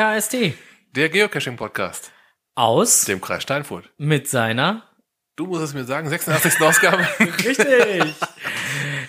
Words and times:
PodKST 0.00 0.54
Der 0.96 1.10
Geocaching-Podcast, 1.10 2.10
aus 2.54 3.02
dem 3.02 3.20
Kreis 3.20 3.42
Steinfurt. 3.42 3.90
mit 3.98 4.28
seiner 4.28 4.84
Du 5.36 5.46
musst 5.46 5.62
es 5.62 5.74
mir 5.74 5.84
sagen, 5.84 6.08
86. 6.08 6.58
Ausgabe. 6.62 7.06
richtig 7.20 8.14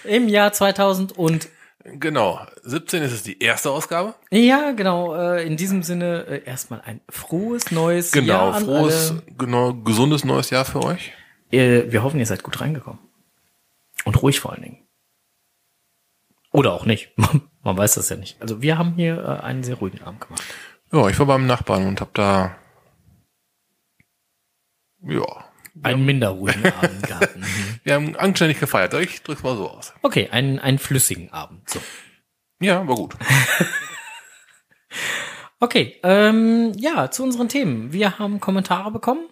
im 0.03 0.27
Jahr 0.27 0.51
2000 0.51 1.17
und 1.17 1.47
genau, 1.85 2.45
17 2.63 3.03
ist 3.03 3.13
es 3.13 3.23
die 3.23 3.41
erste 3.41 3.71
Ausgabe. 3.71 4.15
ja 4.31 4.71
genau 4.71 5.15
äh, 5.15 5.47
in 5.47 5.55
diesem 5.55 5.81
Sinne 5.81 6.25
äh, 6.27 6.43
erstmal 6.43 6.81
ein 6.81 6.99
frohes 7.09 7.71
neues 7.71 8.11
Genau, 8.11 8.27
Jahr 8.27 8.55
an 8.55 8.65
frohes, 8.65 9.13
genau, 9.37 9.73
gesundes 9.73 10.25
neues 10.25 10.49
Jahr 10.49 10.65
für 10.65 10.83
euch. 10.83 11.13
Äh, 11.51 11.89
wir 11.89 12.03
hoffen 12.03 12.19
ihr 12.19 12.25
seid 12.25 12.43
gut 12.43 12.59
reingekommen 12.59 12.99
und 14.03 14.21
ruhig 14.21 14.41
vor 14.41 14.51
allen 14.51 14.63
Dingen 14.63 14.87
oder 16.51 16.73
auch 16.73 16.85
nicht 16.85 17.11
man 17.63 17.77
weiß 17.77 17.95
das 17.95 18.09
ja 18.09 18.17
nicht 18.17 18.41
also 18.41 18.61
wir 18.61 18.77
haben 18.77 18.95
hier 18.95 19.23
äh, 19.23 19.43
einen 19.43 19.63
sehr 19.63 19.75
ruhigen 19.75 20.01
Abend 20.03 20.19
gemacht 20.19 20.43
Ja, 20.91 21.07
ich 21.07 21.17
war 21.19 21.25
beim 21.25 21.45
Nachbarn 21.47 21.87
und 21.87 22.01
hab 22.01 22.13
da, 22.13 22.55
ja, 25.03 25.45
einen 25.83 26.05
minder 26.05 26.29
ruhigen 26.29 26.65
Abend 26.81 27.03
gehabt 27.07 27.35
Mhm. 27.35 27.79
wir 27.83 27.93
haben 27.93 28.15
anständig 28.17 28.59
gefeiert. 28.59 28.93
Ich 28.95 29.23
drück's 29.23 29.41
mal 29.43 29.55
so 29.55 29.69
aus. 29.69 29.93
okay 30.01 30.29
einen 30.29 30.59
einen 30.59 30.79
flüssigen 30.79 31.31
Abend 31.31 31.69
so 31.69 31.79
Ja, 32.61 32.85
war 32.87 32.95
gut. 32.95 33.15
Okay, 35.63 35.99
ähm, 36.01 36.71
ja, 36.75 37.11
zu 37.11 37.21
unseren 37.23 37.47
Themen. 37.47 37.93
Wir 37.93 38.17
haben 38.17 38.39
Kommentare 38.39 38.89
bekommen. 38.89 39.27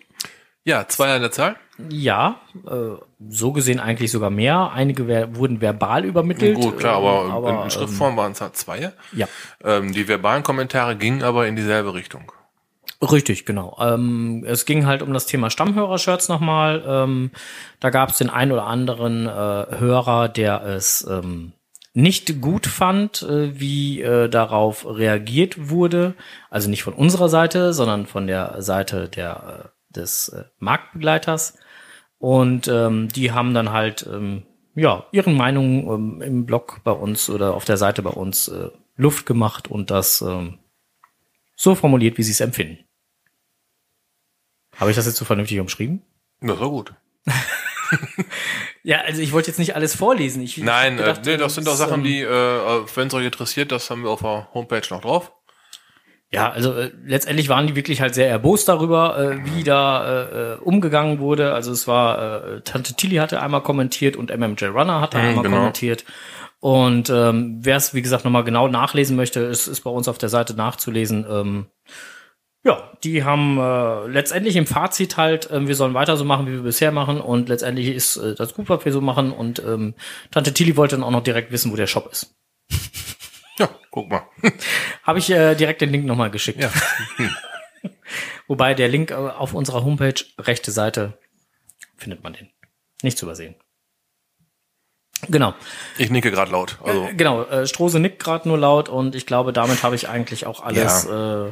Ja, 0.63 0.87
zwei 0.87 1.11
an 1.15 1.21
der 1.21 1.31
Zahl. 1.31 1.55
Ja, 1.89 2.41
äh, 2.67 2.97
so 3.29 3.51
gesehen 3.53 3.79
eigentlich 3.79 4.11
sogar 4.11 4.29
mehr. 4.29 4.71
Einige 4.73 5.07
wer 5.07 5.35
wurden 5.35 5.61
verbal 5.61 6.03
übermittelt. 6.03 6.55
Gut, 6.55 6.77
klar, 6.77 6.99
ähm, 6.99 7.31
aber, 7.31 7.63
in 7.63 7.71
Schriftform 7.71 8.17
waren 8.17 8.33
es 8.33 8.41
halt 8.41 8.57
zwei. 8.57 8.79
Ähm, 8.79 8.91
ja, 9.13 9.27
Ähm, 9.63 9.93
die 9.93 10.07
verbalen 10.07 10.43
Kommentare 10.43 10.95
gingen 10.97 11.23
aber 11.23 11.47
in 11.47 11.55
dieselbe 11.55 11.93
Richtung. 11.93 12.31
richtig, 13.01 13.45
genau. 13.45 13.77
Ähm, 13.79 14.43
es 14.45 14.65
ging 14.65 14.85
halt 14.85 15.01
um 15.01 15.13
das 15.13 15.25
Thema 15.25 15.49
Stammhörer-Shirts 15.49 16.27
nochmal. 16.27 16.83
Ähm, 16.85 17.31
da 17.79 17.89
gab 17.91 18.09
es 18.09 18.17
den 18.17 18.29
ein 18.29 18.51
oder 18.51 18.67
anderen 18.67 19.25
äh, 19.25 19.29
Hörer, 19.29 20.27
der 20.27 20.63
es 20.63 21.07
ähm, 21.09 21.53
nicht 21.93 22.41
gut 22.41 22.67
fand, 22.67 23.21
äh, 23.23 23.59
wie 23.59 24.01
äh, 24.01 24.29
darauf 24.29 24.85
reagiert 24.85 25.69
wurde. 25.69 26.13
Also 26.49 26.69
nicht 26.69 26.83
von 26.83 26.93
unserer 26.93 27.29
Seite, 27.29 27.73
sondern 27.73 28.05
von 28.05 28.27
der 28.27 28.61
Seite 28.61 29.07
der, 29.07 29.71
äh, 29.91 29.95
des 29.95 30.29
äh, 30.29 30.43
Marktbegleiters. 30.59 31.57
Und 32.19 32.67
ähm, 32.67 33.07
die 33.09 33.31
haben 33.31 33.53
dann 33.53 33.71
halt 33.71 34.07
ähm, 34.11 34.43
ja 34.75 35.05
ihren 35.11 35.35
Meinungen 35.35 35.87
ähm, 35.87 36.21
im 36.21 36.45
Blog 36.45 36.81
bei 36.83 36.91
uns 36.91 37.29
oder 37.29 37.53
auf 37.55 37.65
der 37.65 37.77
Seite 37.77 38.01
bei 38.01 38.11
uns 38.11 38.47
äh, 38.49 38.69
Luft 38.95 39.25
gemacht 39.25 39.69
und 39.69 39.89
das 39.89 40.21
ähm, 40.21 40.59
so 41.55 41.75
formuliert, 41.75 42.17
wie 42.17 42.23
sie 42.23 42.31
es 42.31 42.41
empfinden. 42.41 42.85
Habe 44.75 44.91
ich 44.91 44.95
das 44.95 45.05
jetzt 45.05 45.17
so 45.17 45.25
vernünftig 45.25 45.59
umschrieben? 45.59 46.01
Das 46.41 46.59
war 46.59 46.69
gut. 46.69 46.93
Ja, 48.83 49.01
also 49.01 49.21
ich 49.21 49.33
wollte 49.33 49.49
jetzt 49.49 49.57
nicht 49.57 49.75
alles 49.75 49.95
vorlesen. 49.95 50.41
Ich, 50.41 50.57
Nein, 50.57 50.97
ich 50.97 51.05
dachte, 51.05 51.29
äh, 51.29 51.33
nee, 51.33 51.39
das 51.39 51.55
sind 51.55 51.67
doch 51.67 51.75
Sachen, 51.75 51.99
ähm, 51.99 52.03
die, 52.03 52.21
äh, 52.21 52.95
wenn 52.95 53.07
es 53.07 53.13
euch 53.13 53.25
interessiert, 53.25 53.71
das 53.71 53.89
haben 53.89 54.03
wir 54.03 54.09
auf 54.09 54.21
der 54.21 54.47
Homepage 54.53 54.81
noch 54.89 55.01
drauf. 55.01 55.31
Ja, 56.31 56.51
also 56.51 56.73
äh, 56.73 56.91
letztendlich 57.05 57.49
waren 57.49 57.65
die 57.65 57.75
wirklich 57.75 58.01
halt 58.01 58.13
sehr 58.13 58.29
erbost 58.29 58.67
darüber, 58.69 59.17
äh, 59.17 59.45
wie 59.45 59.63
da 59.63 60.05
äh, 60.05 60.53
äh, 60.53 60.55
umgegangen 60.57 61.19
wurde. 61.19 61.53
Also 61.53 61.71
es 61.71 61.87
war, 61.87 62.43
äh, 62.45 62.61
Tante 62.61 62.93
Tilly 62.93 63.15
hatte 63.15 63.41
einmal 63.41 63.61
kommentiert 63.63 64.15
und 64.15 64.29
MMJ 64.35 64.65
Runner 64.65 65.01
hatte 65.01 65.17
Mhm, 65.17 65.23
einmal 65.25 65.43
genau. 65.43 65.57
kommentiert. 65.57 66.05
Und 66.59 67.09
ähm, 67.09 67.59
wer 67.61 67.77
es, 67.77 67.93
wie 67.93 68.01
gesagt, 68.01 68.25
nochmal 68.25 68.43
genau 68.43 68.67
nachlesen 68.67 69.15
möchte, 69.15 69.39
ist, 69.39 69.67
ist 69.67 69.81
bei 69.81 69.89
uns 69.89 70.07
auf 70.07 70.17
der 70.19 70.29
Seite 70.29 70.53
nachzulesen. 70.53 71.25
Ähm, 71.27 71.65
ja, 72.63 72.91
die 73.05 73.23
haben 73.23 73.57
äh, 73.57 74.07
letztendlich 74.07 74.57
im 74.57 74.67
Fazit 74.67 75.15
halt, 75.17 75.49
ähm, 75.51 75.67
wir 75.67 75.75
sollen 75.75 75.93
weiter 75.93 76.17
so 76.17 76.25
machen, 76.25 76.45
wie 76.45 76.51
wir 76.51 76.61
bisher 76.63 76.91
machen. 76.91 77.21
Und 77.21 77.49
letztendlich 77.49 77.87
ist 77.87 78.17
äh, 78.17 78.35
das 78.35 78.53
gut, 78.53 78.69
was 78.69 78.83
wir 78.85 78.91
so 78.91 79.01
machen. 79.01 79.31
Und 79.31 79.63
ähm, 79.65 79.95
Tante 80.29 80.53
Tilly 80.53 80.75
wollte 80.77 80.97
dann 80.97 81.03
auch 81.05 81.11
noch 81.11 81.23
direkt 81.23 81.51
wissen, 81.51 81.71
wo 81.71 81.75
der 81.77 81.87
Shop 81.87 82.09
ist. 82.11 82.35
Ja, 83.59 83.69
guck 83.91 84.09
mal. 84.09 84.23
Habe 85.03 85.19
ich 85.19 85.29
äh, 85.29 85.53
direkt 85.55 85.81
den 85.81 85.91
Link 85.91 86.05
nochmal 86.05 86.31
geschickt. 86.31 86.61
Ja. 86.61 86.71
Wobei 88.47 88.73
der 88.73 88.87
Link 88.87 89.11
äh, 89.11 89.15
auf 89.15 89.53
unserer 89.53 89.83
Homepage, 89.83 90.15
rechte 90.39 90.71
Seite, 90.71 91.19
findet 91.97 92.23
man 92.23 92.33
den. 92.33 92.49
Nicht 93.03 93.17
zu 93.17 93.25
übersehen. 93.25 93.55
Genau. 95.27 95.53
Ich 95.97 96.09
nicke 96.09 96.31
gerade 96.31 96.51
laut. 96.51 96.77
Also, 96.83 97.07
Äh, 97.07 97.13
genau, 97.13 97.43
äh, 97.43 97.67
Strose 97.67 97.99
nickt 97.99 98.23
gerade 98.23 98.47
nur 98.47 98.57
laut 98.57 98.87
und 98.89 99.15
ich 99.15 99.25
glaube, 99.25 99.51
damit 99.53 99.83
habe 99.83 99.95
ich 99.95 100.07
eigentlich 100.07 100.45
auch 100.45 100.61
alles 100.63 101.05
äh, 101.05 101.51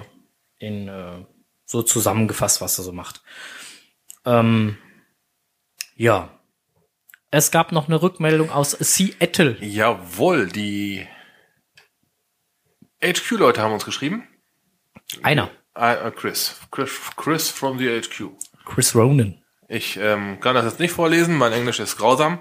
in 0.60 0.88
äh, 0.88 1.26
so 1.66 1.84
zusammengefasst, 1.84 2.62
was 2.62 2.78
er 2.80 2.86
so 2.86 2.94
macht. 2.94 3.22
Ähm, 4.26 4.78
ja. 5.96 6.30
Es 7.30 7.52
gab 7.52 7.74
noch 7.74 7.88
eine 7.88 8.02
Rückmeldung 8.02 8.52
aus 8.52 8.72
Seattle. 8.72 9.58
jawohl, 9.60 10.48
die 10.48 11.06
HQ-Leute 13.02 13.62
haben 13.62 13.74
uns 13.74 13.86
geschrieben. 13.86 14.28
Einer. 15.24 15.50
Ah, 15.74 15.94
äh, 15.94 16.12
Chris. 16.12 16.60
Chris. 16.72 16.92
Chris 17.16 17.50
from 17.50 17.78
the 17.78 17.88
HQ. 18.02 18.32
Chris 18.66 18.96
Ronan. 18.96 19.44
Ich 19.70 19.98
ähm, 19.98 20.40
kann 20.40 20.56
das 20.56 20.66
jetzt 20.66 20.80
nicht 20.80 20.92
vorlesen, 20.92 21.38
mein 21.38 21.52
Englisch 21.52 21.80
ist 21.80 21.98
grausam. 21.98 22.40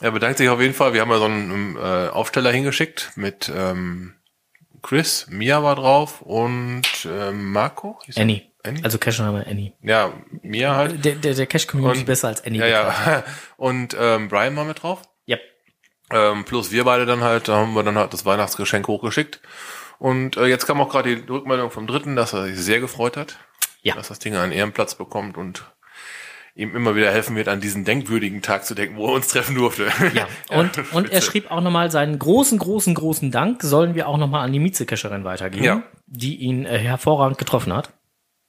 Er 0.00 0.10
bedankt 0.10 0.38
sich 0.38 0.48
auf 0.48 0.60
jeden 0.60 0.74
Fall. 0.74 0.92
Wir 0.92 1.00
haben 1.00 1.10
ja 1.10 1.18
so 1.18 1.24
einen 1.24 1.76
äh, 1.76 2.08
Aufsteller 2.08 2.52
hingeschickt 2.52 3.12
mit 3.16 3.50
ähm, 3.54 4.14
Chris, 4.82 5.26
Mia 5.30 5.62
war 5.62 5.74
drauf 5.76 6.20
und 6.22 6.82
ähm, 7.10 7.50
Marco. 7.52 7.98
Annie. 8.14 8.42
Annie? 8.62 8.84
Also 8.84 8.98
Cache-Name 8.98 9.46
Annie. 9.46 9.72
Ja, 9.82 10.12
Mia 10.42 10.76
halt. 10.76 11.04
Der, 11.04 11.14
der, 11.14 11.34
der 11.34 11.46
Cache-Community 11.46 12.00
Und- 12.00 12.06
besser 12.06 12.28
als 12.28 12.44
Annie. 12.44 12.60
Ja, 12.60 12.66
ja. 12.66 13.24
Und 13.56 13.96
ähm, 13.98 14.28
Brian 14.28 14.54
war 14.56 14.64
mit 14.64 14.82
drauf. 14.82 15.02
Ähm, 16.12 16.44
plus 16.44 16.70
wir 16.70 16.84
beide 16.84 17.04
dann 17.06 17.22
halt, 17.22 17.48
da 17.48 17.56
haben 17.56 17.74
wir 17.74 17.82
dann 17.82 17.98
halt 17.98 18.12
das 18.12 18.24
Weihnachtsgeschenk 18.24 18.86
hochgeschickt. 18.86 19.40
Und 19.98 20.36
äh, 20.36 20.46
jetzt 20.46 20.66
kam 20.66 20.80
auch 20.80 20.88
gerade 20.88 21.16
die 21.16 21.28
Rückmeldung 21.30 21.70
vom 21.70 21.86
Dritten, 21.86 22.16
dass 22.16 22.32
er 22.32 22.44
sich 22.46 22.58
sehr 22.58 22.80
gefreut 22.80 23.16
hat, 23.16 23.36
Ja. 23.82 23.94
dass 23.94 24.08
das 24.08 24.18
Ding 24.18 24.36
einen 24.36 24.52
Ehrenplatz 24.52 24.94
bekommt 24.94 25.36
und 25.36 25.64
ihm 26.54 26.74
immer 26.74 26.94
wieder 26.96 27.10
helfen 27.10 27.36
wird, 27.36 27.48
an 27.48 27.60
diesen 27.60 27.84
denkwürdigen 27.84 28.40
Tag 28.40 28.64
zu 28.64 28.74
denken, 28.74 28.96
wo 28.96 29.08
er 29.08 29.14
uns 29.14 29.28
treffen 29.28 29.56
durfte. 29.56 29.88
Ja, 30.14 30.26
und, 30.56 30.92
und 30.92 31.10
er 31.10 31.20
schrieb 31.20 31.50
auch 31.50 31.60
nochmal 31.60 31.90
seinen 31.90 32.18
großen, 32.18 32.58
großen, 32.58 32.94
großen 32.94 33.30
Dank, 33.30 33.62
sollen 33.62 33.94
wir 33.94 34.08
auch 34.08 34.16
nochmal 34.16 34.42
an 34.44 34.52
die 34.52 34.58
Mieze-Cacherin 34.58 35.24
weitergeben, 35.24 35.64
Ja. 35.64 35.82
die 36.06 36.36
ihn 36.36 36.64
äh, 36.64 36.78
hervorragend 36.78 37.36
getroffen 37.38 37.74
hat. 37.74 37.90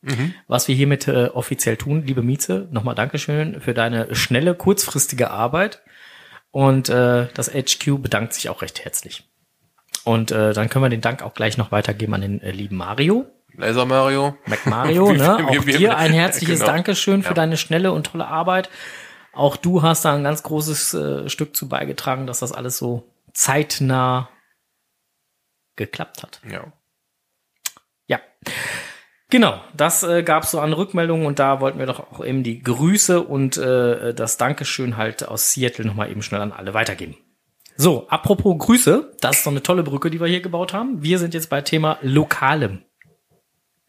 Mhm. 0.03 0.33
Was 0.47 0.67
wir 0.67 0.75
hiermit 0.75 1.07
äh, 1.09 1.29
offiziell 1.33 1.75
tun, 1.75 2.03
liebe 2.05 2.21
Mieze, 2.21 2.67
nochmal 2.71 2.95
Dankeschön 2.95 3.59
für 3.61 3.73
deine 3.73 4.13
schnelle, 4.15 4.53
kurzfristige 4.55 5.31
Arbeit. 5.31 5.81
Und 6.51 6.89
äh, 6.89 7.27
das 7.33 7.49
HQ 7.53 8.01
bedankt 8.01 8.33
sich 8.33 8.49
auch 8.49 8.61
recht 8.61 8.83
herzlich. 8.83 9.23
Und 10.03 10.31
äh, 10.31 10.53
dann 10.53 10.69
können 10.69 10.85
wir 10.85 10.89
den 10.89 11.01
Dank 11.01 11.21
auch 11.21 11.33
gleich 11.33 11.57
noch 11.57 11.71
weitergeben 11.71 12.13
an 12.13 12.21
den 12.21 12.41
äh, 12.41 12.51
lieben 12.51 12.77
Mario. 12.77 13.25
Laser 13.53 13.85
Mario. 13.85 14.37
Mac 14.45 14.65
Mario, 14.65 15.11
ne? 15.11 15.47
Auch 15.47 15.63
dir 15.65 15.97
ein 15.97 16.13
herzliches 16.13 16.59
genau. 16.61 16.71
Dankeschön 16.71 17.23
für 17.23 17.29
Ja. 17.29 17.33
deine 17.35 17.57
schnelle 17.57 17.91
und 17.91 18.07
tolle 18.07 18.27
Arbeit. 18.27 18.69
Auch 19.33 19.57
du 19.57 19.83
hast 19.83 20.05
da 20.05 20.15
ein 20.15 20.23
ganz 20.23 20.43
großes 20.43 20.93
äh, 20.93 21.29
Stück 21.29 21.55
zu 21.55 21.67
beigetragen, 21.67 22.25
dass 22.25 22.39
das 22.39 22.51
alles 22.53 22.77
so 22.77 23.03
zeitnah 23.33 24.29
geklappt 25.75 26.23
hat. 26.23 26.41
Ja. 26.49 26.71
Ja. 28.07 28.19
Genau, 29.29 29.59
das 29.75 30.03
äh, 30.03 30.23
gab 30.23 30.43
es 30.43 30.51
so 30.51 30.61
an 30.61 30.71
Rückmeldungen 30.71 31.25
und 31.25 31.39
da 31.39 31.59
wollten 31.59 31.79
wir 31.79 31.85
doch 31.85 31.99
auch 31.99 32.25
eben 32.25 32.43
die 32.43 32.61
Grüße 32.63 33.21
und 33.21 33.57
äh, 33.57 34.13
das 34.13 34.37
Dankeschön 34.37 34.95
halt 34.95 35.27
aus 35.27 35.51
Seattle 35.51 35.85
nochmal 35.85 36.09
eben 36.09 36.21
schnell 36.21 36.39
an 36.39 36.53
alle 36.53 36.73
weitergeben. 36.73 37.17
So, 37.75 38.07
apropos 38.07 38.57
Grüße, 38.57 39.15
das 39.19 39.37
ist 39.37 39.43
so 39.43 39.49
eine 39.49 39.61
tolle 39.61 39.83
Brücke, 39.83 40.09
die 40.09 40.19
wir 40.19 40.27
hier 40.27 40.41
gebaut 40.41 40.73
haben. 40.73 41.03
Wir 41.03 41.19
sind 41.19 41.33
jetzt 41.33 41.49
bei 41.49 41.61
Thema 41.61 41.99
Lokalem. 42.01 42.83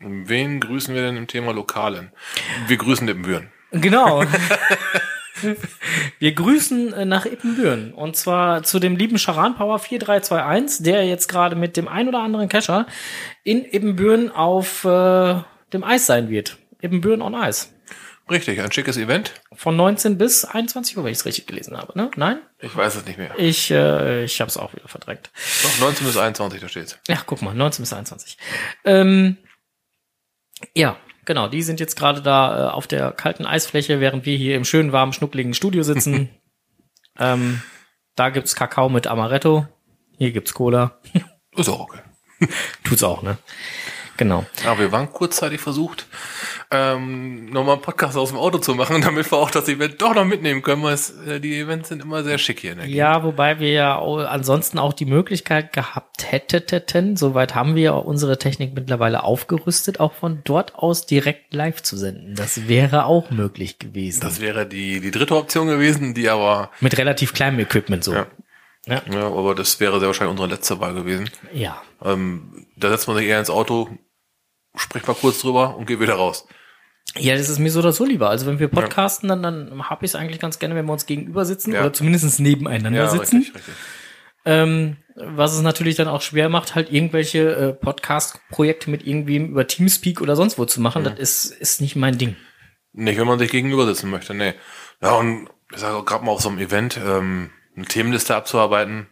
Wen 0.01 0.61
grüßen 0.61 0.95
wir 0.95 1.03
denn 1.03 1.17
im 1.17 1.27
Thema 1.27 1.53
Lokalen? 1.53 2.13
Wir 2.67 2.77
grüßen 2.77 3.09
Ippenbüren. 3.09 3.51
Genau. 3.71 4.25
Wir 6.19 6.33
grüßen 6.33 6.93
äh, 6.93 7.05
nach 7.05 7.27
Ippenbüren. 7.27 7.93
Und 7.93 8.17
zwar 8.17 8.63
zu 8.63 8.79
dem 8.79 8.97
lieben 8.97 9.19
Charan 9.19 9.55
Power 9.57 9.79
4321, 9.79 10.85
der 10.85 11.07
jetzt 11.07 11.29
gerade 11.29 11.57
mit 11.57 11.77
dem 11.77 11.89
ein 11.89 12.09
oder 12.09 12.21
anderen 12.21 12.49
Cacher 12.49 12.87
in 13.45 13.65
Ippenbüren 13.65 14.31
auf 14.31 14.85
äh, 14.85 15.43
dem 15.73 15.85
Eis 15.85 16.07
sein 16.07 16.29
wird. 16.29 16.59
Ippenbüren 16.81 17.23
on 17.23 17.35
Eis. 17.35 17.73
Richtig, 18.31 18.61
ein 18.61 18.71
schickes 18.71 18.99
Event. 18.99 19.33
Von 19.55 19.77
19 19.77 20.19
bis 20.19 20.45
21 20.45 20.99
Uhr, 20.99 21.05
wenn 21.05 21.13
ich 21.13 21.19
es 21.19 21.25
richtig 21.25 21.47
gelesen 21.47 21.77
habe. 21.79 21.97
Ne? 21.97 22.11
Nein? 22.17 22.41
Ich 22.59 22.77
weiß 22.77 22.97
es 22.97 23.07
nicht 23.07 23.19
mehr. 23.19 23.39
Ich, 23.39 23.71
äh, 23.71 24.25
ich 24.25 24.41
habe 24.41 24.51
es 24.51 24.59
auch 24.59 24.75
wieder 24.75 24.87
verdrängt. 24.87 25.31
Doch, 25.63 25.79
19 25.81 26.07
bis 26.07 26.17
21, 26.17 26.61
da 26.61 26.69
steht's. 26.69 26.99
Ja, 27.09 27.23
guck 27.25 27.41
mal, 27.41 27.55
19 27.55 27.83
bis 27.83 27.93
21. 27.93 28.37
Ähm, 28.85 29.39
ja, 30.75 30.99
genau, 31.29 31.47
die 31.47 31.63
sind 31.63 31.79
jetzt 31.79 31.95
gerade 31.95 32.21
da 32.21 32.71
äh, 32.71 32.71
auf 32.73 32.89
der 32.89 33.13
kalten 33.13 33.47
Eisfläche, 33.47 34.01
während 34.01 34.27
wir 34.27 34.37
hier 34.37 34.57
im 34.57 34.65
schönen, 34.65 34.91
warmen, 34.91 35.13
schnuckligen 35.13 35.55
Studio 35.55 35.85
sitzen. 35.85 36.31
ähm, 37.19 37.63
da 38.17 38.31
gibt's 38.31 38.57
Kakao 38.57 38.89
mit 38.89 39.07
Amaretto. 39.07 39.69
Hier 40.17 40.33
gibt's 40.33 40.55
Cola. 40.55 40.99
Ist 41.55 41.69
auch 41.69 41.81
okay. 41.81 42.01
Tut's 42.85 43.05
auch, 43.05 43.23
ne? 43.23 43.39
Genau. 44.19 44.45
Aber 44.67 44.81
wir 44.81 44.93
waren 44.93 45.11
kurzzeitig 45.11 45.61
versucht, 45.61 46.07
ähm, 46.71 47.47
nochmal 47.47 47.77
einen 47.77 47.83
Podcast 47.83 48.17
aus 48.17 48.31
dem 48.31 48.39
Auto 48.39 48.59
zu 48.59 48.75
machen, 48.75 49.01
damit 49.05 49.31
wir 49.31 49.39
auch 49.39 49.51
das 49.51 49.69
Event 49.69 50.03
doch 50.03 50.15
noch 50.15 50.25
mitnehmen 50.25 50.61
können, 50.61 50.83
weil 50.83 50.93
es, 50.93 51.11
äh, 51.27 51.41
die 51.41 51.59
Events 51.59 51.89
sind 51.89 52.03
immer 52.03 52.23
sehr 52.25 52.37
schick 52.37 52.61
hier 52.61 52.73
in 52.73 52.79
der 52.79 52.87
Gegend. 52.87 52.99
Ja, 52.99 53.23
wobei 53.23 53.61
wir 53.61 53.71
ja 53.71 53.97
auch 53.97 54.19
ansonsten 54.19 54.79
auch 54.79 54.93
die 54.93 55.07
Möglichkeit 55.07 55.73
gehabt 55.73 56.31
hätten, 56.31 57.17
soweit 57.17 57.55
haben 57.55 57.77
wir 57.77 57.83
ja 57.83 57.93
unsere 57.93 58.39
Technik 58.39 58.75
mittlerweile 58.75 59.23
aufgerüstet, 59.23 60.01
auch 60.01 60.13
von 60.13 60.41
dort 60.45 60.75
aus 60.75 61.07
direkt 61.07 61.55
live 61.55 61.83
zu 61.83 61.97
senden. 61.97 62.35
Das 62.35 62.69
wäre 62.69 63.05
auch 63.05 63.31
möglich 63.31 63.79
gewesen. 63.79 64.21
Das 64.21 64.41
wäre 64.41 64.67
die, 64.67 65.01
die 65.01 65.13
dritte 65.13 65.37
Option 65.37 65.69
gewesen, 65.69 66.13
die 66.13 66.29
aber, 66.29 66.71
Mit 66.81 66.99
relativ 66.99 67.33
kleinem 67.33 67.61
Equipment 67.61 68.03
so. 68.03 68.13
Ja. 68.13 68.27
Ja. 68.87 69.03
ja, 69.13 69.27
aber 69.27 69.55
das 69.55 69.81
wäre 69.81 69.99
sehr 69.99 70.09
wahrscheinlich 70.09 70.33
unsere 70.33 70.49
letzte 70.49 70.81
Wahl 70.81 70.95
gewesen. 70.95 71.31
ja. 71.53 71.81
Ähm, 72.03 72.67
da 72.77 72.91
setzt 72.91 73.09
man 73.09 73.17
sich 73.17 73.27
eher 73.27 73.41
ins 73.41 73.51
Auto, 73.51 73.89
spricht 74.77 75.07
mal 75.09 75.15
kurz 75.15 75.41
drüber 75.41 75.77
und 75.77 75.87
geht 75.87 76.01
wieder 76.01 76.15
raus. 76.15 76.47
Ja, 77.17 77.35
das 77.37 77.49
ist 77.49 77.59
mir 77.59 77.71
so 77.71 77.79
oder 77.81 77.93
so 77.93 78.05
lieber. 78.05 78.29
Also 78.29 78.47
wenn 78.47 78.59
wir 78.59 78.69
podcasten, 78.69 79.29
dann, 79.29 79.43
dann 79.43 79.89
habe 79.89 80.05
ich 80.05 80.11
es 80.11 80.15
eigentlich 80.15 80.41
ganz 80.41 80.59
gerne, 80.59 80.75
wenn 80.75 80.85
wir 80.87 80.93
uns 80.93 81.07
gegenüber 81.07 81.45
sitzen 81.45 81.73
Ja. 81.73 81.81
oder 81.81 81.93
zumindest 81.93 82.39
nebeneinander 82.41 82.99
Ja, 83.05 83.09
sitzen. 83.09 83.39
richtig, 83.39 83.55
richtig. 83.57 83.75
Ähm, 84.45 84.97
was 85.17 85.55
es 85.55 85.63
natürlich 85.63 85.97
dann 85.97 86.07
auch 86.09 86.23
schwer 86.23 86.49
macht, 86.49 86.75
halt 86.75 86.93
irgendwelche 86.93 87.51
äh, 87.55 87.73
Podcast-Projekte 87.73 88.89
mit 88.91 89.07
irgendwem 89.07 89.49
über 89.51 89.67
Teamspeak 89.67 90.21
oder 90.21 90.37
sonst 90.37 90.59
wo 90.59 90.65
zu 90.65 90.81
machen. 90.81 91.03
Das 91.05 91.19
ist, 91.19 91.47
ist 91.47 91.81
nicht 91.81 91.97
mein 91.97 92.19
Ding. 92.19 92.37
Nicht, 92.93 93.19
wenn 93.19 93.27
man 93.27 93.39
sich 93.39 93.51
gegenüber 93.51 93.85
sitzen 93.87 94.11
möchte, 94.11 94.35
nee. 94.35 94.55
Ja, 95.03 95.13
und 95.13 95.49
ich 95.73 95.79
sage 95.81 96.03
gerade 96.05 96.25
mal 96.25 96.33
auf 96.33 96.41
so 96.41 96.49
einem 96.49 96.59
Event, 96.59 96.99
ähm, 97.05 97.51
eine 97.77 97.85
Themenliste 97.87 98.35
abzuarbeiten, 98.37 99.09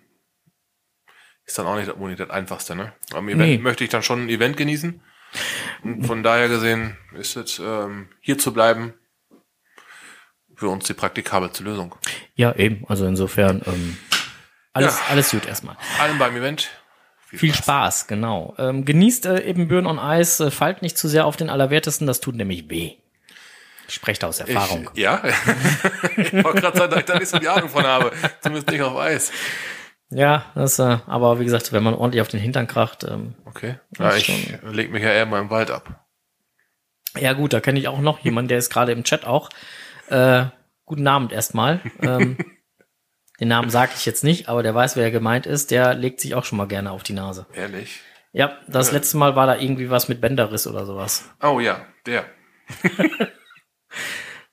ist 1.45 1.59
dann 1.59 1.67
auch 1.67 1.77
nicht, 1.77 1.97
nicht 1.97 2.21
das 2.21 2.31
Einfachste, 2.31 2.75
ne? 2.75 2.93
Am 3.13 3.29
Event 3.29 3.41
Nee. 3.51 3.59
möchte 3.59 3.85
ich 3.85 3.91
dann 3.91 4.03
schon 4.03 4.23
ein 4.25 4.29
Event 4.29 4.57
genießen. 4.57 5.01
Von 6.03 6.23
daher 6.23 6.49
gesehen 6.49 6.97
ist 7.19 7.37
es, 7.37 7.59
ähm, 7.59 8.09
hier 8.21 8.39
zu 8.39 8.53
bleiben, 8.53 8.95
für 10.55 10.69
uns 10.69 10.87
die 10.87 10.95
praktikabelste 10.95 11.63
Lösung. 11.65 11.95
Ja, 12.35 12.55
eben. 12.55 12.85
Also 12.89 13.07
insofern 13.07 13.63
ähm, 13.67 13.97
alles, 14.73 14.99
Ja. 14.99 15.05
alles 15.11 15.31
gut 15.31 15.47
erstmal. 15.47 15.77
Allen 16.01 16.19
beim 16.19 16.37
Event. 16.37 16.71
Viel 17.29 17.55
Spaß, 17.55 18.07
genau. 18.07 18.55
Ähm, 18.57 18.85
genießt 18.85 19.27
äh, 19.27 19.43
eben 19.43 19.69
Burn 19.69 19.87
on 19.87 19.99
Ice, 19.99 20.47
äh, 20.47 20.51
fallt 20.51 20.81
nicht 20.83 20.97
zu 20.97 21.09
sehr 21.09 21.27
auf 21.27 21.37
den 21.37 21.51
Allerwertesten, 21.51 22.07
das 22.07 22.21
tut 22.21 22.37
nämlich 22.37 22.71
weh. 22.71 22.93
Da 24.19 24.27
aus 24.27 24.41
Erfahrung. 24.41 24.91
Ich, 24.95 25.01
ja. 25.01 25.23
ich 26.17 26.33
wollte 26.33 26.61
gerade 26.61 26.77
sagen, 26.79 26.91
dass 26.91 27.01
ich 27.01 27.05
da 27.07 27.19
nicht 27.19 27.29
so 27.29 27.39
die 27.39 27.49
Ahnung 27.49 27.69
von 27.69 27.85
habe. 27.85 28.13
Zumindest 28.41 28.69
nicht 28.71 28.83
auf 28.83 28.97
Eis. 28.97 29.31
Ja, 30.11 30.45
das, 30.55 30.79
äh, 30.79 30.99
aber 31.07 31.41
wie 31.41 31.45
gesagt, 31.45 31.73
wenn 31.73 31.83
man 31.83 31.95
ordentlich 31.95 32.23
auf 32.23 32.29
den 32.29 32.41
Hintern 32.41 32.67
kracht, 32.67 33.05
ähm, 33.05 33.35
Okay. 33.45 33.77
Ja, 33.99 34.15
ich 34.15 34.29
leg 34.63 34.93
mich 34.93 35.03
ja 35.03 35.11
eher 35.11 35.27
mal 35.27 35.41
im 35.41 35.51
Wald 35.51 35.71
ab. 35.71 36.07
ja 37.19 37.33
gut, 37.33 37.53
da 37.53 37.61
kenne 37.61 37.79
ich 37.79 37.89
auch 37.89 37.99
noch 38.01 38.21
jemanden, 38.21 38.49
der 38.49 38.59
ist 38.59 38.71
gerade 38.71 38.93
im 38.93 39.03
Chat 39.05 39.25
auch. 39.25 39.49
Äh, 40.09 40.45
guten 40.85 41.07
Abend 41.09 41.33
erstmal. 41.33 41.81
Ähm, 42.01 42.37
den 43.41 43.49
Namen 43.49 43.71
sage 43.71 43.93
ich 43.97 44.07
jetzt 44.07 44.23
nicht, 44.23 44.49
aber 44.49 44.63
der 44.63 44.75
weiß, 44.75 44.97
wer 44.97 45.11
gemeint 45.11 45.47
ist. 45.47 45.71
Der 45.71 45.95
legt 45.95 46.21
sich 46.21 46.35
auch 46.35 46.45
schon 46.45 46.59
mal 46.59 46.69
gerne 46.69 46.93
auf 46.93 47.03
die 47.03 47.13
Nase. 47.15 47.47
Ehrlich. 47.53 48.01
Ja, 48.33 48.59
das 48.69 48.93
letzte 48.93 49.17
Mal 49.17 49.35
war 49.35 49.47
da 49.47 49.57
irgendwie 49.57 49.89
was 49.91 50.09
mit 50.09 50.21
Bänderriss 50.21 50.67
oder 50.67 50.85
sowas. 50.87 51.29
Oh 51.43 51.59
ja, 51.61 51.87
der. 52.05 52.27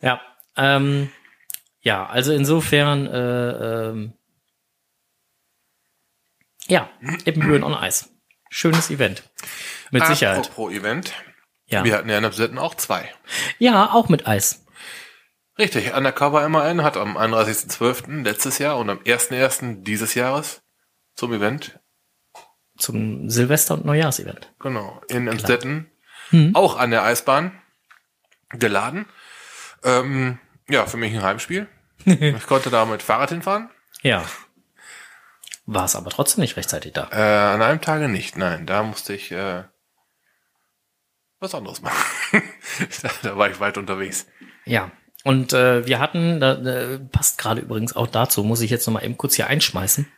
Ja, 0.02 0.22
ähm, 0.58 1.10
ja, 1.80 2.06
also 2.06 2.34
insofern, 2.34 3.08
äh, 3.08 3.90
ähm, 3.90 4.14
ja, 6.68 6.90
Ippenbüren 7.26 7.64
on 7.64 7.74
Ice. 7.84 8.10
Schönes 8.50 8.90
Event. 8.90 9.24
Mit 9.92 10.06
Sicherheit. 10.06 10.52
Pro 10.54 10.70
Event. 10.70 11.14
Ja. 11.66 11.84
Wir 11.84 11.96
hatten 11.98 12.10
ja 12.10 12.18
in 12.18 12.26
Absetten 12.26 12.58
auch 12.60 12.76
zwei. 12.76 13.12
ja, 13.58 13.92
auch 13.92 14.10
mit 14.10 14.28
Eis. 14.28 14.66
Richtig, 15.58 15.94
Undercover 15.94 16.48
MAN 16.50 16.84
hat 16.84 16.98
am 16.98 17.16
31.12. 17.18 18.24
letztes 18.24 18.58
Jahr 18.58 18.78
und 18.78 18.90
am 18.90 19.00
1.1. 19.00 19.84
dieses 19.84 20.14
Jahres 20.16 20.62
zum 21.16 21.32
Event, 21.34 21.80
Zum 22.78 23.30
Silvester- 23.30 23.76
und 23.76 23.86
Neujahrsevent. 23.86 24.52
genau, 24.60 25.00
in 25.10 25.30
Amstetten, 25.30 25.92
Hm. 26.30 26.56
auch 26.56 26.78
an 26.78 26.90
der 26.90 27.04
Eisbahn 27.04 27.52
geladen. 28.50 29.06
Ähm, 29.84 30.40
ja, 30.70 30.86
für 30.88 30.98
mich 30.98 31.14
ein 31.14 31.22
Heimspiel. 31.22 31.68
ich 32.06 32.48
konnte 32.48 32.70
da 32.72 32.86
mit 32.86 33.04
Fahrrad 33.04 33.30
hinfahren. 33.30 33.70
Ja. 34.02 34.26
War 35.66 35.86
es 35.86 35.96
aber 35.96 36.10
trotzdem 36.10 36.42
nicht 36.42 36.58
rechtzeitig 36.58 36.94
da. 36.94 37.10
Äh, 37.12 37.54
an 37.54 37.62
einem 37.62 37.82
Tage 37.82 38.10
nicht, 38.10 38.38
nein, 38.38 38.66
da 38.66 38.84
musste 38.84 39.14
ich 39.14 39.32
äh, 39.32 39.64
was 41.40 41.56
anderes 41.56 41.82
machen. 41.82 41.98
da, 43.02 43.10
da 43.30 43.38
war 43.38 43.50
ich 43.50 43.60
weit 43.60 43.78
unterwegs. 43.78 44.26
Ja. 44.66 44.92
Und 45.24 45.54
äh, 45.54 45.86
wir 45.86 46.00
hatten, 46.00 46.42
da, 46.42 46.56
da 46.56 47.00
passt 47.12 47.38
gerade 47.38 47.62
übrigens 47.62 47.96
auch 47.96 48.08
dazu, 48.08 48.44
muss 48.44 48.60
ich 48.60 48.72
jetzt 48.72 48.86
noch 48.88 48.94
mal 48.94 49.06
eben 49.06 49.18
kurz 49.18 49.36
hier 49.36 49.48
einschmeißen. 49.48 50.12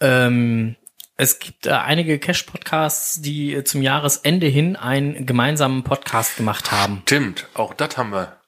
Ähm, 0.00 0.74
es 1.16 1.38
gibt 1.38 1.66
äh, 1.66 1.70
einige 1.70 2.18
Cash-Podcasts, 2.18 3.22
die 3.22 3.54
äh, 3.54 3.62
zum 3.64 3.82
Jahresende 3.82 4.48
hin 4.48 4.74
einen 4.74 5.26
gemeinsamen 5.26 5.84
Podcast 5.84 6.36
gemacht 6.36 6.72
haben. 6.72 7.02
Stimmt, 7.02 7.46
auch 7.54 7.74
das 7.74 7.96
haben 7.96 8.10
wir. 8.10 8.40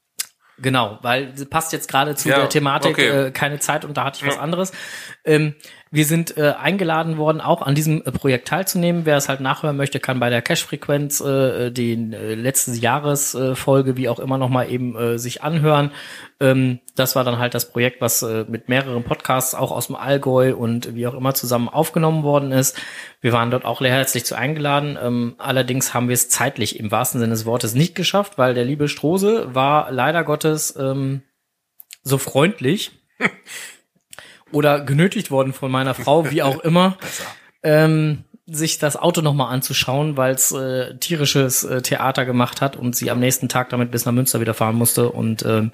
Genau, 0.59 0.99
weil 1.03 1.33
passt 1.51 1.73
jetzt 1.73 1.89
gerade 1.91 2.15
zu 2.15 2.31
Ja, 2.31 2.37
der 2.37 2.49
Thematik, 2.49 2.93
okay. 2.93 3.27
äh, 3.27 3.31
keine 3.31 3.59
Zeit 3.59 3.85
und 3.85 3.97
da 3.97 4.05
hatte 4.05 4.21
ich 4.23 4.27
was 4.27 4.37
Ja. 4.37 4.41
anderes. 4.41 4.73
Ähm, 5.25 5.55
wir 5.93 6.05
sind 6.05 6.37
äh, 6.37 6.55
eingeladen 6.59 7.17
worden, 7.17 7.41
auch 7.41 7.63
an 7.63 7.77
diesem 7.77 8.03
äh, 8.05 8.11
Projekt 8.11 8.49
teilzunehmen. 8.49 9.07
Wer 9.07 9.17
es 9.17 9.29
halt 9.29 9.41
nachhören 9.41 9.77
möchte, 9.77 10.01
kann 10.01 10.19
bei 10.19 10.31
der 10.31 10.43
Cash-Frequenz 10.43 11.21
äh, 11.21 11.71
den 11.71 12.13
äh, 12.13 12.35
letzten 12.35 12.75
Jahresfolge, 12.75 13.93
äh, 13.93 13.97
wie 13.97 14.09
auch 14.09 14.19
immer, 14.19 14.37
nochmal 14.37 14.69
eben 14.69 14.97
äh, 14.97 15.19
sich 15.19 15.45
anhören. 15.45 15.93
Ähm, 16.41 16.81
das 16.97 17.15
war 17.15 17.23
dann 17.23 17.39
halt 17.39 17.55
das 17.55 17.71
Projekt, 17.71 18.01
was 18.01 18.23
äh, 18.23 18.45
mit 18.49 18.69
mehreren 18.69 19.05
Podcasts 19.05 19.55
auch 19.55 19.71
aus 19.71 19.87
dem 19.87 19.95
Allgäu 19.95 20.57
und 20.57 20.97
wie 20.97 21.07
auch 21.07 21.15
immer 21.15 21.35
zusammen 21.35 21.69
aufgenommen 21.69 22.25
worden 22.25 22.51
ist. 22.51 22.77
Wir 23.21 23.33
waren 23.33 23.53
dort 23.53 23.65
auch 23.65 23.81
herzlich 23.81 24.25
zu 24.25 24.35
eingeladen. 24.35 24.99
Ähm, 25.01 25.37
allerdings 25.39 25.95
haben 25.95 26.09
wir 26.09 26.15
es 26.15 26.29
zeitlich 26.29 26.81
im 26.81 26.91
wahrsten 26.91 27.21
Sinne 27.21 27.33
des 27.33 27.47
Wortes 27.47 27.75
nicht 27.75 27.95
geschafft, 27.95 28.39
weil 28.39 28.55
der 28.55 28.65
liebe 28.65 28.89
Strose 28.89 29.55
war 29.55 29.93
leider 29.93 30.25
Gottes 30.25 30.75
ähm, 30.77 31.23
so 32.03 32.19
freundlich 32.19 32.91
oder 34.53 34.81
genötigt 34.81 35.31
worden 35.31 35.53
von 35.53 35.71
meiner 35.71 35.95
Frau, 35.95 36.31
wie 36.31 36.43
auch 36.43 36.61
immer, 36.61 36.97
ähm, 37.63 38.25
sich 38.47 38.79
das 38.79 38.97
Auto 38.97 39.23
nochmal 39.23 39.53
anzuschauen, 39.53 40.17
weil 40.17 40.35
es 40.35 40.53
äh, 40.53 40.97
tierisches 40.99 41.65
äh, 41.65 41.83
Theater 41.83 42.25
gemacht 42.25 42.61
hat 42.61 42.77
und 42.77 42.95
sie 42.95 43.11
am 43.11 43.19
nächsten 43.19 43.49
Tag 43.49 43.71
damit 43.71 43.91
bis 43.91 44.05
nach 44.05 44.13
Münster 44.13 44.41
wieder 44.41 44.55
fahren 44.55 44.77
musste. 44.77 45.11
Und 45.11 45.45
ähm, 45.45 45.73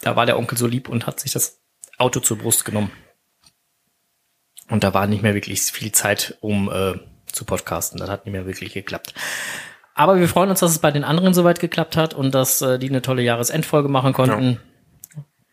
da 0.00 0.16
war 0.16 0.24
der 0.24 0.38
Onkel 0.38 0.56
so 0.56 0.66
lieb 0.66 0.88
und 0.88 1.06
hat 1.06 1.20
sich 1.20 1.32
das 1.32 1.60
Auto 1.98 2.20
zur 2.20 2.38
Brust 2.38 2.64
genommen. 2.64 2.90
Und 4.70 4.84
da 4.84 4.94
war 4.94 5.06
nicht 5.06 5.22
mehr 5.22 5.34
wirklich 5.34 5.60
viel 5.60 5.92
Zeit, 5.92 6.36
um 6.40 6.70
äh, 6.70 6.98
zu 7.30 7.44
podcasten. 7.44 7.98
Das 7.98 8.08
hat 8.08 8.24
nicht 8.24 8.32
mehr 8.32 8.46
wirklich 8.46 8.72
geklappt. 8.72 9.14
Aber 9.94 10.20
wir 10.20 10.28
freuen 10.28 10.50
uns, 10.50 10.60
dass 10.60 10.70
es 10.70 10.78
bei 10.78 10.90
den 10.90 11.04
anderen 11.04 11.34
soweit 11.34 11.60
geklappt 11.60 11.96
hat 11.96 12.14
und 12.14 12.34
dass 12.34 12.62
äh, 12.62 12.78
die 12.78 12.88
eine 12.88 13.02
tolle 13.02 13.22
Jahresendfolge 13.22 13.88
machen 13.88 14.12
konnten. 14.12 14.60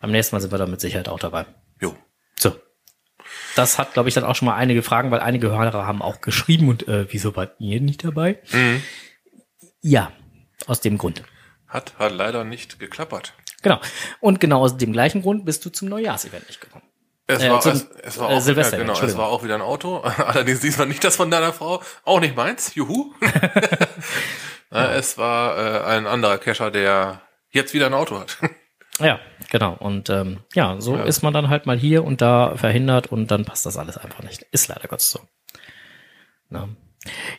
Beim 0.00 0.12
nächsten 0.12 0.36
Mal 0.36 0.40
sind 0.40 0.52
wir 0.52 0.58
da 0.58 0.66
mit 0.66 0.80
Sicherheit 0.80 1.08
auch 1.08 1.18
dabei. 1.18 1.46
So. 2.38 2.54
Das 3.54 3.78
hat, 3.78 3.94
glaube 3.94 4.08
ich, 4.08 4.14
dann 4.14 4.24
auch 4.24 4.34
schon 4.36 4.46
mal 4.46 4.54
einige 4.56 4.82
Fragen, 4.82 5.10
weil 5.10 5.20
einige 5.20 5.50
Hörer 5.50 5.86
haben 5.86 6.02
auch 6.02 6.20
geschrieben 6.20 6.68
und 6.68 6.86
äh, 6.88 7.06
wieso 7.12 7.34
wart 7.36 7.56
ihr 7.58 7.80
nicht 7.80 8.04
dabei? 8.04 8.38
Ja, 9.80 10.12
aus 10.66 10.80
dem 10.80 10.98
Grund. 10.98 11.22
Hat, 11.66 11.98
hat 11.98 12.12
leider 12.12 12.44
nicht 12.44 12.78
geklappert. 12.78 13.32
Genau. 13.62 13.80
Und 14.20 14.40
genau 14.40 14.60
aus 14.60 14.76
dem 14.76 14.92
gleichen 14.92 15.22
Grund 15.22 15.44
bist 15.44 15.64
du 15.64 15.70
zum 15.70 15.88
Neujahrsevent 15.88 16.46
nicht 16.46 16.60
gekommen. 16.60 16.84
Es 17.26 17.42
Äh, 17.42 17.50
war, 17.50 17.60
zum, 17.60 17.72
es, 17.72 17.88
es 18.02 18.18
war 18.18 18.30
äh, 18.30 18.34
auch, 18.34 18.40
Silvester, 18.40 18.76
ja, 18.76 18.84
genau, 18.84 19.00
es 19.00 19.16
war 19.16 19.26
auch 19.28 19.42
wieder 19.42 19.56
ein 19.56 19.62
Auto. 19.62 19.98
Allerdings 20.02 20.60
diesmal 20.60 20.86
nicht 20.86 21.02
das 21.02 21.16
von 21.16 21.30
deiner 21.30 21.52
Frau, 21.52 21.82
auch 22.04 22.20
nicht 22.20 22.36
meins. 22.36 22.74
Juhu. 22.74 23.14
Ja, 24.72 24.92
es 24.94 25.16
war 25.16 25.56
äh, 25.56 25.84
ein 25.96 26.06
anderer 26.08 26.38
Cacher, 26.38 26.70
der 26.72 27.22
jetzt 27.50 27.72
wieder 27.72 27.86
ein 27.86 27.94
Auto 27.94 28.18
hat. 28.18 28.36
Ja, 29.00 29.20
genau. 29.50 29.74
Und 29.74 30.08
ähm, 30.10 30.38
ja, 30.54 30.80
so 30.80 30.96
ist 30.96 31.22
man 31.22 31.34
dann 31.34 31.48
halt 31.48 31.66
mal 31.66 31.78
hier 31.78 32.04
und 32.04 32.20
da 32.20 32.56
verhindert 32.56 33.08
und 33.08 33.30
dann 33.30 33.44
passt 33.44 33.66
das 33.66 33.76
alles 33.76 33.98
einfach 33.98 34.22
nicht. 34.22 34.42
Ist 34.52 34.68
leider 34.68 34.88
Gottes 34.88 35.10
so. 35.10 35.20
Na. 36.48 36.68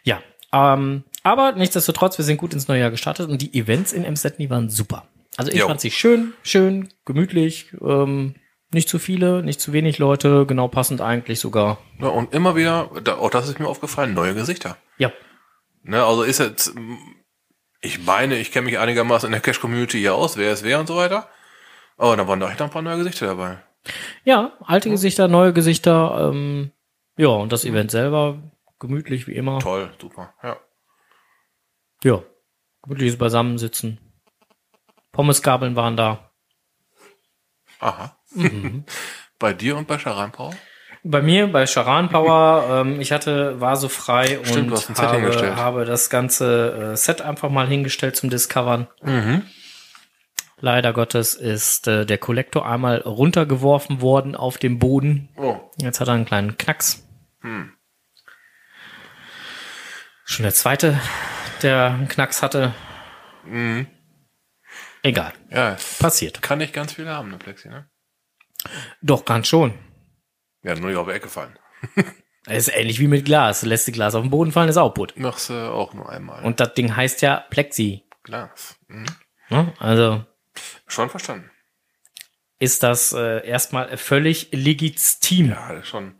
Ja, 0.03 0.21
ähm, 0.53 1.03
aber 1.23 1.53
nichtsdestotrotz, 1.53 2.17
wir 2.17 2.25
sind 2.25 2.37
gut 2.37 2.53
ins 2.53 2.67
neue 2.67 2.79
Jahr 2.81 2.91
gestartet 2.91 3.29
und 3.29 3.41
die 3.41 3.53
Events 3.57 3.91
in 3.91 4.03
Emstetten, 4.03 4.41
die 4.41 4.49
waren 4.49 4.69
super. 4.69 5.07
Also 5.35 5.51
ich 5.51 5.59
Jo. 5.59 5.67
fand 5.67 5.81
sie 5.81 5.91
schön, 5.91 6.33
schön, 6.43 6.89
gemütlich, 7.05 7.73
ähm, 7.81 8.35
nicht 8.71 8.89
zu 8.89 8.99
viele, 8.99 9.43
nicht 9.43 9.59
zu 9.61 9.73
wenig 9.73 9.97
Leute, 9.97 10.45
genau 10.45 10.67
passend 10.67 11.01
eigentlich 11.01 11.39
sogar. 11.39 11.79
Ja, 11.99 12.07
und 12.07 12.33
immer 12.33 12.55
wieder, 12.55 12.89
da, 13.03 13.17
auch 13.17 13.29
das 13.29 13.47
ist 13.47 13.59
mir 13.59 13.67
aufgefallen, 13.67 14.13
neue 14.13 14.33
Gesichter. 14.33 14.77
Ja, 14.97 15.11
Ne, 15.87 16.03
also 16.03 16.23
ist 16.23 16.39
jetzt, 16.39 16.73
ich 17.79 18.03
meine, 18.03 18.37
ich 18.37 18.51
kenne 18.51 18.65
mich 18.65 18.77
einigermaßen 18.77 19.27
in 19.27 19.31
der 19.31 19.39
Cache-Community 19.39 19.99
hier 19.99 20.15
aus, 20.15 20.35
wer 20.35 20.51
ist 20.51 20.63
wer 20.63 20.81
und 20.81 20.87
so 20.87 20.97
weiter. 20.97 21.29
Aber 21.97 22.15
da 22.15 22.27
waren 22.27 22.39
da 22.39 22.49
echt 22.49 22.61
ein 22.61 22.69
paar 22.69 22.81
neue 22.81 22.97
Gesichter 22.97 23.27
dabei. 23.27 23.57
ja, 24.23 24.53
alte 24.61 24.89
Gesichter, 24.89 25.27
neue 25.27 25.53
Gesichter, 25.53 26.29
ähm, 26.31 26.71
ja, 27.17 27.29
und 27.29 27.51
das 27.51 27.65
Event 27.65 27.91
selber 27.91 28.37
gemütlich 28.79 29.27
wie 29.27 29.33
immer. 29.33 29.59
Toll, 29.59 29.91
super. 29.99 30.33
Ja. 30.43 30.57
Ja, 32.03 32.21
gemütliches 32.83 33.17
Beisammensitzen. 33.17 33.99
Pommesgabeln 35.11 35.75
waren 35.75 35.97
da. 35.97 36.31
Aha. 37.79 38.15
Mhm. 38.35 38.85
bei 39.39 39.53
dir 39.53 39.77
und 39.77 39.87
bei 39.87 39.97
Charan 39.97 40.31
Power? 40.31 40.53
Bei 41.03 41.21
mir, 41.21 41.47
bei 41.47 41.65
Charan 41.65 42.09
Power, 42.09 42.67
ähm, 42.85 43.01
ich 43.01 43.11
hatte, 43.11 43.59
war 43.59 43.77
so 43.77 43.87
frei 43.89 44.39
Stimmt, 44.43 44.71
und 44.71 44.99
habe, 44.99 45.55
habe 45.55 45.85
das 45.85 46.09
ganze 46.09 46.91
äh, 46.93 46.97
Set 46.97 47.21
einfach 47.21 47.49
mal 47.49 47.67
hingestellt 47.67 48.15
zum 48.15 48.29
Discovern. 48.29 48.87
Mhm. 49.01 49.43
Leider 50.59 50.91
Gottes 50.93 51.35
ist 51.35 51.87
äh, 51.87 52.05
der 52.05 52.17
Kollektor 52.17 52.65
einmal 52.67 52.97
runtergeworfen 53.01 54.01
worden 54.01 54.35
auf 54.35 54.57
dem 54.57 54.79
Boden. 54.79 55.29
Oh. 55.37 55.59
Jetzt 55.77 55.99
hat 55.99 56.07
er 56.07 56.15
einen 56.15 56.25
kleinen 56.25 56.57
Knacks. 56.57 57.07
Hm. 57.41 57.73
Schon 60.25 60.43
der 60.43 60.53
zweite, 60.53 60.99
der 61.61 61.85
einen 61.91 62.07
Knacks 62.07 62.41
hatte. 62.41 62.73
Mhm. 63.45 63.87
Egal, 65.03 65.31
Ja, 65.51 65.77
passiert. 65.99 66.41
kann 66.41 66.57
nicht 66.57 66.73
ganz 66.73 66.93
viele 66.93 67.11
haben, 67.11 67.29
ne 67.29 67.37
Plexi, 67.37 67.69
ne? 67.69 67.87
Doch, 69.01 69.23
kann 69.23 69.45
schon. 69.45 69.73
Ja, 70.63 70.75
nur 70.75 70.89
nicht 70.89 70.97
auf 70.97 71.07
die 71.07 71.13
Ecke 71.13 71.29
fallen. 71.29 71.57
Es 72.45 72.67
ist 72.67 72.75
ähnlich 72.75 72.99
wie 72.99 73.07
mit 73.07 73.23
Glas. 73.23 73.61
Lässt 73.63 73.87
die 73.87 73.91
Glas 73.93 74.15
auf 74.15 74.23
den 74.23 74.31
Boden 74.31 74.51
fallen, 74.51 74.67
ist 74.67 74.75
auch 74.77 74.93
putt. 74.93 75.13
Machst 75.15 75.49
du 75.49 75.53
auch 75.71 75.93
nur 75.93 76.09
einmal. 76.09 76.43
Und 76.43 76.59
das 76.59 76.73
Ding 76.73 76.93
heißt 76.95 77.21
ja 77.21 77.45
Plexi. 77.49 78.03
Glas. 78.23 78.75
Mhm. 78.87 79.05
Ne? 79.49 79.73
Also 79.79 80.25
Schon 80.87 81.09
verstanden. 81.09 81.49
ist 82.59 82.83
das 82.83 83.13
äh, 83.13 83.45
erstmal 83.47 83.97
völlig 83.97 84.49
legitim. 84.51 85.49
Ja, 85.49 85.83
schon. 85.83 86.19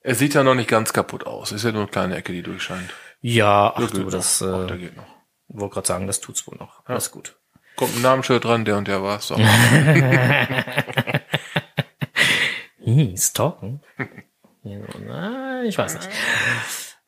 Es 0.00 0.18
sieht 0.18 0.34
ja 0.34 0.42
noch 0.42 0.54
nicht 0.54 0.68
ganz 0.68 0.92
kaputt 0.92 1.26
aus. 1.26 1.52
Ist 1.52 1.64
ja 1.64 1.72
nur 1.72 1.82
eine 1.82 1.90
kleine 1.90 2.16
Ecke, 2.16 2.32
die 2.32 2.42
durchscheint. 2.42 2.92
Ja, 3.20 3.72
ach 3.76 3.90
du, 3.90 4.10
das. 4.10 4.42
Ach, 4.42 4.70
äh, 4.70 4.78
geht 4.78 4.96
noch. 4.96 5.06
wollte 5.48 5.74
gerade 5.74 5.86
sagen, 5.86 6.06
das 6.06 6.20
tut's 6.20 6.46
wohl 6.46 6.56
noch. 6.58 6.84
Alles 6.86 7.10
gut. 7.10 7.36
Kommt 7.76 7.96
ein 7.96 8.02
Namensschild 8.02 8.44
dran, 8.44 8.64
der 8.64 8.76
und 8.76 8.88
der 8.88 9.02
war's. 9.02 9.28
So. 9.28 9.36
Stalken? 13.16 13.80
Ja, 14.64 15.62
ich 15.64 15.76
weiß 15.76 15.94
nicht. 15.94 16.08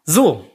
So. 0.04 0.50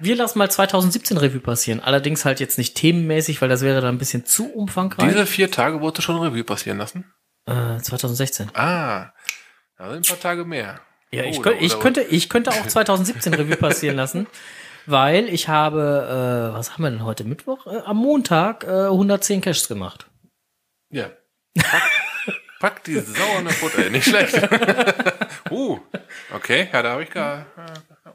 Wir 0.00 0.16
lassen 0.16 0.38
mal 0.38 0.50
2017 0.50 1.16
Revue 1.16 1.40
passieren. 1.40 1.80
Allerdings 1.80 2.24
halt 2.24 2.40
jetzt 2.40 2.58
nicht 2.58 2.76
themenmäßig, 2.76 3.40
weil 3.42 3.48
das 3.48 3.62
wäre 3.62 3.80
dann 3.80 3.94
ein 3.94 3.98
bisschen 3.98 4.24
zu 4.24 4.52
umfangreich. 4.52 5.08
Diese 5.08 5.26
vier 5.26 5.50
Tage 5.50 5.80
wurde 5.80 6.02
schon 6.02 6.16
Revue 6.20 6.44
passieren 6.44 6.78
lassen. 6.78 7.12
äh, 7.46 7.78
2016. 7.78 8.50
Ah, 8.54 9.12
da 9.76 9.90
sind 9.90 10.06
ein 10.06 10.08
paar 10.08 10.20
Tage 10.20 10.44
mehr. 10.44 10.80
Ja, 11.10 11.24
ich, 11.24 11.38
Oh, 11.38 11.42
könnt, 11.42 11.62
ich 11.62 11.78
könnte, 11.80 12.02
ich 12.02 12.28
könnte 12.28 12.50
auch 12.50 12.66
2017 12.66 13.34
Revue 13.34 13.56
passieren 13.56 13.96
lassen, 13.96 14.26
weil 14.86 15.28
ich 15.28 15.48
habe, 15.48 16.50
äh, 16.52 16.54
was 16.56 16.72
haben 16.72 16.82
wir 16.84 16.90
denn 16.90 17.04
heute 17.04 17.24
Mittwoch? 17.24 17.66
Äh, 17.66 17.78
am 17.84 17.96
Montag 17.96 18.64
äh, 18.64 18.86
110 18.86 19.40
Caches 19.40 19.68
gemacht. 19.68 20.06
Ja. 20.90 21.10
Pack, 21.58 21.82
pack 22.60 22.84
die 22.84 23.00
Sau 23.00 23.38
in 23.38 23.44
der 23.46 23.54
Futter. 23.54 23.78
Ey, 23.84 23.90
Nicht 23.90 24.08
schlecht. 24.08 24.34
uh, 25.50 25.78
okay, 26.34 26.68
ja, 26.72 26.82
da 26.82 26.90
habe 26.92 27.02
ich 27.02 27.10
gar, 27.10 27.40
äh, 27.40 27.44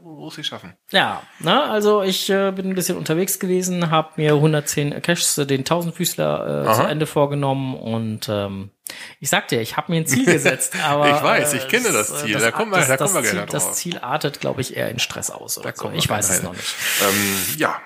muss 0.03 0.37
ich 0.37 0.45
schaffen. 0.47 0.73
Ja, 0.91 1.23
na, 1.39 1.71
also 1.71 2.01
ich 2.03 2.29
äh, 2.29 2.51
bin 2.51 2.69
ein 2.69 2.75
bisschen 2.75 2.97
unterwegs 2.97 3.39
gewesen, 3.39 3.89
habe 3.89 4.09
mir 4.17 4.33
110 4.33 5.01
Caches, 5.01 5.37
äh, 5.37 5.45
den 5.45 5.63
Tausendfüßler 5.65 6.67
äh, 6.69 6.73
zu. 6.73 6.81
Ende 6.83 7.05
vorgenommen 7.05 7.75
und 7.75 8.27
ähm, 8.29 8.71
ich 9.19 9.29
sag 9.29 9.47
dir, 9.47 9.61
ich 9.61 9.77
habe 9.77 9.91
mir 9.91 9.99
ein 10.01 10.05
Ziel 10.05 10.25
gesetzt, 10.31 10.75
aber 10.83 11.09
Ich 11.09 11.23
weiß, 11.23 11.53
ich 11.53 11.67
kenne 11.67 11.87
es, 11.87 11.93
das 11.93 12.11
äh, 12.23 12.25
Ziel, 12.25 12.39
da 12.39 12.51
kommen 12.51 12.71
wir- 12.71 12.79
das, 12.79 12.87
da 12.89 12.97
das 12.97 13.11
kommen 13.13 13.23
wir 13.23 13.29
Ziel, 13.29 13.37
gerne 13.39 13.51
Das 13.51 13.65
drauf. 13.65 13.73
Ziel 13.75 13.97
artet, 13.99 14.39
glaube 14.41 14.61
ich, 14.61 14.75
eher 14.75 14.89
in 14.89 14.99
Stress 14.99 15.31
aus. 15.31 15.57
Oder 15.57 15.73
so. 15.75 15.89
Ich 15.91 16.09
weiß 16.09 16.29
es 16.29 16.41
gerne 16.41 16.49
noch 16.49 16.55
nicht. 16.55 16.75
Ähm, 17.01 17.37
ja, 17.57 17.81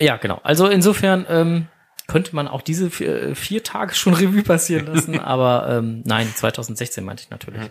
Ja, 0.00 0.16
genau. 0.16 0.40
Also 0.42 0.68
insofern 0.68 1.26
ähm, 1.28 1.68
könnte 2.08 2.34
man 2.34 2.48
auch 2.48 2.62
diese 2.62 2.90
vier, 2.90 3.36
vier 3.36 3.62
Tage 3.62 3.94
schon 3.94 4.14
Revue 4.14 4.42
passieren 4.42 4.86
lassen, 4.86 5.20
aber 5.20 5.66
ähm, 5.68 6.02
nein, 6.06 6.32
2016 6.34 7.04
meinte 7.04 7.22
ich 7.24 7.30
natürlich. 7.30 7.60
Mhm. 7.60 7.70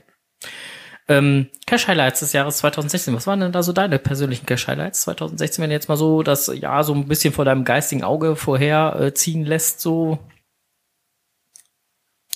Ähm, 1.11 1.47
Cash 1.67 1.87
Highlights 1.87 2.19
des 2.21 2.33
Jahres 2.33 2.57
2016. 2.57 3.13
Was 3.15 3.27
waren 3.27 3.39
denn 3.39 3.51
da 3.51 3.63
so 3.63 3.73
deine 3.73 3.99
persönlichen 3.99 4.45
Cash 4.45 4.67
Highlights 4.67 5.01
2016, 5.01 5.61
wenn 5.61 5.69
du 5.69 5.75
jetzt 5.75 5.89
mal 5.89 5.97
so 5.97 6.23
das 6.23 6.47
Jahr 6.47 6.83
so 6.83 6.93
ein 6.93 7.07
bisschen 7.07 7.33
vor 7.33 7.45
deinem 7.45 7.65
geistigen 7.65 8.03
Auge 8.03 8.35
vorher 8.35 8.95
äh, 8.99 9.13
ziehen 9.13 9.45
lässt, 9.45 9.81
so? 9.81 10.19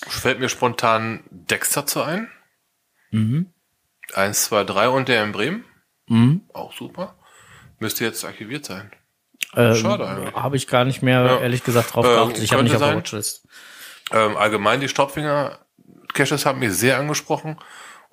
fällt 0.07 0.39
mir 0.39 0.49
spontan 0.49 1.23
Dexter 1.31 1.85
zu 1.85 2.01
ein. 2.03 2.29
Mhm. 3.11 3.47
Eins, 4.13 4.45
zwei, 4.45 4.63
drei 4.63 4.87
und 4.89 5.07
der 5.07 5.23
in 5.23 5.31
Bremen. 5.31 5.65
Mhm. 6.07 6.41
Auch 6.53 6.73
super. 6.73 7.15
Müsste 7.79 8.03
jetzt 8.03 8.23
archiviert 8.23 8.65
sein. 8.65 8.91
Ähm, 9.55 9.73
Schade 9.75 10.07
eigentlich. 10.07 10.35
Habe 10.35 10.57
ich 10.57 10.67
gar 10.67 10.85
nicht 10.85 11.01
mehr, 11.01 11.25
Ja. 11.25 11.39
ehrlich 11.39 11.63
gesagt, 11.63 11.95
drauf 11.95 12.05
Ähm, 12.05 12.11
geachtet. 12.11 12.43
Ich 12.43 12.51
habe 12.53 12.63
nicht 12.63 12.75
auf 12.75 12.81
der. 12.81 12.95
Watchlist. 12.95 13.47
Ähm, 14.11 14.37
allgemein 14.37 14.79
die 14.81 14.89
Staubfinger-Caches 14.89 16.45
haben 16.45 16.59
mich 16.59 16.71
sehr 16.73 16.99
angesprochen. 16.99 17.57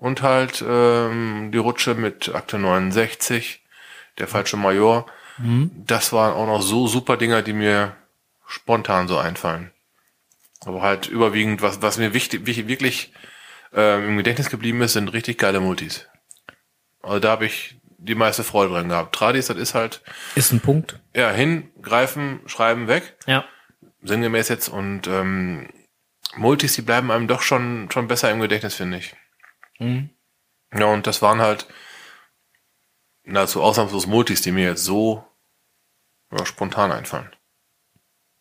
Und 0.03 0.21
halt 0.23 0.65
ähm, 0.67 1.51
die 1.53 1.59
Rutsche 1.59 1.95
mit 1.95 2.35
Akte 2.35 2.59
69, 2.59 3.63
der 4.19 4.27
falsche 4.27 4.57
Major. 4.57 5.07
Das 5.87 6.13
waren 6.13 6.35
auch 6.35 6.47
noch 6.47 6.61
so 6.61 6.89
super 6.89 7.17
Dinger, 7.17 7.43
die 7.43 7.53
mir 7.53 7.95
spontan 8.49 9.07
so 9.07 9.17
einfallen. 9.17 9.71
Aber 10.65 10.83
halt 10.83 11.07
überwiegend, 11.07 11.63
was, 11.63 11.83
was 11.83 11.99
mir 11.99 12.13
wichtig, 12.15 12.47
wirklich 12.47 13.13
ähm, 13.73 14.09
im 14.09 14.17
Gedächtnis 14.17 14.51
geblieben 14.51 14.83
ist, 14.83 14.95
sind 14.95 15.13
richtig 15.13 15.39
geile 15.39 15.61
Multis. 15.61 16.09
Also 17.01 17.21
da 17.21 17.31
habe 17.31 17.47
ich 17.47 17.77
die 17.99 18.17
meiste 18.17 18.43
Freude 18.43 18.73
dran 18.73 18.89
gehabt. 18.89 19.15
Tradis, 19.15 19.47
das 19.47 19.57
ist 19.57 19.75
halt, 19.75 20.03
Ist 20.35 20.53
ein 20.53 20.61
Punkt. 20.61 20.99
ja, 21.15 21.31
hingreifen, 21.31 22.41
schreiben, 22.47 22.89
weg 22.89 23.15
Ja. 23.27 23.45
sinngemäß 24.03 24.49
jetzt 24.49 24.69
und 24.69 25.07
ähm, 25.07 25.69
Multis, 26.37 26.75
die 26.75 26.83
bleiben 26.83 27.11
einem 27.13 27.29
doch 27.29 27.43
schon 27.43 27.89
schon 27.93 28.09
besser 28.09 28.31
im 28.33 28.41
Gedächtnis, 28.41 28.75
finde 28.75 28.99
ich. 28.99 29.15
Mhm. 29.83 30.11
Ja, 30.79 30.87
und 30.87 31.07
das 31.07 31.23
waren 31.23 31.41
halt 31.41 31.67
nahezu 33.25 33.63
ausnahmslos 33.63 34.07
Multis, 34.07 34.43
die 34.43 34.53
mir 34.53 34.69
jetzt 34.69 34.85
so 34.85 35.25
ja, 36.37 36.45
spontan 36.47 36.93
einfallen. 36.93 37.31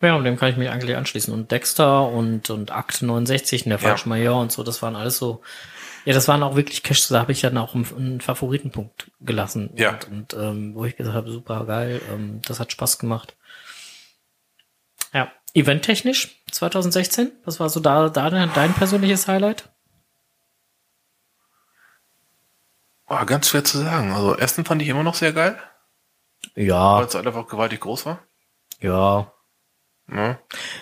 Ja, 0.01 0.15
und 0.15 0.23
dem 0.23 0.37
kann 0.37 0.49
ich 0.49 0.57
mich 0.57 0.69
eigentlich 0.69 0.97
anschließen. 0.97 1.33
Und 1.33 1.51
Dexter 1.51 2.07
und, 2.07 2.49
und 2.49 2.71
Akt 2.71 3.01
69 3.01 3.65
und 3.65 3.69
der 3.69 3.79
falsche 3.79 4.09
Major 4.09 4.41
und 4.41 4.51
so, 4.51 4.63
das 4.63 4.81
waren 4.81 4.95
alles 4.95 5.17
so. 5.17 5.41
Ja, 6.05 6.13
das 6.13 6.27
waren 6.27 6.41
auch 6.41 6.55
wirklich 6.55 6.81
Caches, 6.81 7.09
da 7.09 7.19
habe 7.19 7.31
ich 7.31 7.41
dann 7.41 7.59
auch 7.59 7.75
einen, 7.75 8.21
Favoritenpunkt 8.21 9.11
gelassen. 9.19 9.69
Ja. 9.75 9.99
Und, 10.09 10.33
und 10.33 10.33
ähm, 10.33 10.73
wo 10.73 10.85
ich 10.85 10.95
gesagt 10.95 11.15
habe, 11.15 11.31
super 11.31 11.65
geil, 11.65 12.01
ähm, 12.11 12.41
das 12.43 12.59
hat 12.59 12.71
Spaß 12.71 12.97
gemacht. 12.97 13.35
Ja, 15.13 15.31
eventtechnisch 15.53 16.41
2016, 16.49 17.31
was 17.45 17.59
war 17.59 17.69
so 17.69 17.79
da, 17.79 18.09
da 18.09 18.29
dein 18.31 18.73
persönliches 18.73 19.27
Highlight? 19.27 19.70
Oh, 23.13 23.25
ganz 23.25 23.49
schwer 23.49 23.63
zu 23.65 23.77
sagen. 23.79 24.13
Also 24.13 24.37
Essen 24.37 24.63
fand 24.63 24.81
ich 24.81 24.87
immer 24.87 25.03
noch 25.03 25.15
sehr 25.15 25.33
geil, 25.33 25.61
Ja, 26.55 26.97
weil 26.97 27.05
es 27.05 27.13
halt 27.15 27.27
einfach 27.27 27.45
gewaltig 27.47 27.81
groß 27.81 28.05
war. 28.05 28.19
ja. 28.79 29.31
Ne? 30.07 30.37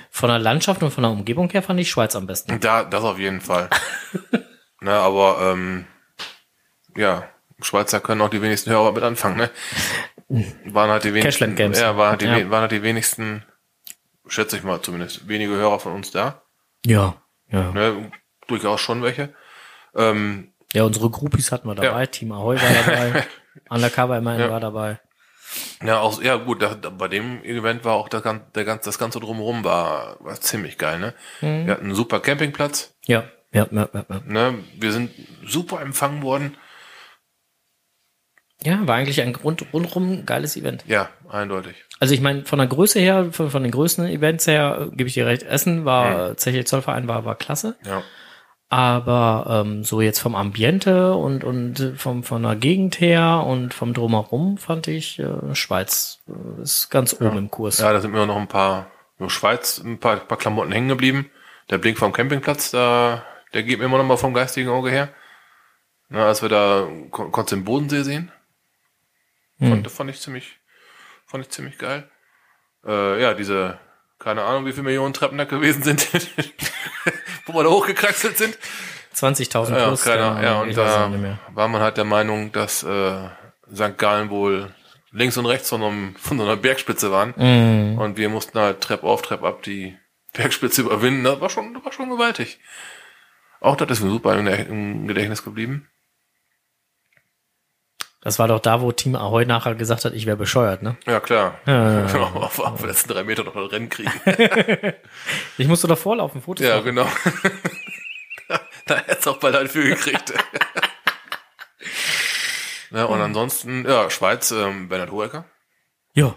Von 0.09 0.29
der 0.29 0.39
Landschaft 0.39 0.81
und 0.81 0.91
von 0.91 1.03
der 1.03 1.11
Umgebung 1.11 1.49
her 1.51 1.61
fand 1.61 1.79
ich 1.79 1.89
Schweiz 1.91 2.15
am 2.15 2.25
besten. 2.25 2.59
Da, 2.61 2.83
das 2.83 3.03
auf 3.03 3.19
jeden 3.19 3.41
Fall. 3.41 3.69
ne, 4.81 4.91
aber 4.91 5.51
ähm, 5.53 5.85
ja, 6.95 7.29
Schweizer 7.61 7.99
können 7.99 8.21
auch 8.21 8.29
die 8.29 8.41
wenigsten 8.41 8.71
Hörer 8.71 8.91
mit 8.91 9.03
anfangen, 9.03 9.37
ne? 9.37 9.51
Waren 10.65 10.89
halt 10.89 11.03
die 11.03 11.13
wenigsten. 11.13 11.29
Cashland 11.31 11.57
Games. 11.57 11.79
Ja, 11.79 11.95
waren 11.97 12.11
halt 12.11 12.21
die, 12.21 12.25
Ja. 12.25 12.49
waren 12.49 12.61
halt 12.61 12.71
die 12.71 12.81
wenigsten, 12.81 13.43
schätze 14.27 14.57
ich 14.57 14.63
mal 14.63 14.81
zumindest, 14.81 15.27
wenige 15.27 15.53
Hörer 15.53 15.79
von 15.79 15.93
uns 15.93 16.09
da. 16.09 16.41
Ja, 16.85 17.15
ja. 17.49 17.71
Ne? 17.71 18.11
Durchaus 18.47 18.81
schon 18.81 19.03
welche. 19.03 19.33
Ähm, 19.95 20.53
Ja, 20.73 20.83
unsere 20.83 21.09
Groupies 21.09 21.51
hatten 21.51 21.67
wir 21.67 21.75
dabei, 21.75 22.01
Ja. 22.01 22.05
Team 22.05 22.31
Ahoy 22.31 22.57
war 22.57 22.83
dabei, 22.85 23.25
Undercover 23.69 24.17
immerhin 24.17 24.41
Ja. 24.41 24.51
war 24.51 24.59
dabei. 24.59 24.99
ja, 25.83 25.99
auch, 25.99 26.21
ja 26.21 26.35
gut, 26.35 26.61
da, 26.61 26.75
da, 26.75 26.89
bei 26.89 27.07
dem 27.07 27.43
Event 27.43 27.83
war 27.83 27.93
auch 27.95 28.07
das, 28.09 28.21
der, 28.55 28.65
ganz, 28.65 28.85
das 28.85 28.99
ganze 28.99 29.19
drumherum 29.19 29.63
war, 29.63 30.17
war 30.23 30.39
ziemlich 30.39 30.77
geil, 30.77 30.99
ne? 30.99 31.13
Mhm. 31.41 31.65
Wir 31.65 31.73
hatten 31.73 31.85
einen 31.85 31.95
super 31.95 32.19
Campingplatz, 32.19 32.93
Ja, 33.05 33.23
ja, 33.51 33.67
ja, 33.71 33.89
ja. 33.93 34.05
ja. 34.09 34.21
ne? 34.25 34.59
Wir 34.75 34.91
sind 34.91 35.11
super 35.43 35.81
empfangen 35.81 36.21
worden. 36.21 36.55
Ja, 38.61 38.85
war 38.85 38.95
eigentlich 38.97 39.21
ein 39.21 39.33
rund, 39.35 39.65
rundrum 39.73 40.25
geiles 40.25 40.57
Event. 40.57 40.83
Ja, 40.85 41.09
eindeutig. 41.29 41.75
Also 41.99 42.13
ich 42.13 42.19
meine, 42.21 42.43
von 42.43 42.59
der 42.59 42.67
Größe 42.67 42.99
her, 42.99 43.29
von, 43.31 43.49
von 43.49 43.63
den 43.63 43.71
größten 43.71 44.05
Events 44.07 44.47
her, 44.47 44.89
äh, 44.91 44.95
gebe 44.95 45.07
ich 45.07 45.13
dir 45.13 45.25
recht, 45.25 45.43
Essen 45.43 45.85
war, 45.85 46.29
mhm. 46.31 46.37
Zeche 46.37 46.65
Zollverein 46.65 47.07
war, 47.07 47.23
war 47.25 47.35
klasse. 47.35 47.77
Ja. 47.85 48.03
Aber 48.71 49.63
ähm, 49.65 49.83
so 49.83 49.99
jetzt 49.99 50.19
vom 50.19 50.35
Ambiente 50.35 51.15
und, 51.15 51.43
und 51.43 51.95
vom, 51.97 52.23
von 52.23 52.43
der 52.43 52.55
Gegend 52.55 53.01
her 53.01 53.43
und 53.45 53.73
vom 53.73 53.95
Drumherum 53.95 54.59
fand 54.59 54.87
ich, 54.87 55.17
äh, 55.17 55.55
Schweiz 55.55 56.19
äh, 56.27 56.61
ist 56.61 56.89
ganz 56.91 57.19
oben 57.19 57.37
im 57.37 57.51
Kurs. 57.51 57.79
Ja, 57.79 57.91
da 57.91 57.99
sind 57.99 58.11
mir 58.11 58.27
noch 58.27 58.37
ein 58.37 58.47
paar, 58.47 58.91
nur 59.17 59.31
Schweiz, 59.31 59.79
ein 59.79 59.99
paar, 59.99 60.17
paar 60.17 60.37
Klamotten 60.37 60.71
hängen 60.71 60.89
geblieben. 60.89 61.31
Der 61.71 61.79
Blick 61.79 61.97
vom 61.97 62.13
Campingplatz, 62.13 62.69
da, 62.69 63.23
der 63.53 63.63
geht 63.63 63.79
mir 63.79 63.85
immer 63.85 63.97
noch 63.97 64.05
mal 64.05 64.17
vom 64.17 64.35
geistigen 64.35 64.69
Auge 64.69 64.91
her. 64.91 65.09
Na, 66.09 66.27
als 66.27 66.43
wir 66.43 66.49
da 66.49 66.87
kon 67.09 67.31
konntest 67.31 67.53
du 67.53 67.55
den 67.57 67.65
Bodensee 67.65 68.03
sehen. 68.03 68.31
Fand, 69.59 69.89
fand 69.91 70.09
ich 70.09 70.21
ziemlich, 70.21 70.59
Fand 71.29 71.43
ich 71.43 71.51
ziemlich 71.51 71.77
geil. 71.77 72.09
Äh, 72.83 73.21
ja, 73.21 73.35
diese, 73.35 73.77
keine 74.19 74.43
Ahnung, 74.43 74.65
wie 74.65 74.71
viele 74.71 74.83
Millionen 74.83 75.13
Treppen 75.13 75.37
da 75.37 75.45
gewesen 75.45 75.81
sind, 75.81 76.07
wo 77.45 77.53
wir 77.53 77.63
da 77.63 77.69
hochgekraxelt 77.69 78.37
sind. 78.37 78.57
20.000 79.15 79.75
Ja, 79.75 79.87
plus. 79.87 80.03
keine, 80.03 80.21
keine 80.21 80.43
ja, 80.43 80.51
Ahnung, 80.55 80.69
und 80.69 80.77
da 80.77 81.39
war 81.53 81.67
man 81.67 81.81
halt 81.81 81.97
der 81.97 82.05
Meinung, 82.05 82.51
dass 82.51 82.83
äh, 82.83 83.29
St. 83.73 83.97
Gallen 83.97 84.29
wohl 84.29 84.73
links 85.11 85.37
und 85.37 85.45
rechts 85.45 85.69
von, 85.69 85.81
einem, 85.81 86.15
von 86.15 86.37
so 86.37 86.43
einer 86.43 86.57
Bergspitze 86.57 87.11
waren. 87.11 87.33
Mhm. 87.35 87.97
Und 87.97 88.17
wir 88.17 88.29
mussten 88.29 88.59
halt 88.59 88.81
Trepp 88.81 89.03
auf, 89.03 89.21
Trepp 89.21 89.43
ab 89.43 89.63
die 89.63 89.97
Bergspitze 90.33 90.81
überwinden. 90.81 91.23
Das 91.23 91.41
war 91.41 91.49
schon, 91.49 91.73
das 91.73 91.83
war 91.83 91.91
schon 91.91 92.09
gewaltig. 92.09 92.59
Auch 93.61 93.75
das 93.75 93.89
ist 93.91 94.03
mir 94.03 94.11
super 94.11 94.37
im 94.37 95.07
Gedächtnis 95.07 95.43
geblieben. 95.43 95.89
Das 98.21 98.37
war 98.37 98.49
doch 98.49 98.59
da, 98.59 98.81
wo 98.81 98.91
Team 98.91 99.15
Ahoy 99.15 99.45
nachher 99.45 99.75
gesagt 99.75 100.03
hat, 100.03 100.13
ich 100.13 100.25
wäre 100.25 100.35
bescheuert, 100.35 100.83
ne? 100.83 100.97
Ja, 101.07 101.21
klar. 101.21 101.57
Ja. 101.65 102.05
Genau, 102.07 102.25
auf, 102.41 102.59
auf 102.59 102.79
den 102.79 102.87
letzten 102.89 103.09
drei 103.13 103.23
Meter 103.23 103.43
noch 103.45 103.55
ein 103.55 103.65
Rennen 103.65 103.89
kriegen. 103.89 104.11
Ich 105.57 105.67
musste 105.67 105.87
doch 105.87 105.97
vorlaufen, 105.97 106.41
Fotos 106.41 106.65
ja, 106.65 106.75
machen. 106.75 106.85
genau. 106.85 107.05
da 108.47 108.59
da 108.85 108.97
hättest 108.97 109.27
auch 109.27 109.37
bald 109.37 109.55
ein 109.55 109.67
für 109.67 109.83
gekriegt. 109.83 110.33
ja, 112.91 113.05
und 113.05 113.21
ansonsten, 113.21 113.85
ja, 113.87 114.09
Schweiz, 114.09 114.51
ähm, 114.51 114.89
Bernhard 114.89 115.11
Hohecker. 115.11 115.45
Ja. 116.13 116.35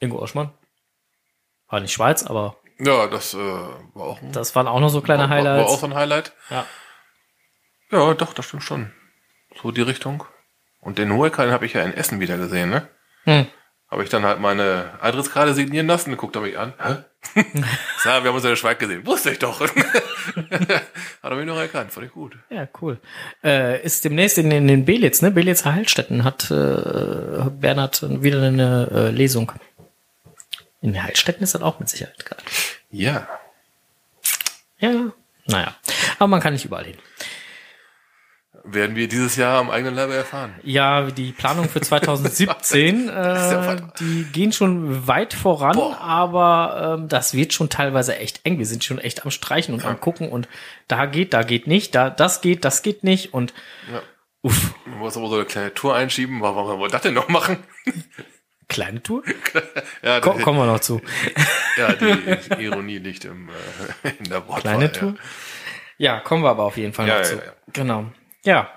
Ingo 0.00 0.18
Oschmann. 0.20 0.52
War 1.68 1.80
nicht 1.80 1.92
Schweiz, 1.92 2.24
aber 2.24 2.56
Ja, 2.78 3.06
das 3.08 3.34
äh, 3.34 3.38
war 3.38 4.06
auch 4.06 4.20
ein, 4.22 4.32
das 4.32 4.54
waren 4.54 4.68
auch 4.68 4.80
noch 4.80 4.90
so 4.90 5.00
kleine 5.00 5.24
war, 5.24 5.30
war 5.30 5.38
auch 5.38 5.44
Highlights. 5.44 5.80
so 5.80 5.86
ein 5.86 5.94
Highlight. 5.94 6.32
Ja. 6.50 6.66
Ja, 7.90 8.14
doch, 8.14 8.32
das 8.34 8.46
stimmt 8.46 8.62
schon. 8.64 8.92
So 9.62 9.70
die 9.70 9.82
Richtung. 9.82 10.24
Und 10.80 10.98
den 10.98 11.10
den 11.10 11.50
habe 11.50 11.66
ich 11.66 11.72
ja 11.72 11.82
in 11.82 11.94
Essen 11.94 12.20
wieder 12.20 12.36
gesehen, 12.36 12.70
ne? 12.70 12.88
Hm. 13.24 13.46
Habe 13.90 14.02
ich 14.02 14.10
dann 14.10 14.24
halt 14.24 14.40
meine 14.40 14.98
Eintrittskarte 15.00 15.54
signieren 15.54 15.86
lassen 15.86 16.10
guckt 16.16 16.34
er 16.36 16.42
mich 16.42 16.58
an. 16.58 16.74
Hä? 16.78 16.96
ja, 18.04 18.22
wir 18.22 18.28
haben 18.28 18.34
uns 18.34 18.44
in 18.44 18.50
der 18.50 18.56
Schweiz 18.56 18.78
gesehen. 18.78 19.06
Wusste 19.06 19.30
ich 19.30 19.38
doch. 19.38 19.60
Hat 19.60 19.70
er 21.22 21.36
mich 21.36 21.46
noch 21.46 21.56
erkannt. 21.56 21.92
Fand 21.92 22.06
ich 22.06 22.12
gut. 22.12 22.36
Ja, 22.50 22.66
cool. 22.80 22.98
Äh, 23.42 23.82
ist 23.82 24.04
demnächst 24.04 24.36
in, 24.38 24.50
in 24.50 24.66
den 24.66 24.84
Belitz, 24.84 25.22
ne? 25.22 25.30
Belitz 25.30 25.64
Heilstätten 25.64 26.24
hat 26.24 26.50
äh, 26.50 27.50
Bernhard 27.50 28.22
wieder 28.22 28.42
eine 28.42 28.88
äh, 28.92 29.10
Lesung. 29.10 29.52
In 30.82 31.00
Heilstätten 31.02 31.44
ist 31.44 31.54
das 31.54 31.62
auch 31.62 31.78
mit 31.78 31.88
Sicherheit 31.88 32.26
geil. 32.26 32.38
Ja. 32.90 33.28
Ja, 34.78 35.12
naja. 35.46 35.74
Aber 36.18 36.28
man 36.28 36.40
kann 36.40 36.52
nicht 36.52 36.64
überall 36.64 36.84
hin. 36.84 36.98
Werden 38.66 38.96
wir 38.96 39.08
dieses 39.08 39.36
Jahr 39.36 39.58
am 39.60 39.68
eigenen 39.70 39.94
Leibe 39.94 40.14
erfahren. 40.14 40.54
Ja, 40.62 41.02
die 41.10 41.32
Planung 41.32 41.68
für 41.68 41.82
2017, 41.82 43.06
ja 43.08 43.72
äh, 43.74 43.82
die 44.00 44.24
gehen 44.32 44.52
schon 44.52 45.06
weit 45.06 45.34
voran, 45.34 45.76
Boah. 45.76 46.00
aber 46.00 46.96
ähm, 47.00 47.08
das 47.08 47.34
wird 47.34 47.52
schon 47.52 47.68
teilweise 47.68 48.16
echt 48.16 48.40
eng. 48.44 48.58
Wir 48.58 48.64
sind 48.64 48.82
schon 48.82 48.98
echt 48.98 49.22
am 49.24 49.30
Streichen 49.30 49.74
und 49.74 49.84
am 49.84 50.00
gucken 50.00 50.30
und 50.30 50.48
da 50.88 51.04
geht, 51.04 51.34
da 51.34 51.42
geht 51.42 51.66
nicht, 51.66 51.94
da 51.94 52.08
das 52.08 52.40
geht, 52.40 52.64
das 52.64 52.82
geht 52.82 53.04
nicht 53.04 53.34
und 53.34 53.52
Ja. 53.92 54.00
uff, 54.42 54.74
Man 54.86 54.98
muss 54.98 55.16
aber 55.18 55.28
so 55.28 55.34
eine 55.36 55.44
kleine 55.44 55.74
Tour 55.74 55.94
einschieben. 55.94 56.40
Warum 56.40 56.66
wollen 56.66 56.80
wir 56.80 56.88
das 56.88 57.02
denn 57.02 57.12
noch 57.14 57.28
machen? 57.28 57.58
kleine 58.68 59.02
Tour. 59.02 59.22
ja, 60.02 60.20
Komm, 60.20 60.38
die, 60.38 60.42
kommen 60.42 60.58
wir 60.58 60.64
noch 60.66 60.80
zu. 60.80 61.02
ja, 61.76 61.92
die 61.92 62.62
Ironie 62.64 62.96
liegt 62.98 63.26
im, 63.26 63.50
äh, 64.02 64.08
in 64.18 64.24
der 64.30 64.40
Wortwahl. 64.48 64.60
Kleine 64.62 64.84
ja. 64.84 64.90
Tour. 64.90 65.14
Ja, 65.98 66.20
kommen 66.20 66.42
wir 66.42 66.48
aber 66.48 66.64
auf 66.64 66.78
jeden 66.78 66.94
Fall 66.94 67.06
Ja, 67.06 67.14
noch 67.18 67.24
ja, 67.24 67.28
zu. 67.28 67.36
ja. 67.36 67.42
Genau. 67.74 68.06
Ja, 68.44 68.68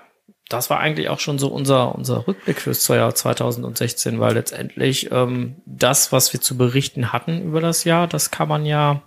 das 0.48 0.70
war 0.70 0.80
eigentlich 0.80 1.08
auch 1.08 1.20
schon 1.20 1.38
so 1.38 1.48
unser, 1.48 1.94
unser 1.94 2.26
Rückblick 2.26 2.60
fürs 2.60 2.86
Jahr 2.88 3.14
2016, 3.14 4.18
weil 4.18 4.34
letztendlich 4.34 5.10
ähm, 5.12 5.56
das, 5.66 6.10
was 6.10 6.32
wir 6.32 6.40
zu 6.40 6.56
berichten 6.56 7.12
hatten 7.12 7.42
über 7.42 7.60
das 7.60 7.84
Jahr, 7.84 8.06
das 8.06 8.30
kann 8.30 8.48
man 8.48 8.64
ja, 8.64 9.02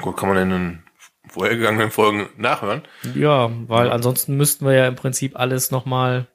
Gut, 0.00 0.16
kann 0.16 0.30
man 0.30 0.38
in 0.38 0.50
den 0.50 0.82
vorhergegangenen 1.28 1.90
Folgen 1.90 2.28
nachhören. 2.36 2.82
ja, 3.14 3.50
weil 3.68 3.90
ansonsten 3.90 4.36
müssten 4.36 4.66
wir 4.66 4.72
ja 4.72 4.88
im 4.88 4.96
Prinzip 4.96 5.38
alles 5.38 5.70
nochmal 5.70 6.26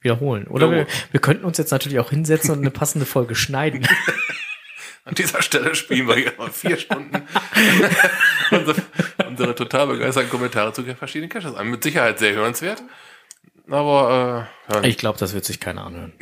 wiederholen. 0.00 0.48
Oder 0.48 0.66
Ja, 0.66 0.72
wir, 0.72 0.86
wir 1.12 1.20
könnten 1.20 1.44
uns 1.44 1.58
jetzt 1.58 1.70
natürlich 1.70 2.00
auch 2.00 2.10
hinsetzen 2.10 2.50
und 2.50 2.58
eine 2.58 2.70
passende 2.70 3.06
Folge 3.06 3.34
schneiden. 3.34 3.86
An 5.04 5.14
dieser 5.14 5.42
Stelle 5.42 5.74
spielen 5.74 6.06
wir 6.06 6.14
hier 6.14 6.32
mal 6.38 6.50
vier 6.50 6.76
Stunden 6.78 7.26
unsere, 8.50 8.82
unsere 9.26 9.54
total 9.54 9.88
begeisterten 9.88 10.30
Kommentare 10.30 10.72
zu 10.72 10.84
verschiedenen 10.94 11.28
Caches 11.28 11.54
an. 11.54 11.68
Mit 11.68 11.82
Sicherheit 11.82 12.20
sehr 12.20 12.34
hörenswert. 12.34 12.82
Aber 13.68 14.48
äh, 14.70 14.74
ja, 14.74 14.82
Ich 14.84 14.98
glaube, 14.98 15.18
das 15.18 15.34
wird 15.34 15.44
sich 15.44 15.58
keiner 15.58 15.84
anhören. 15.84 16.12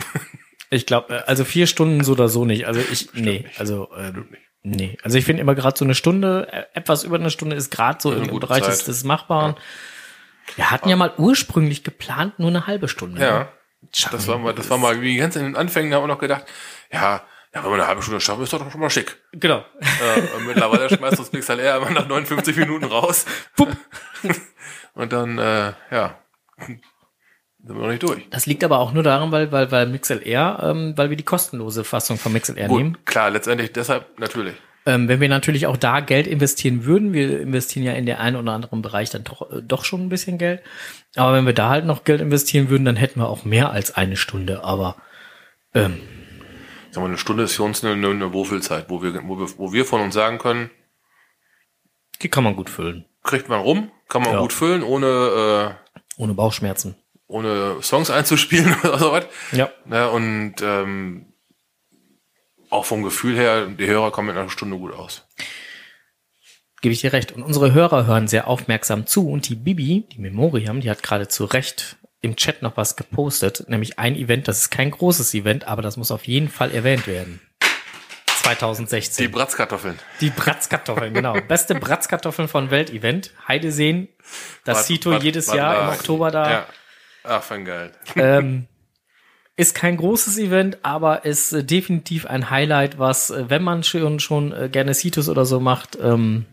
Ich 0.70 0.86
glaube, 0.86 1.26
also 1.26 1.44
vier 1.44 1.66
Stunden 1.66 2.04
so 2.04 2.12
oder 2.12 2.28
so 2.28 2.44
nicht. 2.44 2.66
Also 2.66 2.80
ich, 2.80 3.12
nee, 3.14 3.44
also 3.58 3.88
ähm, 3.98 4.28
nee. 4.62 4.96
Also 5.02 5.18
ich 5.18 5.24
finde 5.24 5.42
immer 5.42 5.56
gerade 5.56 5.76
so 5.76 5.84
eine 5.84 5.96
Stunde, 5.96 6.48
äh, 6.52 6.64
etwas 6.74 7.02
über 7.02 7.16
eine 7.16 7.30
Stunde 7.30 7.56
ist 7.56 7.70
gerade 7.70 7.98
so 8.00 8.10
eine 8.10 8.28
im 8.28 8.38
Bereich 8.38 8.62
des, 8.62 8.84
des 8.84 9.04
Machbaren. 9.04 9.56
Wir 10.54 10.70
hatten 10.70 10.88
ja 10.88 10.96
mal 10.96 11.12
ursprünglich 11.18 11.82
geplant 11.82 12.38
nur 12.38 12.50
eine 12.50 12.66
halbe 12.66 12.88
Stunde. 12.88 13.20
ja, 13.20 13.52
Schaffen 13.92 14.16
das 14.16 14.28
war 14.28 14.38
mal, 14.38 14.54
das 14.54 14.70
war 14.70 14.78
mal 14.78 15.00
wie 15.00 15.16
ganz 15.16 15.36
in 15.36 15.42
den 15.42 15.56
Anfängen 15.56 15.92
haben 15.92 16.04
wir 16.04 16.08
noch 16.08 16.18
gedacht, 16.18 16.44
ja, 16.92 17.22
ja, 17.54 17.64
wenn 17.64 17.70
wir 17.70 17.74
eine 17.74 17.86
halbe 17.86 18.02
Stunde 18.02 18.20
schaffen, 18.20 18.42
ist 18.44 18.52
doch 18.52 18.70
schon 18.70 18.80
mal 18.80 18.90
schick. 18.90 19.16
Genau. 19.32 19.64
Äh, 19.80 20.36
und 20.36 20.46
mittlerweile 20.46 20.88
schmeißt 20.88 21.18
uns 21.18 21.30
Pixel 21.30 21.58
Air 21.58 21.78
immer 21.78 21.90
nach 21.90 22.06
59 22.06 22.56
Minuten 22.56 22.84
raus. 22.84 23.26
Und 24.94 25.12
dann, 25.12 25.38
äh, 25.38 25.72
ja, 25.90 26.18
sind 26.58 27.76
wir 27.76 27.82
noch 27.82 27.88
nicht 27.88 28.02
durch. 28.02 28.28
Das 28.30 28.46
liegt 28.46 28.64
aber 28.64 28.78
auch 28.78 28.92
nur 28.92 29.02
daran, 29.02 29.32
weil, 29.32 29.52
weil, 29.52 29.70
weil 29.70 29.86
MixLR, 29.86 30.60
ähm, 30.62 30.92
weil 30.96 31.10
wir 31.10 31.16
die 31.16 31.24
kostenlose 31.24 31.84
Fassung 31.84 32.18
von 32.18 32.32
MixLR 32.32 32.68
nehmen. 32.68 32.94
Gut, 32.94 33.06
klar, 33.06 33.30
letztendlich 33.30 33.72
deshalb 33.72 34.18
natürlich. 34.18 34.54
Ähm, 34.86 35.08
wenn 35.08 35.20
wir 35.20 35.28
natürlich 35.28 35.66
auch 35.66 35.76
da 35.76 36.00
Geld 36.00 36.26
investieren 36.26 36.84
würden, 36.84 37.12
wir 37.12 37.40
investieren 37.40 37.84
ja 37.84 37.92
in 37.92 38.06
der 38.06 38.20
einen 38.20 38.36
oder 38.36 38.52
anderen 38.52 38.80
Bereich 38.80 39.10
dann 39.10 39.24
doch, 39.24 39.50
äh, 39.50 39.60
doch 39.62 39.84
schon 39.84 40.02
ein 40.02 40.08
bisschen 40.08 40.38
Geld. 40.38 40.62
Aber 41.16 41.34
wenn 41.34 41.44
wir 41.44 41.52
da 41.52 41.68
halt 41.68 41.84
noch 41.84 42.04
Geld 42.04 42.20
investieren 42.20 42.70
würden, 42.70 42.86
dann 42.86 42.96
hätten 42.96 43.20
wir 43.20 43.28
auch 43.28 43.44
mehr 43.44 43.70
als 43.70 43.94
eine 43.94 44.16
Stunde. 44.16 44.64
Aber 44.64 44.96
ähm, 45.74 46.00
Sagen 46.90 47.04
wir, 47.04 47.08
eine 47.08 47.18
Stunde 47.18 47.44
ist 47.44 47.54
für 47.54 47.62
uns 47.62 47.84
eine, 47.84 47.92
eine, 48.08 48.32
Wohlfühlzeit, 48.32 48.86
wo 48.90 49.02
wir, 49.02 49.14
wo 49.26 49.38
wir, 49.38 49.48
wo 49.58 49.72
wir 49.72 49.84
von 49.84 50.00
uns 50.00 50.14
sagen 50.14 50.38
können, 50.38 50.70
die 52.22 52.28
kann 52.28 52.44
man 52.44 52.56
gut 52.56 52.68
füllen. 52.70 53.04
kriegt 53.22 53.48
man 53.48 53.60
rum, 53.60 53.90
kann 54.08 54.22
man 54.22 54.32
Ja. 54.32 54.40
gut 54.40 54.52
füllen, 54.52 54.82
ohne, 54.82 55.06
äh, 55.06 56.20
Ohne 56.22 56.34
Bauchschmerzen. 56.34 56.96
ohne 57.28 57.80
Songs 57.82 58.10
einzuspielen 58.10 58.74
oder 58.84 58.98
so 58.98 59.12
was. 59.12 59.26
Ja. 59.52 59.70
Ja, 59.90 60.08
und 60.08 60.54
ähm, 60.62 61.26
auch 62.70 62.84
vom 62.84 63.02
Gefühl 63.02 63.36
her, 63.36 63.66
die 63.66 63.86
Hörer 63.86 64.10
kommen 64.10 64.30
in 64.30 64.36
einer 64.36 64.50
Stunde 64.50 64.76
gut 64.76 64.92
aus. 64.92 65.26
Gebe 66.82 66.92
ich 66.94 67.00
dir 67.02 67.12
recht. 67.12 67.32
Und 67.32 67.42
unsere 67.42 67.72
Hörer 67.74 68.06
hören 68.06 68.26
sehr 68.26 68.46
aufmerksam 68.48 69.06
zu. 69.06 69.28
Und 69.30 69.48
die 69.48 69.54
Bibi, 69.54 70.06
die 70.12 70.18
Memoriam, 70.18 70.80
die 70.80 70.90
hat 70.90 71.02
gerade 71.02 71.28
zu 71.28 71.44
Recht 71.44 71.96
im 72.22 72.36
Chat 72.36 72.62
noch 72.62 72.76
was 72.76 72.96
gepostet. 72.96 73.64
Nämlich 73.68 73.98
ein 73.98 74.14
Event, 74.16 74.48
das 74.48 74.58
ist 74.60 74.70
kein 74.70 74.90
großes 74.90 75.32
Event, 75.34 75.66
aber 75.66 75.82
das 75.82 75.96
muss 75.96 76.10
auf 76.10 76.24
jeden 76.26 76.48
Fall 76.48 76.70
erwähnt 76.72 77.06
werden. 77.06 77.40
2016. 78.42 79.26
Die 79.26 79.28
Bratzkartoffeln. 79.32 79.98
Die 80.20 80.30
Bratzkartoffeln, 80.30 81.12
genau. 81.14 81.38
Beste 81.48 81.74
Bratzkartoffeln 81.74 82.48
von 82.48 82.70
Weltevent. 82.70 83.32
Heideseen. 83.46 84.08
Das 84.64 84.78
Wart- 84.78 84.86
Sito 84.86 85.10
wart- 85.10 85.22
jedes 85.22 85.48
wart 85.48 85.56
Jahr 85.56 85.80
im 85.80 85.86
mal. 85.86 85.94
Oktober 85.94 86.30
da. 86.30 86.50
Ja. 86.50 86.66
Ach, 87.24 87.42
fein 87.42 87.64
geil. 87.64 87.92
Ähm, 88.16 88.66
ist 89.56 89.74
kein 89.74 89.96
großes 89.98 90.38
Event, 90.38 90.78
aber 90.82 91.24
ist 91.26 91.52
äh, 91.52 91.62
definitiv 91.64 92.26
ein 92.26 92.48
Highlight, 92.50 92.98
was, 92.98 93.28
äh, 93.30 93.50
wenn 93.50 93.62
man 93.62 93.82
schon, 93.84 94.20
schon 94.20 94.52
äh, 94.52 94.68
gerne 94.70 94.94
Situs 94.94 95.28
oder 95.28 95.44
so 95.44 95.60
macht, 95.60 95.98
ähm, 96.02 96.46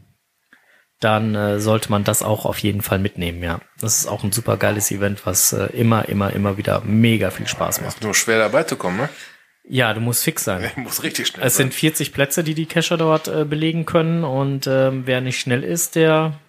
dann 0.99 1.35
äh, 1.35 1.59
sollte 1.59 1.91
man 1.91 2.03
das 2.03 2.23
auch 2.23 2.45
auf 2.45 2.57
jeden 2.59 2.81
Fall 2.81 2.99
mitnehmen, 2.99 3.43
ja. 3.43 3.59
Das 3.79 3.99
ist 3.99 4.07
auch 4.07 4.23
ein 4.23 4.31
super 4.31 4.57
geiles 4.57 4.89
Event, 4.91 5.25
was 5.25 5.53
äh, 5.53 5.65
immer, 5.67 6.09
immer, 6.09 6.33
immer 6.33 6.57
wieder 6.57 6.81
mega 6.81 7.29
viel 7.29 7.47
Spaß 7.47 7.81
macht. 7.81 7.95
Ist 7.97 8.03
nur 8.03 8.15
schwer 8.15 8.39
dabei 8.39 8.63
zu 8.63 8.75
kommen, 8.77 8.97
ne? 8.97 9.09
Ja, 9.69 9.93
du 9.93 9.99
musst 9.99 10.23
fix 10.23 10.43
sein. 10.45 10.71
Muss 10.77 11.03
richtig 11.03 11.27
schnell 11.27 11.45
Es 11.45 11.57
sind 11.57 11.73
40 11.73 12.13
Plätze, 12.13 12.43
die 12.43 12.53
die 12.53 12.65
Cacher 12.67 12.97
dort 12.97 13.27
äh, 13.27 13.43
belegen 13.43 13.85
können 13.85 14.23
und 14.23 14.65
ähm, 14.65 15.03
wer 15.05 15.19
nicht 15.21 15.39
schnell 15.39 15.63
ist, 15.63 15.95
der 15.95 16.39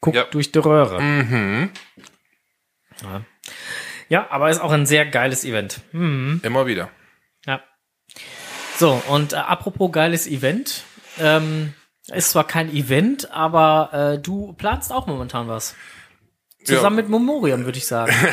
guckt 0.00 0.16
Ja. 0.16 0.24
durch 0.24 0.52
die 0.52 0.58
Röhre. 0.58 1.00
Mhm. 1.00 1.70
Ja. 3.02 3.22
ja, 4.10 4.30
aber 4.30 4.50
ist 4.50 4.60
auch 4.60 4.70
ein 4.70 4.86
sehr 4.86 5.06
geiles 5.06 5.44
Event. 5.44 5.80
Hm. 5.92 6.40
Immer 6.44 6.66
wieder. 6.66 6.90
Ja. 7.46 7.62
So, 8.78 9.02
und 9.08 9.32
äh, 9.32 9.36
apropos 9.36 9.90
geiles 9.90 10.26
Event, 10.26 10.84
ähm, 11.18 11.72
ist 12.12 12.30
zwar 12.30 12.46
kein 12.46 12.70
Event, 12.70 13.30
aber 13.30 14.14
äh, 14.14 14.18
du 14.22 14.52
planst 14.54 14.92
auch 14.92 15.06
momentan 15.06 15.48
was. 15.48 15.74
Zusammen 16.64 16.96
Ja. 16.98 17.02
mit 17.02 17.08
Memoriam, 17.10 17.64
würde 17.64 17.78
ich 17.78 17.86
sagen. 17.86 18.12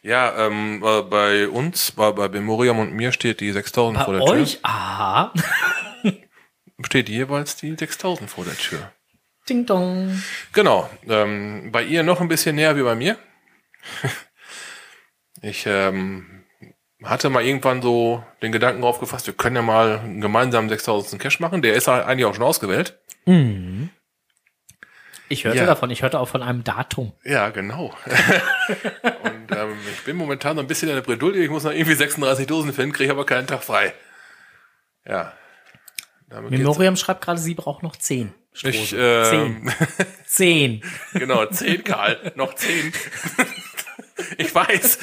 Ja, 0.00 0.46
ähm, 0.46 0.80
äh, 0.86 1.02
bei 1.02 1.48
uns, 1.48 1.90
bei, 1.90 2.12
bei 2.12 2.28
Memoriam 2.28 2.78
und 2.78 2.94
mir 2.94 3.10
steht 3.10 3.40
die 3.40 3.50
6000 3.50 3.98
Bei 3.98 4.04
vor 4.04 4.14
der 4.14 4.22
euch? 4.22 4.60
Aha. 4.62 5.32
Tür. 6.02 6.12
Steht 6.86 7.08
jeweils 7.08 7.56
die 7.56 7.74
6000 7.76 8.30
vor 8.30 8.44
der 8.44 8.56
Tür. 8.56 8.92
Ding 9.48 9.66
dong. 9.66 10.22
Genau. 10.52 10.88
Ähm, 11.08 11.72
bei 11.72 11.82
ihr 11.82 12.04
noch 12.04 12.20
ein 12.20 12.28
bisschen 12.28 12.54
näher 12.54 12.76
wie 12.76 12.82
bei 12.84 12.94
mir. 12.94 13.18
Ich 15.42 15.66
ähm, 15.66 16.37
hatte 17.04 17.30
mal 17.30 17.44
irgendwann 17.44 17.80
so 17.82 18.24
den 18.42 18.50
Gedanken 18.52 18.82
aufgefasst, 18.84 19.26
wir 19.26 19.34
können 19.34 19.56
ja 19.56 19.62
mal 19.62 19.98
einen 20.00 20.20
gemeinsamen 20.20 20.68
6000. 20.68 21.20
Cash 21.22 21.38
machen. 21.40 21.62
Der 21.62 21.74
ist 21.74 21.88
eigentlich 21.88 22.24
auch 22.26 22.34
schon 22.34 22.44
ausgewählt. 22.44 22.98
Ich 25.30 25.44
hörte 25.44 25.58
Ja. 25.58 25.66
davon, 25.66 25.90
ich 25.90 26.02
hörte 26.02 26.18
auch 26.18 26.28
von 26.28 26.42
einem 26.42 26.64
Datum. 26.64 27.12
Ja, 27.24 27.50
genau. 27.50 27.94
und 29.22 29.56
ähm, 29.56 29.76
ich 29.92 30.04
bin 30.04 30.16
momentan 30.16 30.56
so 30.56 30.62
ein 30.62 30.66
bisschen 30.66 30.88
in 30.88 30.94
der 30.94 31.02
Bredouille. 31.02 31.42
Ich 31.44 31.50
muss 31.50 31.64
noch 31.64 31.72
irgendwie 31.72 31.94
36 31.94 32.46
Dosen 32.46 32.72
finden, 32.72 32.92
kriege 32.94 33.10
aber 33.12 33.26
keinen 33.26 33.46
Tag 33.46 33.62
frei. 33.62 33.92
Ja. 35.06 35.32
Damit 36.28 36.50
geht's- 36.50 36.62
Memoriam 36.62 36.96
schreibt 36.96 37.22
gerade, 37.22 37.38
sie 37.38 37.54
braucht 37.54 37.82
noch 37.82 37.96
zehn. 37.96 38.32
Ich, 38.54 38.88
Strohsen. 38.88 38.98
ähm, 39.00 39.72
Zehn. 40.26 40.82
genau, 41.12 41.46
10, 41.46 41.84
Karl. 41.84 42.32
noch 42.34 42.54
10. 42.54 42.92
ich 44.36 44.54
weiß. 44.54 44.98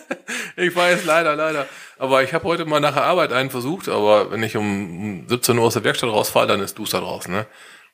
ich 0.56 0.74
weiß, 0.74 1.04
leider, 1.04 1.36
leider. 1.36 1.66
Aber 1.98 2.22
ich 2.22 2.34
habe 2.34 2.44
heute 2.44 2.64
mal 2.64 2.80
nach 2.80 2.94
der 2.94 3.04
Arbeit 3.04 3.32
einen 3.32 3.50
versucht, 3.50 3.88
aber 3.88 4.30
wenn 4.30 4.42
ich 4.42 4.56
um 4.56 5.26
17 5.28 5.58
Uhr 5.58 5.64
aus 5.64 5.74
der 5.74 5.84
Werkstatt 5.84 6.10
rausfahre, 6.10 6.46
dann 6.46 6.60
ist 6.60 6.78
Duster 6.78 7.00
draußen, 7.00 7.32
ne? 7.32 7.46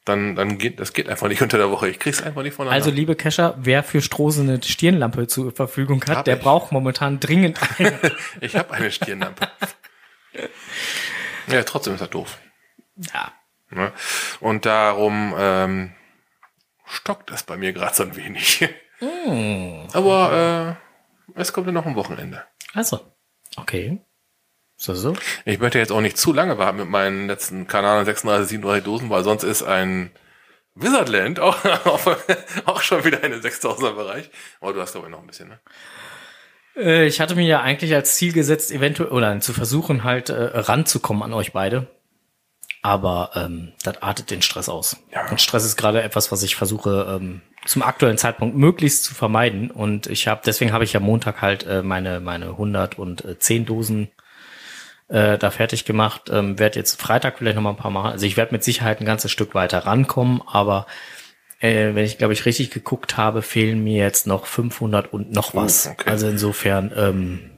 Dann, 0.05 0.35
dann 0.35 0.59
geht, 0.59 0.81
das 0.81 0.94
geht 0.94 1.09
einfach 1.09 1.29
nicht 1.29 1.42
unter 1.42 1.59
der 1.59 1.70
Woche. 1.70 1.88
Ich 1.88 2.01
krieg's 2.01 2.20
einfach 2.20 2.42
nicht 2.42 2.55
voneinander. 2.55 2.85
Also, 2.85 2.90
liebe 2.90 3.14
Kescher, 3.14 3.55
wer 3.59 3.85
für 3.85 4.03
Strose 4.03 4.42
eine 4.42 4.61
Stirnlampe 4.61 5.29
zur 5.29 5.53
Verfügung 5.53 6.03
hat, 6.09 6.16
Hab 6.18 6.25
der 6.25 6.38
ich. 6.38 6.42
braucht 6.42 6.72
momentan 6.72 7.20
dringend 7.20 7.61
eine. 7.79 8.01
ich 8.40 8.57
habe 8.57 8.72
eine 8.75 8.90
Stirnlampe. 8.90 9.48
ja, 11.46 11.62
trotzdem 11.62 11.94
ist 11.94 12.01
das 12.01 12.11
doof. 12.11 12.38
ja. 12.96 13.33
Ne? 13.70 13.90
Und 14.40 14.66
darum 14.66 15.35
ähm, 15.38 15.92
stockt 16.85 17.31
das 17.31 17.42
bei 17.44 17.57
mir 17.57 17.72
gerade 17.72 17.94
so 17.94 18.03
ein 18.03 18.16
wenig. 18.16 18.68
Aber 19.92 20.78
äh, 21.36 21.40
es 21.40 21.52
kommt 21.52 21.66
ja 21.66 21.72
noch 21.72 21.86
ein 21.86 21.96
Wochenende. 21.96 22.44
Also, 22.74 23.00
okay. 23.56 24.00
So, 24.76 24.94
so. 24.94 25.14
Ich 25.44 25.60
möchte 25.60 25.78
jetzt 25.78 25.92
auch 25.92 26.00
nicht 26.00 26.18
zu 26.18 26.32
lange 26.32 26.58
warten 26.58 26.78
mit 26.78 26.88
meinen 26.88 27.28
letzten, 27.28 27.66
keine 27.66 27.88
Ahnung, 27.88 28.04
36, 28.04 28.48
37 28.48 28.84
Dosen, 28.84 29.10
weil 29.10 29.22
sonst 29.22 29.44
ist 29.44 29.62
ein 29.62 30.10
Wizardland 30.74 31.38
auch, 31.38 31.58
auch 32.64 32.80
schon 32.82 33.04
wieder 33.04 33.22
in 33.22 33.32
den 33.32 33.40
6000er 33.40 33.92
Bereich. 33.92 34.30
Aber 34.60 34.72
du 34.72 34.80
hast 34.80 34.92
glaube 34.92 35.06
ich 35.06 35.12
noch 35.12 35.20
ein 35.20 35.26
bisschen, 35.26 35.48
ne? 35.48 35.60
Äh, 36.76 37.06
ich 37.06 37.20
hatte 37.20 37.34
mir 37.34 37.46
ja 37.46 37.60
eigentlich 37.60 37.94
als 37.94 38.16
Ziel 38.16 38.32
gesetzt, 38.32 38.72
eventuell, 38.72 39.10
oder 39.10 39.38
zu 39.40 39.52
versuchen, 39.52 40.04
halt 40.04 40.30
äh, 40.30 40.34
ranzukommen 40.58 41.22
an 41.22 41.34
euch 41.34 41.52
beide. 41.52 41.86
Aber 42.82 43.30
ähm, 43.36 43.72
das 43.84 44.02
artet 44.02 44.30
den 44.30 44.42
Stress 44.42 44.68
aus. 44.68 44.96
Ja. 45.12 45.30
Und 45.30 45.40
Stress 45.40 45.64
ist 45.64 45.76
gerade 45.76 46.02
etwas, 46.02 46.32
was 46.32 46.42
ich 46.42 46.56
versuche 46.56 47.18
ähm, 47.20 47.40
zum 47.64 47.82
aktuellen 47.82 48.18
Zeitpunkt 48.18 48.56
möglichst 48.56 49.04
zu 49.04 49.14
vermeiden. 49.14 49.70
Und 49.70 50.08
ich 50.08 50.26
habe, 50.26 50.42
deswegen 50.44 50.72
habe 50.72 50.82
ich 50.82 50.92
ja 50.92 50.98
Montag 51.00 51.40
halt 51.42 51.64
äh, 51.64 51.82
meine 51.82 52.18
meine 52.18 52.46
110 52.48 53.66
Dosen 53.66 54.08
äh, 55.12 55.38
da 55.38 55.50
fertig 55.50 55.84
gemacht. 55.84 56.22
Ähm, 56.32 56.58
werde 56.58 56.78
jetzt 56.78 57.00
Freitag 57.00 57.38
vielleicht 57.38 57.54
noch 57.54 57.62
mal 57.62 57.70
ein 57.70 57.76
paar 57.76 57.92
machen. 57.92 58.10
Also 58.10 58.26
ich 58.26 58.36
werde 58.36 58.52
mit 58.52 58.64
Sicherheit 58.64 59.00
ein 59.00 59.06
ganzes 59.06 59.30
Stück 59.30 59.54
weiter 59.54 59.86
rankommen, 59.86 60.42
aber 60.44 60.86
äh, 61.60 61.94
wenn 61.94 62.04
ich 62.04 62.18
glaube 62.18 62.32
ich 62.32 62.46
richtig 62.46 62.70
geguckt 62.70 63.16
habe, 63.16 63.42
fehlen 63.42 63.84
mir 63.84 63.98
jetzt 63.98 64.26
noch 64.26 64.46
500 64.46 65.12
und 65.12 65.30
noch 65.30 65.54
was. 65.54 65.86
okay. 65.86 66.10
Also 66.10 66.28
insofern 66.28 66.90
ähm, 66.96 67.51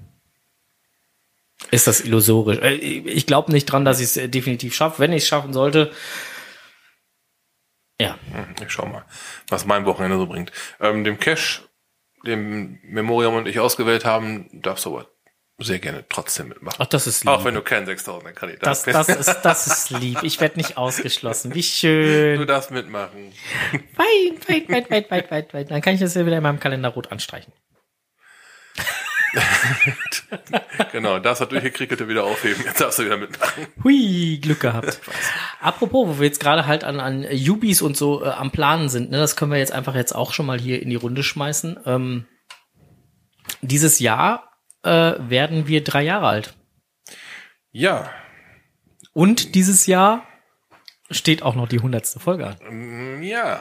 ist 1.71 1.87
das 1.87 2.01
illusorisch. 2.01 2.59
Äh, 2.59 2.75
ich 2.75 3.27
glaube 3.27 3.53
nicht 3.53 3.67
dran, 3.67 3.85
dass 3.85 3.99
ich 4.01 4.07
es 4.07 4.17
äh, 4.17 4.29
definitiv 4.29 4.75
schaffe. 4.75 4.99
Wenn 5.01 5.13
ich 5.13 5.23
es 5.23 5.29
schaffen 5.29 5.53
sollte, 5.53 5.91
ja, 8.01 8.19
Hm, 8.33 8.55
Ich 8.65 8.73
schau 8.73 8.87
mal, 8.87 9.05
was 9.49 9.67
mein 9.67 9.85
Wochenende 9.87 10.17
so 10.19 10.27
bringt. 10.27 10.51
Ähm, 10.81 11.05
dem 11.05 11.19
Cash, 11.19 11.63
dem 12.27 12.79
Memoriam 12.83 13.35
und 13.35 13.47
ich 13.47 13.61
ausgewählt 13.61 14.05
haben, 14.05 14.49
darfst 14.53 14.85
du 14.85 14.97
aber 14.97 15.09
sehr 15.59 15.79
gerne 15.79 16.05
trotzdem 16.09 16.49
mitmachen. 16.49 16.79
ach, 16.81 16.87
das 16.87 17.07
ist 17.07 17.23
lieb. 17.23 17.33
Auch 17.33 17.45
wenn 17.45 17.55
du 17.55 17.63
kein 17.63 17.87
6000er 17.87 18.33
Kandidat 18.33 18.67
das, 18.67 18.83
bist. 18.83 18.97
das 18.97 19.09
ist, 19.09 19.43
das 19.43 19.67
ist 19.69 19.91
lieb. 19.91 20.19
Ich 20.25 20.41
werde 20.41 20.57
nicht 20.57 20.77
ausgeschlossen. 20.77 21.55
Wie 21.55 21.63
schön. 21.63 22.41
du 22.41 22.45
darfst 22.47 22.73
mitmachen. 22.73 23.33
Weit, 23.95 24.49
weit, 24.49 24.69
weit, 24.69 24.91
weit, 24.91 25.11
weit, 25.13 25.31
weit, 25.31 25.55
weit. 25.55 25.71
Dann 25.71 25.81
kann 25.81 25.95
ich 25.95 26.01
das 26.01 26.15
ja 26.15 26.27
wieder 26.27 26.39
in 26.39 26.43
meinem 26.43 26.59
Kalender 26.59 26.89
rot 26.89 27.13
anstreichen. 27.13 27.53
Genau, 30.93 31.19
das 31.19 31.41
hat 31.41 31.53
durchgekriegelte 31.53 32.09
wieder 32.09 32.25
aufheben. 32.25 32.63
Jetzt 32.65 32.81
darfst 32.81 32.99
du 32.99 33.05
wieder 33.05 33.17
mitmachen. 33.17 33.67
Hui, 33.83 34.39
Glück 34.41 34.61
gehabt. 34.61 35.01
Apropos, 35.61 36.09
wo 36.09 36.19
wir 36.19 36.27
jetzt 36.27 36.41
gerade 36.41 36.67
halt 36.67 36.85
an, 36.85 37.01
an 37.01 37.25
Ubis 37.25 37.83
und 37.83 37.97
so 37.97 38.25
äh, 38.25 38.29
am 38.29 38.51
Planen 38.51 38.89
sind, 38.89 39.11
ne, 39.11 39.19
das 39.19 39.37
können 39.37 39.51
wir 39.51 39.59
jetzt 39.59 39.73
einfach 39.73 39.95
jetzt 39.95 40.15
auch 40.15 40.33
schon 40.33 40.47
mal 40.47 40.61
hier 40.61 40.81
in 40.83 40.91
die 40.91 40.97
Runde 40.97 41.23
schmeißen. 41.23 41.81
Ähm, 41.87 42.27
dieses 43.63 43.99
Jahr 43.99 44.51
äh, 44.83 45.15
werden 45.19 45.67
wir 45.67 45.83
drei 45.83 46.03
Jahre 46.03 46.29
alt. 46.29 46.55
Ja, 47.73 48.11
Und 49.13 49.55
dieses 49.57 49.87
Jahr 49.87 50.27
steht 51.11 51.43
auch 51.43 51.55
noch 51.55 51.69
die 51.69 51.81
hundertste 51.81 52.21
Folge 52.21 52.47
an. 52.47 52.57
mm, 53.19 53.23
ja. 53.23 53.61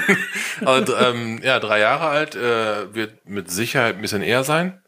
also, 0.64 0.96
ähm, 0.96 1.40
ja, 1.42 1.58
drei 1.60 1.80
Jahre 1.80 2.06
alt 2.06 2.34
äh, 2.34 2.94
wird 2.94 3.28
mit 3.28 3.50
Sicherheit 3.50 3.96
ein 3.96 4.02
bisschen 4.02 4.22
eher 4.22 4.44
sein. 4.44 4.81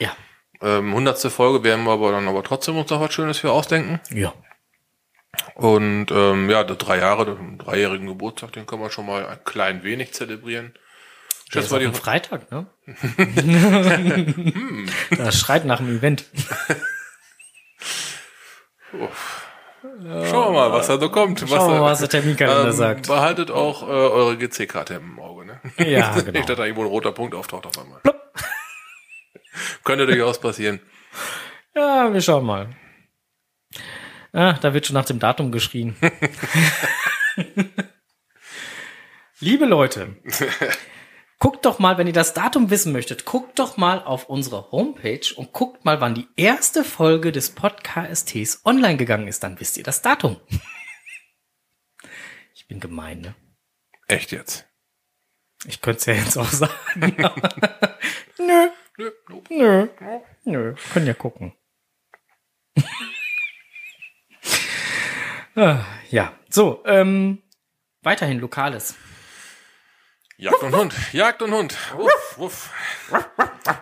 Ja. 0.00 0.16
Ähm, 0.62 0.94
hundertste 0.94 1.30
Folge 1.30 1.64
werden 1.64 1.84
wir 1.84 1.92
aber 1.92 2.12
dann 2.12 2.28
aber 2.28 2.42
trotzdem 2.42 2.76
uns 2.76 2.90
noch 2.90 3.00
was 3.00 3.14
Schönes 3.14 3.38
für 3.38 3.52
ausdenken. 3.52 4.00
Ja. 4.10 4.34
Und 5.54 6.10
ähm, 6.10 6.50
ja, 6.50 6.64
drei 6.64 6.98
Jahre, 6.98 7.24
den 7.26 7.58
dreijährigen 7.58 8.08
Geburtstag, 8.08 8.52
den 8.52 8.66
können 8.66 8.82
wir 8.82 8.90
schon 8.90 9.06
mal 9.06 9.26
ein 9.26 9.38
klein 9.44 9.84
wenig 9.84 10.12
zelebrieren. 10.12 10.74
Das 11.46 11.52
Schätz 11.52 11.64
ist 11.66 11.72
mal 11.72 11.80
die 11.80 11.92
Freitag, 11.92 12.50
ne? 12.50 12.66
das 15.16 15.38
schreit 15.38 15.64
nach 15.64 15.78
dem 15.78 15.96
Event. 15.96 16.24
Schauen 19.82 20.46
wir 20.46 20.52
mal, 20.52 20.72
was 20.72 20.88
da 20.88 20.98
so 20.98 21.10
kommt. 21.10 21.40
Schauen 21.40 21.72
wir 21.72 21.80
mal, 21.80 21.92
was 21.92 22.00
der 22.00 22.08
Terminkalender 22.08 22.66
ähm, 22.66 22.72
sagt. 22.72 23.06
Behaltet 23.06 23.50
auch 23.50 23.82
äh, 23.82 23.86
eure 23.86 24.36
GC-Karte 24.36 24.94
im 24.94 25.18
Auge, 25.18 25.46
ne? 25.46 25.60
Ja, 25.78 26.10
genau. 26.14 26.32
Nicht, 26.32 26.48
dass 26.48 26.56
da 26.56 26.64
irgendwo 26.64 26.82
ein 26.82 26.88
roter 26.88 27.12
Punkt 27.12 27.34
auftaucht 27.34 27.66
auf 27.66 27.78
einmal. 27.78 28.00
Könnte 29.84 30.06
durchaus 30.06 30.40
passieren. 30.40 30.80
Ja, 31.74 32.12
wir 32.12 32.20
schauen 32.20 32.44
mal. 32.44 32.68
Ah, 34.32 34.52
da 34.54 34.74
wird 34.74 34.86
schon 34.86 34.94
nach 34.94 35.04
dem 35.04 35.18
Datum 35.18 35.50
geschrien. 35.52 35.96
Liebe 39.40 39.64
Leute, 39.64 40.16
guckt 41.38 41.64
doch 41.64 41.78
mal, 41.78 41.96
wenn 41.98 42.06
ihr 42.06 42.12
das 42.12 42.34
Datum 42.34 42.68
wissen 42.70 42.92
möchtet, 42.92 43.24
guckt 43.24 43.58
doch 43.58 43.76
mal 43.78 44.02
auf 44.02 44.28
unsere 44.28 44.70
Homepage 44.70 45.34
und 45.34 45.52
guckt 45.52 45.84
mal, 45.84 46.00
wann 46.00 46.14
die 46.14 46.28
erste 46.36 46.84
Folge 46.84 47.32
des 47.32 47.50
Podcasts 47.50 48.60
online 48.64 48.96
gegangen 48.98 49.28
ist. 49.28 49.42
Dann 49.42 49.58
wisst 49.58 49.78
ihr 49.78 49.82
das 49.84 50.02
Datum. 50.02 50.38
Ich 52.54 52.68
bin 52.68 52.80
gemein, 52.80 53.20
ne? 53.22 53.34
Echt 54.08 54.32
jetzt. 54.32 54.66
Ich 55.64 55.80
könnte 55.80 55.98
es 56.00 56.06
ja 56.06 56.14
jetzt 56.14 56.36
auch 56.36 56.48
sagen. 56.50 57.24
aber- 57.24 57.98
Nö, 58.38 58.68
Nö, 59.00 59.10
nope. 59.30 59.54
nö, 59.54 59.88
nö. 60.44 60.74
Können 60.92 61.06
ja 61.06 61.14
gucken. 61.14 61.52
Ah, 65.56 65.84
ja, 66.10 66.32
so, 66.48 66.82
ähm, 66.86 67.42
weiterhin 68.02 68.38
Lokales. 68.38 68.94
Jagd 70.36 70.62
und 70.62 70.74
Hund. 70.74 70.94
Jagd 71.12 71.42
und 71.42 71.52
Hund. 71.52 71.76
Uff, 71.98 72.38
uff. 72.38 72.72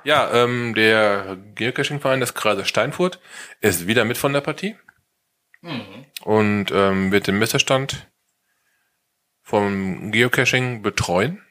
Ja, 0.03 0.33
ähm, 0.33 0.75
der 0.75 1.37
Geocaching-Verein 1.55 2.21
des 2.21 2.33
Kreises 2.33 2.69
Steinfurt 2.69 3.21
ist 3.61 3.87
wieder 3.87 4.07
mit 4.07 4.17
von 4.17 4.33
der 4.33 4.41
Partie. 4.41 4.77
Und 6.25 6.71
ähm, 6.73 7.13
wird 7.13 7.27
den 7.27 7.39
Messestand 7.39 8.11
vom 9.43 10.11
Geocaching 10.11 10.81
betreuen. 10.81 11.45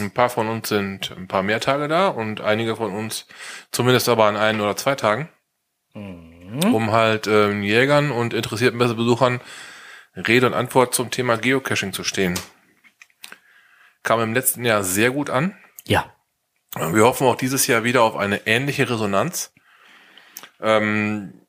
Ein 0.00 0.10
paar 0.12 0.30
von 0.30 0.48
uns 0.48 0.68
sind 0.68 1.14
ein 1.16 1.28
paar 1.28 1.42
mehr 1.42 1.60
Tage 1.60 1.88
da 1.88 2.08
und 2.08 2.40
einige 2.40 2.76
von 2.76 2.92
uns 2.92 3.26
zumindest 3.72 4.08
aber 4.08 4.26
an 4.26 4.36
ein 4.36 4.60
oder 4.60 4.76
zwei 4.76 4.94
Tagen. 4.94 5.28
Um 6.72 6.92
halt 6.92 7.26
ähm, 7.26 7.62
Jägern 7.62 8.10
und 8.10 8.32
interessierten 8.32 8.78
Messebesuchern 8.78 9.40
Rede 10.14 10.46
und 10.46 10.54
Antwort 10.54 10.94
zum 10.94 11.10
Thema 11.10 11.36
Geocaching 11.36 11.92
zu 11.92 12.04
stehen. 12.04 12.38
Kam 14.02 14.20
im 14.20 14.34
letzten 14.34 14.64
Jahr 14.64 14.82
sehr 14.82 15.10
gut 15.10 15.30
an. 15.30 15.56
Ja, 15.86 16.12
Wir 16.74 17.04
hoffen 17.04 17.26
auch 17.26 17.36
dieses 17.36 17.66
Jahr 17.66 17.84
wieder 17.84 18.02
auf 18.02 18.16
eine 18.16 18.46
ähnliche 18.46 18.88
Resonanz. 18.88 19.52
Ähm, 20.60 21.46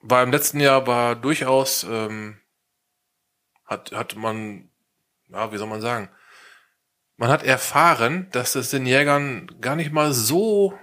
war 0.00 0.22
im 0.22 0.32
letzten 0.32 0.60
Jahr 0.60 0.86
war 0.86 1.14
durchaus 1.16 1.84
ähm, 1.84 2.38
hat 3.64 3.92
hat 3.92 4.16
man 4.16 4.70
ja 5.28 5.52
wie 5.52 5.58
soll 5.58 5.68
man 5.68 5.80
sagen 5.80 6.08
man 7.16 7.30
hat 7.30 7.44
erfahren, 7.44 8.28
dass 8.32 8.54
es 8.54 8.70
den 8.70 8.86
Jägern 8.86 9.50
gar 9.60 9.76
nicht 9.76 9.92
mal 9.92 10.12
so 10.12 10.74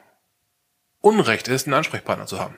unrecht 1.01 1.47
ist, 1.47 1.67
einen 1.67 1.73
Ansprechpartner 1.73 2.25
zu 2.25 2.39
haben. 2.39 2.57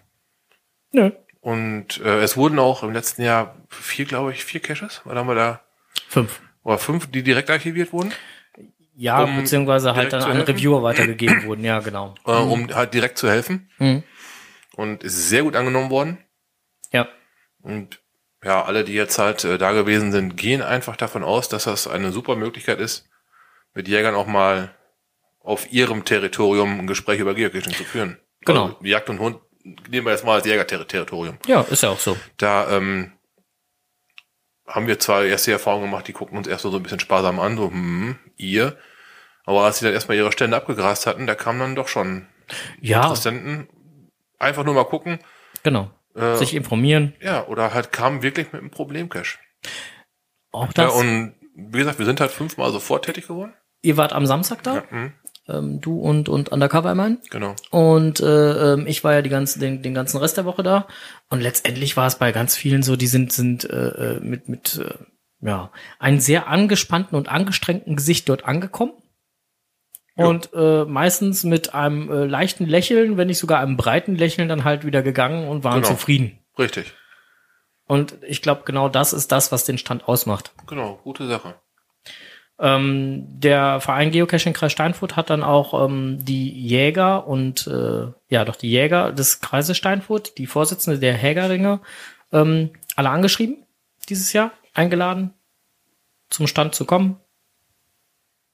nö. 0.92 1.12
Und 1.42 2.00
äh, 2.02 2.22
es 2.22 2.38
wurden 2.38 2.60
auch 2.60 2.84
im 2.84 2.94
letzten 2.94 3.24
Jahr 3.24 3.56
vier, 3.68 4.06
glaube 4.06 4.32
ich, 4.32 4.46
vier 4.46 4.62
Caches, 4.62 5.02
oder 5.06 5.16
haben 5.16 5.28
wir 5.28 5.34
da 5.34 5.62
Fünf. 6.08 6.40
oder 6.64 6.78
fünf, 6.78 7.10
die 7.10 7.24
direkt 7.24 7.50
archiviert 7.50 7.92
wurden? 7.92 8.14
Ja, 8.94 9.24
um 9.24 9.38
beziehungsweise 9.38 9.96
halt 9.96 10.14
dann 10.14 10.22
an. 10.22 10.42
Reviewer 10.42 10.84
weitergegeben 10.84 11.44
wurden, 11.46 11.64
ja, 11.64 11.80
genau. 11.80 12.14
äh, 12.28 12.32
um 12.32 12.72
halt 12.76 12.94
direkt 12.94 13.18
zu 13.18 13.28
helfen. 13.28 13.72
Mhm. 13.80 14.04
Und 14.76 15.04
ist 15.04 15.30
sehr 15.30 15.42
gut 15.42 15.56
angenommen 15.56 15.90
worden. 15.90 16.20
Ja. 16.92 17.08
Und 17.64 18.00
ja, 18.44 18.64
alle, 18.64 18.84
die 18.84 18.94
jetzt 18.94 19.18
halt 19.18 19.44
äh, 19.44 19.58
da 19.58 19.72
gewesen 19.72 20.12
sind, 20.12 20.38
gehen 20.38 20.62
einfach 20.62 20.96
davon 20.96 21.24
aus, 21.24 21.50
dass 21.50 21.64
das 21.64 21.88
eine 21.88 22.12
super 22.12 22.36
Möglichkeit 22.36 22.80
ist, 22.80 23.10
mit 23.74 23.88
Jägern 23.88 24.16
auch 24.16 24.28
mal 24.28 24.76
auf 25.42 25.72
ihrem 25.72 26.06
Territorium 26.06 26.80
ein 26.80 26.88
Gespräch 26.88 27.20
über 27.20 27.34
Geocaching 27.34 27.74
zu 27.74 27.84
führen. 27.84 28.18
Genau. 28.46 28.66
Also, 28.66 28.78
Jagd 28.84 29.10
und 29.10 29.20
Hund 29.20 29.40
nehmen 29.90 30.06
wir 30.06 30.12
jetzt 30.12 30.26
mal 30.26 30.36
als 30.36 30.46
Jägerterritorium. 30.46 31.38
Ja, 31.46 31.62
ist 31.62 31.84
ja 31.84 31.90
auch 31.90 32.00
so. 32.00 32.18
Da 32.38 32.70
ähm, 32.76 33.14
haben 34.68 34.88
wir 34.88 35.00
zwar 35.00 35.24
erst 35.26 35.48
die 35.48 35.52
Erfahrung 35.52 35.82
gemacht, 35.82 36.08
die 36.08 36.14
gucken 36.14 36.38
uns 36.38 36.48
erst 36.48 36.64
so 36.64 36.76
ein 36.76 36.84
bisschen 36.84 37.00
sparsam 37.00 37.40
an, 37.40 37.58
so, 37.58 37.70
hm, 37.70 38.18
ihr. 38.38 38.78
Aber 39.46 39.64
als 39.64 39.80
sie 39.80 39.86
dann 39.86 39.94
erstmal 39.94 40.18
ihre 40.18 40.32
Stände 40.32 40.56
abgegrast 40.58 41.08
hatten, 41.08 41.28
da 41.28 41.36
kamen 41.36 41.60
dann 41.60 41.76
doch 41.76 41.88
schon 41.88 42.28
Ja, 42.80 43.02
Interessenten. 43.02 43.68
Einfach 44.40 44.64
nur 44.64 44.74
mal 44.74 44.86
gucken. 44.86 45.20
genau. 45.64 45.92
Äh, 46.16 46.36
Sich 46.36 46.54
informieren. 46.56 47.16
ja, 47.22 47.46
oder 47.48 47.74
halt 47.74 47.92
kamen 47.94 48.22
wirklich 48.22 48.52
mit 48.52 48.62
einem 48.62 48.70
Problemcache. 48.72 49.38
Auch 50.52 50.66
Ja, 50.76 50.86
das. 50.86 50.94
und 50.96 51.36
wie 51.56 51.78
gesagt, 51.78 52.00
wir 52.00 52.06
sind 52.06 52.20
halt 52.20 52.32
fünfmal 52.32 52.72
sofort 52.72 53.06
tätig 53.06 53.28
geworden. 53.28 53.54
Ihr 53.82 53.98
wart 53.98 54.14
am 54.14 54.26
Samstag 54.26 54.64
da, 54.64 54.76
Ja, 54.76 54.84
mhm, 54.92 55.14
ähm, 55.48 55.82
du 55.82 56.00
und, 56.00 56.30
und 56.30 56.50
Undercover 56.50 56.94
mein. 56.96 57.18
genau. 57.30 57.56
Und 57.72 58.20
äh, 58.20 58.74
ähm, 58.74 58.86
ich 58.88 59.04
war 59.04 59.14
ja 59.14 59.22
die 59.22 59.30
ganzen, 59.30 59.60
den, 59.60 59.82
den 59.82 59.94
ganzen 59.94 60.18
Rest 60.18 60.38
der 60.38 60.46
Woche 60.46 60.64
da. 60.64 60.88
Und 61.30 61.42
letztendlich 61.42 61.98
war 61.98 62.08
es 62.08 62.16
bei 62.16 62.32
ganz 62.32 62.56
vielen 62.56 62.84
so, 62.84 62.96
die 62.96 63.08
sind, 63.08 63.34
sind 63.34 63.64
äh, 63.70 64.16
äh, 64.16 64.20
mit, 64.20 64.50
mit 64.50 64.78
äh, 64.78 64.94
ja, 65.44 65.72
einem 66.00 66.20
sehr 66.20 66.48
angespannten 66.48 67.16
und 67.18 67.28
angestrengten 67.30 67.96
Gesicht 67.96 68.30
dort 68.30 68.46
angekommen. 68.46 68.94
Und 70.16 70.50
äh, 70.54 70.86
meistens 70.86 71.44
mit 71.44 71.74
einem 71.74 72.12
äh, 72.12 72.26
leichten 72.26 72.68
Lächeln, 72.68 73.18
wenn 73.18 73.28
nicht 73.28 73.40
sogar 73.40 73.60
einem 73.60 73.76
breiten 73.78 74.16
Lächeln, 74.16 74.50
dann 74.50 74.64
halt 74.66 74.86
wieder 74.86 75.02
gegangen 75.02 75.48
und 75.48 75.64
waren 75.64 75.82
Genau. 75.82 75.94
zufrieden. 75.96 76.38
Richtig. 76.60 76.94
Und 77.88 78.18
ich 78.22 78.44
glaube, 78.44 78.62
genau 78.66 78.88
das 78.88 79.14
ist 79.14 79.32
das, 79.32 79.52
was 79.52 79.66
den 79.66 79.80
Stand 79.80 80.08
ausmacht. 80.08 80.54
Genau, 80.68 81.00
gute 81.04 81.28
Sache. 81.28 81.56
Ähm, 82.60 83.24
der 83.40 83.80
Verein 83.82 84.12
Geocaching 84.12 84.54
Kreis 84.54 84.72
Steinfurt 84.72 85.16
hat 85.16 85.30
dann 85.30 85.44
auch 85.44 85.86
ähm, 85.86 86.24
die 86.24 86.50
Jäger 86.52 87.26
und 87.28 87.66
äh, 87.68 88.12
ja 88.30 88.46
doch 88.46 88.56
die 88.56 88.70
Jäger 88.70 89.12
des 89.12 89.42
Kreises 89.42 89.78
Steinfurt, 89.78 90.38
die 90.38 90.46
Vorsitzende 90.46 91.00
der 91.00 91.14
Hägerringe, 91.16 91.82
ähm, 92.32 92.72
alle 92.96 93.10
angeschrieben 93.10 93.66
dieses 94.10 94.34
Jahr, 94.34 94.52
eingeladen, 94.74 95.34
zum 96.30 96.46
Stand 96.48 96.76
zu 96.76 96.86
kommen, 96.86 97.20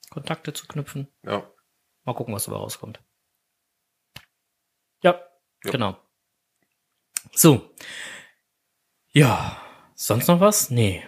Kontakte 0.09 0.53
zu 0.53 0.67
knüpfen. 0.67 1.07
Ja. 1.23 1.43
Mal 2.05 2.13
gucken, 2.13 2.33
was 2.33 2.45
dabei 2.45 2.57
rauskommt. 2.57 3.01
Ja, 5.01 5.19
Ja. 5.63 5.71
genau. 5.71 5.97
So. 7.33 7.69
Ja, 9.11 9.57
sonst 9.95 10.27
noch 10.27 10.39
was? 10.39 10.69
Nee. 10.69 11.03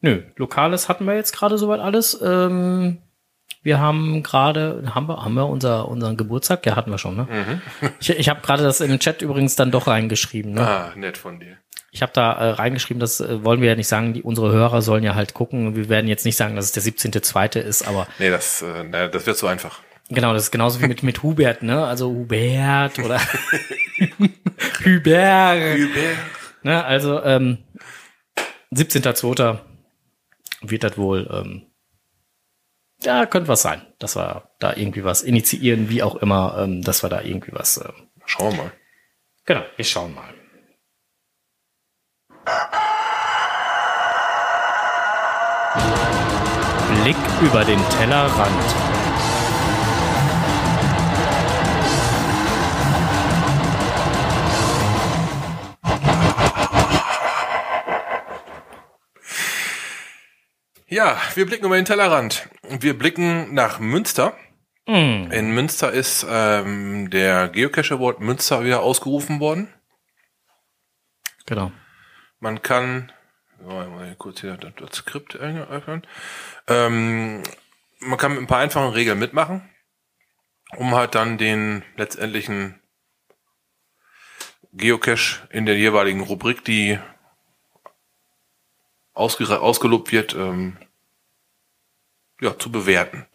Nö, 0.00 0.22
Lokales 0.36 0.88
hatten 0.88 1.04
wir 1.06 1.14
jetzt 1.14 1.32
gerade 1.32 1.58
soweit 1.58 1.80
alles. 1.80 2.18
Ähm, 2.22 2.98
wir 3.62 3.80
haben 3.80 4.22
gerade, 4.22 4.82
haben 4.94 5.08
wir, 5.08 5.24
haben 5.24 5.34
wir 5.34 5.46
unser, 5.46 5.88
unseren 5.88 6.16
Geburtstag? 6.16 6.64
Ja, 6.64 6.76
hatten 6.76 6.90
wir 6.90 6.98
schon, 6.98 7.16
ne? 7.16 7.26
Mhm. 7.30 7.90
Ich, 8.00 8.10
ich 8.10 8.28
habe 8.28 8.40
gerade 8.40 8.62
das 8.62 8.80
im 8.80 8.98
Chat 8.98 9.22
übrigens 9.22 9.56
dann 9.56 9.70
doch 9.70 9.86
reingeschrieben. 9.88 10.54
Ne? 10.54 10.60
Ah, 10.60 10.92
nett 10.94 11.18
von 11.18 11.40
dir. 11.40 11.56
Ich 11.90 12.02
habe 12.02 12.12
da 12.14 12.32
äh, 12.32 12.50
reingeschrieben, 12.50 13.00
das 13.00 13.20
äh, 13.20 13.42
wollen 13.44 13.60
wir 13.60 13.68
ja 13.68 13.74
nicht 13.74 13.88
sagen, 13.88 14.12
die, 14.12 14.22
unsere 14.22 14.52
Hörer 14.52 14.82
sollen 14.82 15.02
ja 15.02 15.14
halt 15.14 15.34
gucken. 15.34 15.74
Wir 15.74 15.88
werden 15.88 16.06
jetzt 16.06 16.24
nicht 16.24 16.36
sagen, 16.36 16.54
dass 16.54 16.66
es 16.66 16.72
der 16.72 16.82
17.2. 16.82 17.58
ist, 17.58 17.88
aber 17.88 18.06
Nee, 18.18 18.30
das, 18.30 18.62
äh, 18.62 18.84
na, 18.88 19.08
das 19.08 19.26
wird 19.26 19.36
so 19.36 19.46
einfach. 19.46 19.80
Genau, 20.10 20.32
das 20.32 20.44
ist 20.44 20.50
genauso 20.50 20.80
wie 20.80 20.86
mit, 20.86 21.02
mit 21.02 21.22
Hubert, 21.22 21.62
ne? 21.62 21.84
Also 21.84 22.08
Hubert 22.08 22.98
oder 22.98 23.20
Hubert. 24.84 25.78
Ne? 26.62 26.84
Also 26.84 27.22
ähm, 27.22 27.58
17.2. 28.72 29.58
wird 30.60 30.84
das 30.84 30.96
wohl, 30.98 31.28
ähm, 31.32 31.66
ja, 33.02 33.26
könnte 33.26 33.48
was 33.48 33.62
sein, 33.62 33.82
dass 33.98 34.16
wir 34.16 34.50
da 34.58 34.74
irgendwie 34.74 35.04
was 35.04 35.22
initiieren, 35.22 35.88
wie 35.88 36.02
auch 36.02 36.16
immer, 36.16 36.58
ähm, 36.58 36.82
dass 36.82 37.02
wir 37.02 37.08
da 37.08 37.22
irgendwie 37.22 37.52
was. 37.52 37.78
Ähm, 37.78 38.08
Schauen 38.26 38.56
wir 38.56 38.64
mal. 38.64 38.72
genau, 39.44 39.62
wir 39.76 39.84
schauen 39.84 40.14
mal. 40.14 40.34
Blick 47.02 47.16
über 47.42 47.64
den 47.64 47.80
Tellerrand. 47.90 48.87
Ja, 60.98 61.16
wir 61.36 61.46
blicken 61.46 61.64
über 61.64 61.76
den 61.76 61.84
Tellerrand. 61.84 62.48
Wir 62.68 62.98
blicken 62.98 63.54
nach 63.54 63.78
Münster. 63.78 64.36
Mm, 64.84 65.30
In 65.30 65.52
Münster 65.54 65.92
ist 65.92 66.26
ähm, 66.28 67.08
der 67.10 67.50
Geocache 67.50 67.94
Award 67.94 68.18
Münster 68.18 68.64
wieder 68.64 68.82
ausgerufen 68.82 69.38
worden. 69.38 69.72
genau. 71.46 71.70
Man 72.40 72.62
kann, 72.62 73.12
so, 73.60 73.68
mal 73.68 74.12
kurz 74.18 74.40
hier 74.40 74.56
das, 74.56 74.72
das 74.74 74.96
Skript 74.96 75.36
öffnen. 75.36 76.04
Ähm, 76.66 77.44
man 78.00 78.18
kann 78.18 78.32
mit 78.32 78.40
ein 78.40 78.48
paar 78.48 78.58
einfachen 78.58 78.92
Regeln 78.92 79.20
mitmachen, 79.20 79.70
um 80.78 80.96
halt 80.96 81.14
dann 81.14 81.38
den 81.38 81.84
letztendlichen 81.96 82.82
Geocache 84.72 85.46
in 85.50 85.64
der 85.64 85.76
jeweiligen 85.76 86.22
Rubrik, 86.22 86.64
die 86.64 86.98
ausge 89.14 89.60
ausgelobt 89.60 90.10
wird, 90.10 90.34
ähm, 90.34 90.76
ja, 92.40 92.58
zu 92.58 92.70
bewerten. 92.70 93.26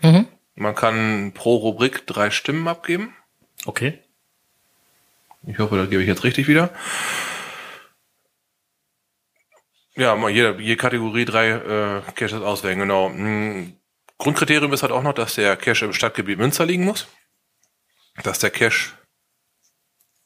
Mhm. 0.00 0.26
Man 0.54 0.74
kann 0.74 1.32
pro 1.34 1.56
Rubrik 1.56 2.06
drei 2.06 2.30
Stimmen 2.30 2.66
abgeben. 2.66 3.14
Okay. 3.64 4.02
Ich 5.46 5.58
hoffe, 5.58 5.76
da 5.76 5.86
gebe 5.86 6.02
ich 6.02 6.08
jetzt 6.08 6.24
richtig 6.24 6.48
wieder. 6.48 6.70
Ja, 9.94 10.14
mal 10.14 10.30
jede, 10.30 10.60
jede 10.60 10.76
Kategorie 10.76 11.24
drei 11.24 11.50
äh, 11.50 12.02
Caches 12.14 12.42
auswählen, 12.42 12.78
genau. 12.78 13.08
Mm, 13.08 13.76
Grundkriterium 14.18 14.72
ist 14.72 14.82
halt 14.82 14.92
auch 14.92 15.02
noch, 15.02 15.12
dass 15.12 15.34
der 15.34 15.56
Cache 15.56 15.84
im 15.84 15.92
Stadtgebiet 15.92 16.38
Münster 16.38 16.66
liegen 16.66 16.84
muss. 16.84 17.08
Dass 18.22 18.38
der 18.38 18.50
Cache 18.50 18.92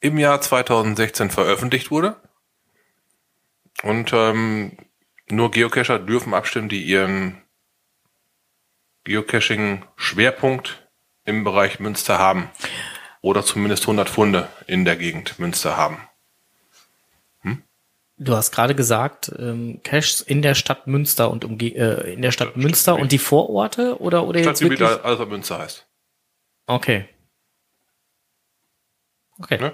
im 0.00 0.18
Jahr 0.18 0.40
2016 0.40 1.30
veröffentlicht 1.30 1.90
wurde. 1.90 2.16
Und 3.82 4.12
ähm, 4.12 4.76
nur 5.28 5.50
Geocacher 5.50 5.98
dürfen 5.98 6.34
abstimmen, 6.34 6.68
die 6.68 6.82
ihren 6.82 7.41
Geocaching-Schwerpunkt 9.04 10.86
im 11.24 11.44
Bereich 11.44 11.80
Münster 11.80 12.18
haben. 12.18 12.50
Oder 13.20 13.44
zumindest 13.44 13.84
100 13.84 14.08
Funde 14.08 14.48
in 14.66 14.84
der 14.84 14.96
Gegend 14.96 15.38
Münster 15.38 15.76
haben. 15.76 16.08
Du 18.18 18.36
hast 18.36 18.52
gerade 18.52 18.74
gesagt, 18.74 19.32
ähm, 19.36 19.80
Caches 19.82 20.20
in 20.20 20.42
der 20.42 20.54
Stadt 20.54 20.86
Münster 20.86 21.30
und 21.30 21.44
umge 21.44 21.74
äh, 21.74 22.12
in 22.12 22.22
der 22.22 22.30
Stadt 22.30 22.56
Münster 22.56 22.94
und 22.94 23.10
die 23.10 23.18
Vororte 23.18 24.00
oder 24.00 24.24
oder 24.24 24.38
jetzt 24.38 24.58
Stadtgebiet, 24.58 24.78
wirklich? 24.78 25.18
was 25.18 25.28
Münster 25.28 25.58
heißt. 25.58 25.86
Okay. 26.66 27.08
Okay. 29.40 29.58
Ne? 29.58 29.72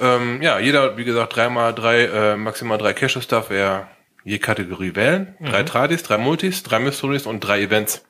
Ähm, 0.00 0.42
ja, 0.42 0.58
jeder, 0.58 0.96
wie 0.96 1.04
gesagt, 1.04 1.36
dreimal 1.36 1.72
drei, 1.72 2.04
äh, 2.06 2.36
maximal 2.36 2.78
drei 2.78 2.94
Caches 2.94 3.28
darf 3.28 3.50
er 3.50 3.88
je 4.24 4.38
Kategorie 4.38 4.96
wählen. 4.96 5.36
Drei 5.40 5.62
Tradis, 5.62 6.02
drei 6.02 6.18
Multis, 6.18 6.64
drei 6.64 6.80
Mysteries 6.80 7.26
und 7.26 7.40
drei 7.40 7.62
Events. 7.62 8.04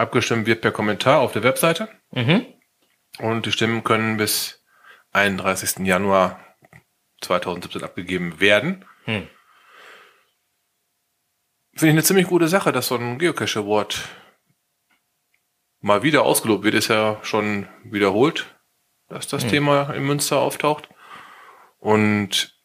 Abgestimmt 0.00 0.46
wird 0.46 0.62
per 0.62 0.72
Kommentar 0.72 1.20
auf 1.20 1.32
der 1.32 1.42
Webseite. 1.42 1.90
Mhm. 2.12 2.46
Und 3.18 3.44
die 3.44 3.52
Stimmen 3.52 3.84
können 3.84 4.16
bis 4.16 4.64
31. 5.12 5.86
Januar 5.86 6.40
2017 7.20 7.84
abgegeben 7.84 8.40
werden. 8.40 8.86
Hm. 9.04 9.28
Finde 11.74 11.86
ich 11.86 11.90
eine 11.90 12.02
ziemlich 12.02 12.28
gute 12.28 12.48
Sache, 12.48 12.72
dass 12.72 12.86
so 12.86 12.96
ein 12.96 13.18
Geocache 13.18 13.58
Award 13.58 14.08
mal 15.80 16.02
wieder 16.02 16.22
ausgelobt 16.22 16.64
wird, 16.64 16.76
ist 16.76 16.88
ja 16.88 17.18
schon 17.22 17.68
wiederholt, 17.84 18.56
dass 19.10 19.28
das 19.28 19.46
Thema 19.46 19.90
in 19.90 20.04
Münster 20.04 20.38
auftaucht. 20.38 20.88
Und 21.78 22.58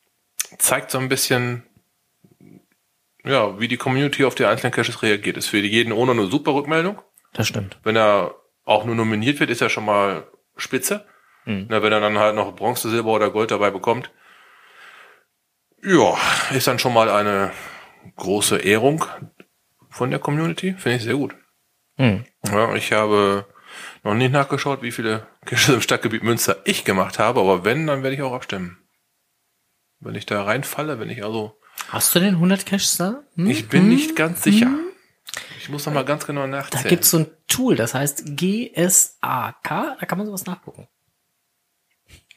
zeigt 0.58 0.90
so 0.90 1.00
ein 1.00 1.10
bisschen, 1.10 1.64
ja, 3.26 3.60
wie 3.60 3.68
die 3.68 3.78
Community 3.78 4.24
auf 4.24 4.36
die 4.36 4.46
einzelnen 4.46 4.72
Caches 4.72 5.02
reagiert. 5.02 5.36
Ist 5.36 5.48
für 5.48 5.58
jeden 5.58 5.92
ohne 5.92 6.14
eine 6.14 6.28
super 6.28 6.54
Rückmeldung. 6.54 7.02
Das 7.36 7.48
stimmt. 7.48 7.78
Wenn 7.84 7.96
er 7.96 8.34
auch 8.64 8.86
nur 8.86 8.96
nominiert 8.96 9.40
wird, 9.40 9.50
ist 9.52 9.62
er 9.62 9.70
schon 9.70 9.86
mal 9.86 10.28
spitze. 10.58 11.06
Mhm. 11.46 11.68
Na, 11.70 11.84
wenn 11.84 11.94
er 11.94 12.00
dann 12.00 12.18
halt 12.18 12.36
noch 12.36 12.56
Bronze, 12.56 12.90
Silber 12.90 13.12
oder 13.12 13.30
Gold 13.30 13.52
dabei 13.52 13.70
bekommt, 13.70 14.10
ja, 15.84 16.18
ist 16.56 16.66
dann 16.66 16.80
schon 16.80 16.94
mal 16.94 17.10
eine 17.10 17.52
große 18.16 18.58
Ehrung. 18.58 19.06
von 19.90 20.10
der 20.10 20.20
Community. 20.20 20.74
Finde 20.74 20.98
ich 20.98 21.04
sehr 21.04 21.16
gut. 21.16 21.36
Hm. 21.98 22.26
Ja, 22.46 22.74
ich 22.76 22.92
habe 22.92 23.46
noch 24.04 24.14
nicht 24.14 24.32
nachgeschaut, 24.34 24.82
wie 24.82 24.92
viele 24.92 25.26
Caches 25.46 25.70
im 25.70 25.82
Stadtgebiet 25.82 26.22
Münster 26.24 26.58
ich 26.66 26.84
gemacht 26.84 27.18
habe, 27.20 27.40
aber 27.40 27.64
wenn, 27.64 27.88
dann 27.88 28.04
werde 28.04 28.16
ich 28.16 28.22
auch 28.22 28.34
abstimmen. 28.34 28.78
Wenn 30.02 30.16
ich 30.16 30.26
da 30.26 30.44
reinfalle, 30.44 31.00
wenn 31.00 31.10
ich 31.10 31.24
also, 31.24 31.58
Hast 31.88 32.14
du 32.16 32.20
denn 32.20 32.36
100 32.36 32.66
Caches 32.66 32.98
da? 32.98 33.24
Hm? 33.36 33.50
ich 33.50 33.70
bin 33.70 33.88
nicht 33.88 34.16
ganz 34.16 34.44
sicher. 34.44 34.70
Ich 35.60 35.70
muss 35.70 35.86
noch 35.86 35.94
mal 35.94 36.06
ganz 36.06 36.26
genau 36.26 36.42
Da 36.42 36.48
nachzählen. 36.48 36.88
gibt's 36.88 37.10
so 37.10 37.20
ein 37.20 37.28
Tool, 37.48 37.76
das 37.76 37.94
heißt 37.94 38.24
GSAK, 38.38 39.98
da 40.00 40.06
kann 40.06 40.18
man 40.18 40.28
sowas 40.28 40.46
nachgucken. 40.46 40.88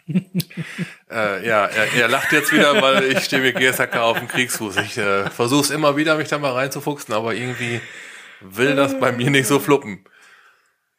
Äh, 1.10 1.46
ja, 1.46 1.66
er, 1.66 1.92
er 1.94 2.08
lacht 2.08 2.32
jetzt 2.32 2.52
wieder, 2.52 2.80
weil 2.82 3.04
ich 3.04 3.24
stehe 3.24 3.42
mit 3.42 3.56
GSHK 3.56 3.96
auf 3.96 4.18
dem 4.18 4.28
Kriegsfuß. 4.28 4.76
Ich 4.78 4.96
äh, 4.98 5.28
versuche 5.30 5.62
es 5.62 5.70
immer 5.70 5.96
wieder, 5.96 6.16
mich 6.16 6.28
da 6.28 6.38
mal 6.38 6.52
reinzufuchsen, 6.52 7.14
aber 7.14 7.34
irgendwie 7.34 7.80
will 8.40 8.74
das 8.74 8.98
bei 8.98 9.12
mir 9.12 9.30
nicht 9.30 9.46
so 9.46 9.58
fluppen. 9.58 10.04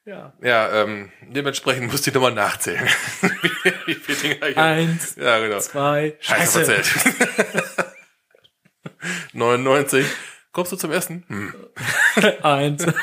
Ja. 0.06 0.34
Ja, 0.42 0.84
ähm, 0.84 1.12
dementsprechend 1.22 1.92
musste 1.92 2.10
ich 2.10 2.14
nochmal 2.16 2.34
nachzählen. 2.34 2.88
wie, 3.86 3.96
viele 3.96 4.18
Dinger 4.18 4.48
ich. 4.48 4.58
Eins, 4.58 5.16
Ja, 5.16 5.40
genau. 5.40 5.60
zwei, 5.60 6.16
Scheiße 6.20 6.66
verzählt. 6.66 6.92
99. 9.34 10.06
Kommst 10.52 10.72
du 10.72 10.78
zum 10.78 10.92
Essen? 10.92 11.26
Hm. 11.28 11.54
eins. 12.44 12.86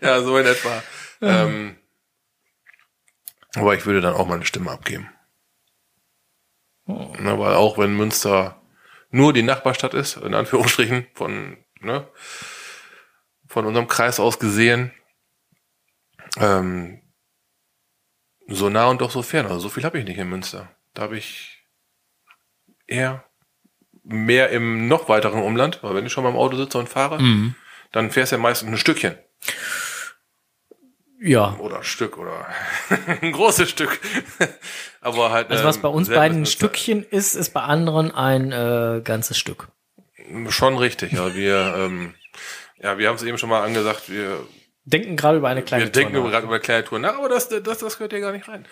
Ja, 0.00 0.20
so 0.22 0.36
in 0.38 0.46
etwa. 0.46 0.82
Ähm, 1.20 1.76
aber 3.54 3.74
ich 3.74 3.86
würde 3.86 4.00
dann 4.00 4.14
auch 4.14 4.26
mal 4.26 4.34
eine 4.34 4.44
Stimme 4.44 4.70
abgeben. 4.70 5.08
Ne, 6.86 7.38
weil 7.38 7.54
auch 7.54 7.78
wenn 7.78 7.96
Münster 7.96 8.60
nur 9.10 9.32
die 9.32 9.42
Nachbarstadt 9.42 9.94
ist, 9.94 10.16
in 10.16 10.34
Anführungsstrichen, 10.34 11.06
von, 11.14 11.64
ne, 11.80 12.08
von 13.46 13.66
unserem 13.66 13.86
Kreis 13.86 14.18
aus 14.18 14.38
gesehen, 14.38 14.92
ähm, 16.36 17.02
so 18.46 18.68
nah 18.68 18.86
und 18.86 19.00
doch 19.00 19.10
so 19.10 19.22
fern. 19.22 19.46
Also 19.46 19.60
so 19.60 19.68
viel 19.68 19.84
habe 19.84 19.98
ich 19.98 20.04
nicht 20.04 20.18
in 20.18 20.28
Münster. 20.28 20.74
Da 20.94 21.02
habe 21.02 21.16
ich 21.16 21.64
eher 22.86 23.29
mehr 24.04 24.50
im 24.50 24.88
noch 24.88 25.08
weiteren 25.08 25.42
Umland, 25.42 25.82
weil 25.82 25.94
wenn 25.94 26.06
ich 26.06 26.12
schon 26.12 26.24
mal 26.24 26.30
im 26.30 26.36
Auto 26.36 26.56
sitze 26.56 26.78
und 26.78 26.88
fahre, 26.88 27.20
Mhm. 27.20 27.54
dann 27.92 28.10
fährst 28.10 28.32
du 28.32 28.36
ja 28.36 28.42
meistens 28.42 28.68
ein 28.70 28.76
Stückchen. 28.78 29.16
Ja. 31.22 31.54
Oder 31.58 31.78
ein 31.78 31.84
Stück 31.84 32.16
oder 32.16 32.46
ein 33.20 33.32
großes 33.32 33.68
Stück. 33.68 34.00
Aber 35.02 35.30
halt. 35.30 35.50
Also 35.50 35.64
was 35.64 35.76
ähm, 35.76 35.82
bei 35.82 35.88
uns 35.88 36.08
beiden 36.08 36.42
ein. 36.42 36.46
Stückchen 36.46 37.02
ist, 37.04 37.34
ist 37.34 37.50
bei 37.50 37.60
anderen 37.60 38.10
ein 38.10 38.52
äh, 38.52 39.02
ganzes 39.04 39.38
Stück. 39.38 39.68
Schon 40.48 40.78
richtig. 40.78 41.12
Ja, 41.12 41.34
wir, 41.34 41.74
ähm, 41.78 42.14
ja, 42.82 42.96
wir 42.96 43.08
haben 43.08 43.16
es 43.16 43.22
eben 43.22 43.36
schon 43.36 43.50
mal 43.50 43.62
angesagt, 43.62 44.08
wir, 44.08 44.40
Denken 44.84 45.16
gerade 45.16 45.38
über 45.38 45.48
eine 45.48 45.62
kleine 45.62 45.84
wir 45.84 45.92
denken 45.92 46.14
Tour 46.14 46.20
über, 46.20 46.28
nach. 46.30 46.36
gerade 46.36 46.46
über 46.46 46.58
kleine 46.58 46.84
Touren 46.84 47.02
nach, 47.02 47.18
aber 47.18 47.28
das, 47.28 47.48
das, 47.48 47.78
das 47.78 47.98
gehört 47.98 48.12
ja 48.12 48.18
gar 48.18 48.32
nicht 48.32 48.48
rein. 48.48 48.64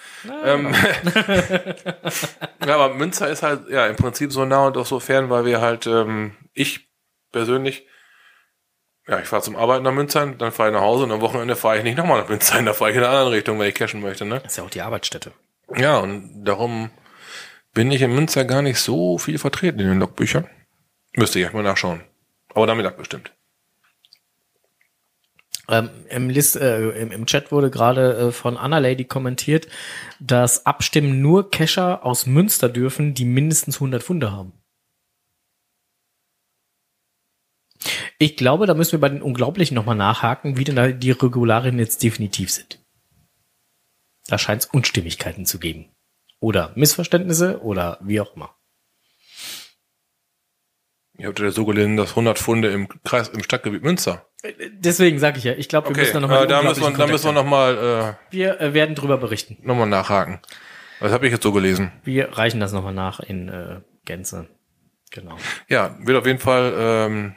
Ähm, 0.44 0.74
ja, 2.66 2.74
aber 2.74 2.94
Münster 2.94 3.28
ist 3.28 3.42
halt, 3.42 3.68
ja, 3.68 3.86
im 3.86 3.96
Prinzip 3.96 4.32
so 4.32 4.44
nah 4.44 4.68
und 4.68 4.76
doch 4.76 4.86
so 4.86 5.00
fern, 5.00 5.28
weil 5.28 5.44
wir 5.44 5.60
halt, 5.60 5.86
ähm, 5.86 6.34
ich 6.54 6.88
persönlich, 7.30 7.86
ja, 9.06 9.20
ich 9.20 9.26
fahre 9.26 9.42
zum 9.42 9.54
Arbeiten 9.54 9.84
nach 9.84 9.92
Münster, 9.92 10.26
dann 10.26 10.50
fahre 10.50 10.70
ich 10.70 10.74
nach 10.74 10.80
Hause 10.80 11.04
und 11.04 11.12
am 11.12 11.20
Wochenende 11.20 11.56
fahre 11.56 11.78
ich 11.78 11.84
nicht 11.84 11.98
nochmal 11.98 12.22
nach 12.22 12.28
Münster, 12.28 12.62
da 12.64 12.72
fahre 12.72 12.90
ich 12.90 12.96
in 12.96 13.04
eine 13.04 13.12
andere 13.12 13.32
Richtung, 13.32 13.58
wenn 13.58 13.68
ich 13.68 13.74
cashen 13.74 14.00
möchte, 14.00 14.24
ne? 14.24 14.40
Das 14.40 14.52
ist 14.52 14.56
ja 14.56 14.64
auch 14.64 14.70
die 14.70 14.82
Arbeitsstätte. 14.82 15.32
Ja, 15.76 15.98
und 15.98 16.42
darum 16.44 16.90
bin 17.74 17.92
ich 17.92 18.00
in 18.00 18.14
Münster 18.14 18.46
gar 18.46 18.62
nicht 18.62 18.80
so 18.80 19.18
viel 19.18 19.38
vertreten 19.38 19.80
in 19.80 19.88
den 19.88 20.00
Logbüchern. 20.00 20.48
Müsste 21.16 21.38
ich 21.38 21.44
erst 21.44 21.54
mal 21.54 21.62
nachschauen. 21.62 22.02
Aber 22.54 22.66
damit 22.66 22.86
abgestimmt. 22.86 23.32
Ähm, 25.70 25.90
im, 26.08 26.30
List, 26.30 26.56
äh, 26.56 26.90
im, 26.90 27.12
Im 27.12 27.26
Chat 27.26 27.52
wurde 27.52 27.70
gerade 27.70 28.16
äh, 28.16 28.32
von 28.32 28.56
Anna 28.56 28.78
Lady 28.78 29.04
kommentiert, 29.04 29.68
dass 30.18 30.64
abstimmen 30.64 31.20
nur 31.20 31.50
Kescher 31.50 32.04
aus 32.04 32.26
Münster 32.26 32.68
dürfen, 32.68 33.12
die 33.12 33.26
mindestens 33.26 33.76
100 33.76 34.02
Funde 34.02 34.32
haben. 34.32 34.52
Ich 38.18 38.36
glaube, 38.36 38.66
da 38.66 38.74
müssen 38.74 38.92
wir 38.92 39.00
bei 39.00 39.10
den 39.10 39.22
Unglaublichen 39.22 39.74
nochmal 39.74 39.94
nachhaken, 39.94 40.56
wie 40.56 40.64
denn 40.64 40.76
da 40.76 40.88
die 40.88 41.12
Regularien 41.12 41.78
jetzt 41.78 42.02
definitiv 42.02 42.50
sind. 42.50 42.80
Da 44.26 44.38
scheint 44.38 44.62
es 44.62 44.68
Unstimmigkeiten 44.70 45.46
zu 45.46 45.58
geben. 45.58 45.86
Oder 46.40 46.72
Missverständnisse 46.74 47.62
oder 47.62 47.98
wie 48.00 48.20
auch 48.20 48.34
immer. 48.34 48.57
Ich 51.18 51.26
hatte 51.26 51.44
ja 51.44 51.50
so 51.50 51.64
gelesen, 51.66 51.96
dass 51.96 52.10
100 52.10 52.38
Funde 52.38 52.70
im 52.70 52.88
Kreis, 53.04 53.28
im 53.28 53.42
Stadtgebiet 53.42 53.82
Münster. 53.82 54.24
Deswegen 54.72 55.18
sage 55.18 55.38
ich 55.38 55.44
ja, 55.44 55.52
ich 55.52 55.68
glaube, 55.68 55.88
wir 55.88 55.90
Okay, 55.90 56.00
müssen 56.02 56.14
da 56.14 56.20
nochmal 56.20 56.44
äh, 56.44 56.48
da 56.48 56.62
müssen 56.62 56.82
wir, 56.82 56.90
da 56.92 57.06
müssen 57.08 57.24
wir 57.26 57.32
nochmal 57.32 58.16
äh, 58.30 58.32
Wir 58.32 58.60
äh, 58.60 58.72
werden 58.72 58.94
drüber 58.94 59.18
berichten. 59.18 59.58
noch 59.62 59.74
mal 59.74 59.86
nachhaken. 59.86 60.38
Was 61.00 61.12
habe 61.12 61.26
ich 61.26 61.32
jetzt 61.32 61.42
so 61.42 61.52
gelesen? 61.52 61.90
Wir 62.04 62.38
reichen 62.38 62.60
das 62.60 62.72
nochmal 62.72 62.94
nach 62.94 63.18
in 63.20 63.48
äh, 63.48 63.80
Gänze. 64.04 64.48
Genau. 65.10 65.36
Ja, 65.68 65.96
wird 66.00 66.16
auf 66.18 66.26
jeden 66.26 66.38
Fall 66.38 66.72
ähm, 66.76 67.34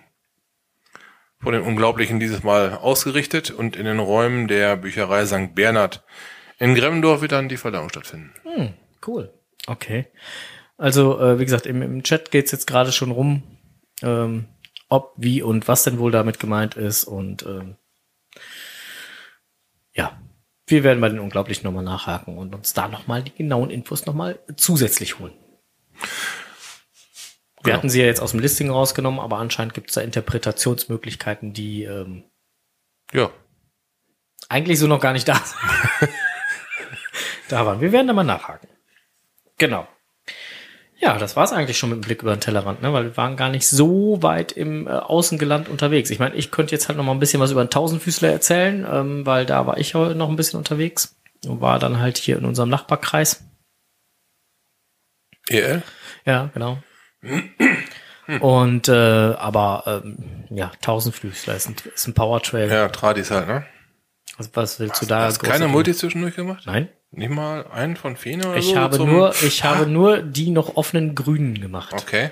von 1.39 1.54
den 1.54 1.63
Unglaublichen 1.63 2.20
dieses 2.20 2.44
Mal 2.44 2.74
ausgerichtet 2.76 3.50
und 3.50 3.76
in 3.76 3.86
den 3.86 3.98
Räumen 4.00 4.48
der 4.48 4.76
Bücherei 4.78 5.26
St. 5.26 5.56
Bernhard 5.56 6.04
in 6.60 6.76
Gremmendorf 6.76 7.22
wird 7.22 7.32
dann 7.32 7.50
die 7.50 7.58
Verleihung 7.58 7.89
stattfinden. 7.89 8.32
Hm, 8.44 8.74
cool. 9.08 9.34
Okay. 9.65 10.06
Also, 10.78 11.20
äh, 11.20 11.39
wie 11.39 11.46
gesagt, 11.46 11.65
im, 11.65 11.82
im 11.82 12.04
Chat 12.04 12.30
geht's 12.30 12.52
jetzt 12.52 12.67
gerade 12.67 12.91
schon 12.91 13.10
rum, 13.10 13.41
ähm, 14.02 14.48
ob, 14.90 15.14
wie 15.18 15.42
und 15.42 15.68
was 15.68 15.84
denn 15.84 16.00
wohl 16.00 16.12
damit 16.12 16.40
gemeint 16.40 16.76
ist. 16.76 17.04
Und 17.04 17.44
ähm, 17.46 17.78
ja, 19.94 20.20
wir 20.68 20.84
werden 20.84 21.02
bei 21.02 21.10
den 21.10 21.20
Unglaublichen 21.20 21.66
nochmal 21.66 21.84
nachhaken 21.84 22.38
und 22.38 22.54
uns 22.56 22.74
da 22.74 22.88
nochmal 22.88 23.24
die 23.24 23.34
genauen 23.34 23.70
Infos 23.70 24.06
nochmal 24.06 24.40
zusätzlich 24.58 25.20
holen. 25.20 25.34
Wir 27.64 27.64
Genau. 27.64 27.78
hatten 27.78 27.90
sie 27.90 28.00
ja 28.00 28.06
jetzt 28.08 28.22
aus 28.22 28.32
dem 28.32 28.40
Listing 28.40 28.72
rausgenommen, 28.72 29.20
aber 29.20 29.38
anscheinend 29.38 29.76
gibt's 29.76 29.94
da 29.94 30.02
Interpretationsmöglichkeiten, 30.02 31.54
die 31.54 31.84
ähm, 31.84 32.24
Ja, 33.14 33.30
eigentlich 34.50 34.80
so 34.80 34.88
noch 34.88 35.00
gar 35.00 35.14
nicht 35.14 35.28
da 35.28 35.36
sind. 35.36 36.10
da 37.50 37.66
waren. 37.66 37.80
Wir 37.80 37.92
werden 37.92 38.08
da 38.08 38.14
mal 38.14 38.24
nachhaken. 38.24 38.68
Genau. 39.58 39.88
Ja, 41.02 41.18
das 41.18 41.36
war's 41.36 41.52
eigentlich 41.52 41.80
schon 41.80 41.90
mit 41.90 41.98
dem 41.98 42.02
Blick 42.06 42.22
über 42.22 42.36
den 42.36 42.42
Tellerrand, 42.42 42.82
ne? 42.84 42.94
weil 42.94 43.06
wir 43.06 43.18
waren 43.18 43.36
gar 43.36 43.50
nicht 43.50 43.68
so 43.68 44.22
weit 44.22 44.52
im 44.52 44.86
äh, 44.88 44.92
Außengeland 44.92 45.68
unterwegs. 45.68 46.12
Ich 46.12 46.20
meine, 46.20 46.36
ich 46.36 46.52
könnte 46.52 46.74
jetzt 46.76 46.88
halt 46.88 46.98
noch 46.98 47.04
mal 47.04 47.12
ein 47.14 47.20
bisschen 47.20 47.40
was 47.42 47.52
über 47.52 47.64
den 47.66 47.72
Tausendfüßler 47.72 48.30
erzählen, 48.32 48.86
ähm, 48.90 49.26
weil 49.26 49.46
da 49.48 49.66
war 49.66 49.78
ich 49.80 49.96
heute 49.96 50.14
noch 50.14 50.30
ein 50.30 50.36
bisschen 50.36 50.60
unterwegs 50.60 51.16
und 51.46 51.60
war 51.60 51.80
dann 51.80 52.00
halt 52.00 52.18
hier 52.20 52.38
in 52.38 52.46
unserem 52.46 52.70
Nachbarkreis. 52.70 53.44
EL? 55.50 55.82
Ja, 56.26 56.52
genau. 56.54 56.78
Und 58.40 58.88
äh, 58.88 58.92
aber 58.94 60.02
ähm, 60.06 60.46
ja, 60.52 60.72
Tausendfüßler 60.82 61.56
ist 61.56 61.68
ein, 61.68 61.76
ist 61.96 62.08
ein 62.08 62.14
Powertrail. 62.14 62.70
Ja, 62.70 62.88
Tradis 62.90 63.32
halt, 63.32 63.48
ne? 63.48 63.65
Was, 64.38 64.52
was 64.54 64.80
willst 64.80 65.02
du 65.02 65.08
da? 65.08 65.21
Hast 65.23 65.40
keine 65.40 65.65
groß- 65.65 65.69
Multis 65.69 65.98
zwischendurch 65.98 66.36
gemacht? 66.36 66.63
Nein. 66.67 66.90
Nicht 67.12 67.30
mal 67.30 67.66
einen 67.68 67.98
von 67.98 68.16
Fene 68.16 68.48
oder 68.48 68.58
Ich 68.58 68.70
so? 68.70 68.76
habe 68.78 68.98
nur, 69.00 69.34
ich 69.44 69.64
habe 69.64 69.86
nur 69.86 70.22
die 70.22 70.50
noch 70.50 70.76
offenen 70.78 71.14
Grünen 71.14 71.60
gemacht. 71.60 71.94
Okay. 71.94 72.32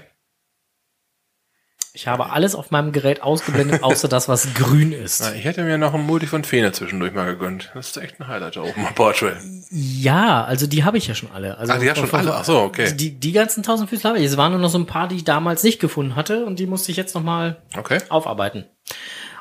Ich 1.92 2.08
habe 2.08 2.30
alles 2.30 2.54
auf 2.56 2.70
meinem 2.72 2.92
Gerät 2.92 3.22
ausgeblendet, 3.24 3.84
außer 3.84 4.08
das, 4.08 4.30
was 4.30 4.54
grün 4.54 4.92
ist. 4.94 5.22
Na, 5.22 5.34
ich 5.34 5.44
hätte 5.44 5.64
mir 5.64 5.78
noch 5.78 5.94
einen 5.94 6.06
Multi 6.06 6.28
von 6.28 6.44
Fene 6.44 6.72
zwischendurch 6.72 7.14
mal 7.14 7.26
gegönnt. 7.26 7.72
Das 7.74 7.90
ist 7.90 7.98
echt 7.98 8.20
ein 8.22 8.28
Highlight 8.28 8.56
da 8.56 8.62
oben 8.62 8.86
Portrait. 8.96 9.36
Ja, 9.72 10.44
also 10.46 10.66
die 10.68 10.84
habe 10.84 10.98
ich 10.98 11.08
ja 11.08 11.16
schon 11.16 11.32
alle. 11.32 11.58
Also 11.58 11.74
Ach, 11.74 11.80
die 11.80 11.90
hast 11.90 11.98
schon 11.98 12.14
alle? 12.14 12.36
Ach 12.36 12.46
so, 12.46 12.60
okay. 12.62 12.94
Die, 12.96 13.20
die 13.20 13.32
ganzen 13.32 13.64
tausend 13.64 13.90
Füße 13.90 14.08
habe 14.08 14.20
ich. 14.20 14.26
Es 14.26 14.38
waren 14.38 14.52
nur 14.52 14.62
noch 14.62 14.70
so 14.70 14.78
ein 14.78 14.86
paar, 14.86 15.08
die 15.08 15.16
ich 15.18 15.24
damals 15.26 15.64
nicht 15.64 15.80
gefunden 15.80 16.16
hatte 16.16 16.46
und 16.46 16.60
die 16.60 16.68
musste 16.68 16.92
ich 16.92 16.98
jetzt 16.98 17.16
noch 17.16 17.24
mal 17.24 17.62
Okay. 17.76 17.98
aufarbeiten. 18.10 18.66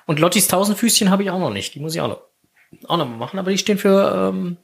Und 0.07 0.18
Lottis 0.18 0.49
Tausendfüßchen 0.49 1.11
habe 1.11 1.22
ich 1.22 1.30
auch 1.30 1.39
noch 1.39 1.51
nicht. 1.53 1.74
Die 1.74 1.80
muss 1.80 1.95
ich 1.95 2.01
auch 2.01 2.09
noch, 2.09 2.22
auch 2.89 2.97
noch 2.97 3.07
mal 3.09 3.18
machen, 3.18 3.39
aber 3.39 3.51
die 3.51 3.59
stehen 3.59 3.78
für 3.78 4.30
ähm, 4.32 4.57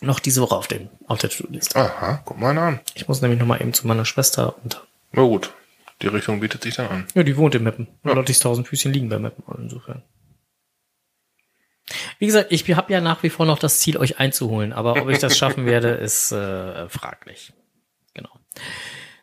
noch 0.00 0.18
diese 0.20 0.40
Woche 0.40 0.56
auf, 0.56 0.66
dem, 0.66 0.88
auf 1.06 1.18
der 1.18 1.30
To-Do-Liste. 1.30 1.76
Aha, 1.76 2.22
guck 2.24 2.38
mal 2.38 2.56
an. 2.56 2.80
Ich 2.94 3.08
muss 3.08 3.20
nämlich 3.20 3.38
noch 3.38 3.46
mal 3.46 3.60
eben 3.60 3.72
zu 3.72 3.86
meiner 3.86 4.04
Schwester 4.04 4.56
und 4.62 4.80
Na 5.12 5.22
gut. 5.22 5.52
Die 6.02 6.06
Richtung 6.06 6.40
bietet 6.40 6.62
sich 6.62 6.76
dann 6.76 6.88
an. 6.88 7.06
Ja, 7.14 7.22
die 7.22 7.36
wohnt 7.36 7.54
in 7.54 7.62
Meppen. 7.62 7.88
Ja. 8.04 8.12
Und 8.12 8.16
Lottis 8.16 8.38
Tausendfüßchen 8.38 8.92
liegen 8.92 9.10
bei 9.10 9.18
Meppen. 9.18 9.44
Insofern. 9.58 10.02
Wie 12.18 12.26
gesagt, 12.26 12.52
ich 12.52 12.68
habe 12.74 12.92
ja 12.92 13.00
nach 13.00 13.22
wie 13.22 13.30
vor 13.30 13.46
noch 13.46 13.58
das 13.58 13.80
Ziel, 13.80 13.96
euch 13.96 14.18
einzuholen, 14.18 14.72
aber 14.72 15.02
ob 15.02 15.08
ich 15.08 15.18
das 15.18 15.36
schaffen 15.36 15.66
werde, 15.66 15.88
ist 15.90 16.32
äh, 16.32 16.88
fraglich. 16.88 17.52
Genau. 18.14 18.30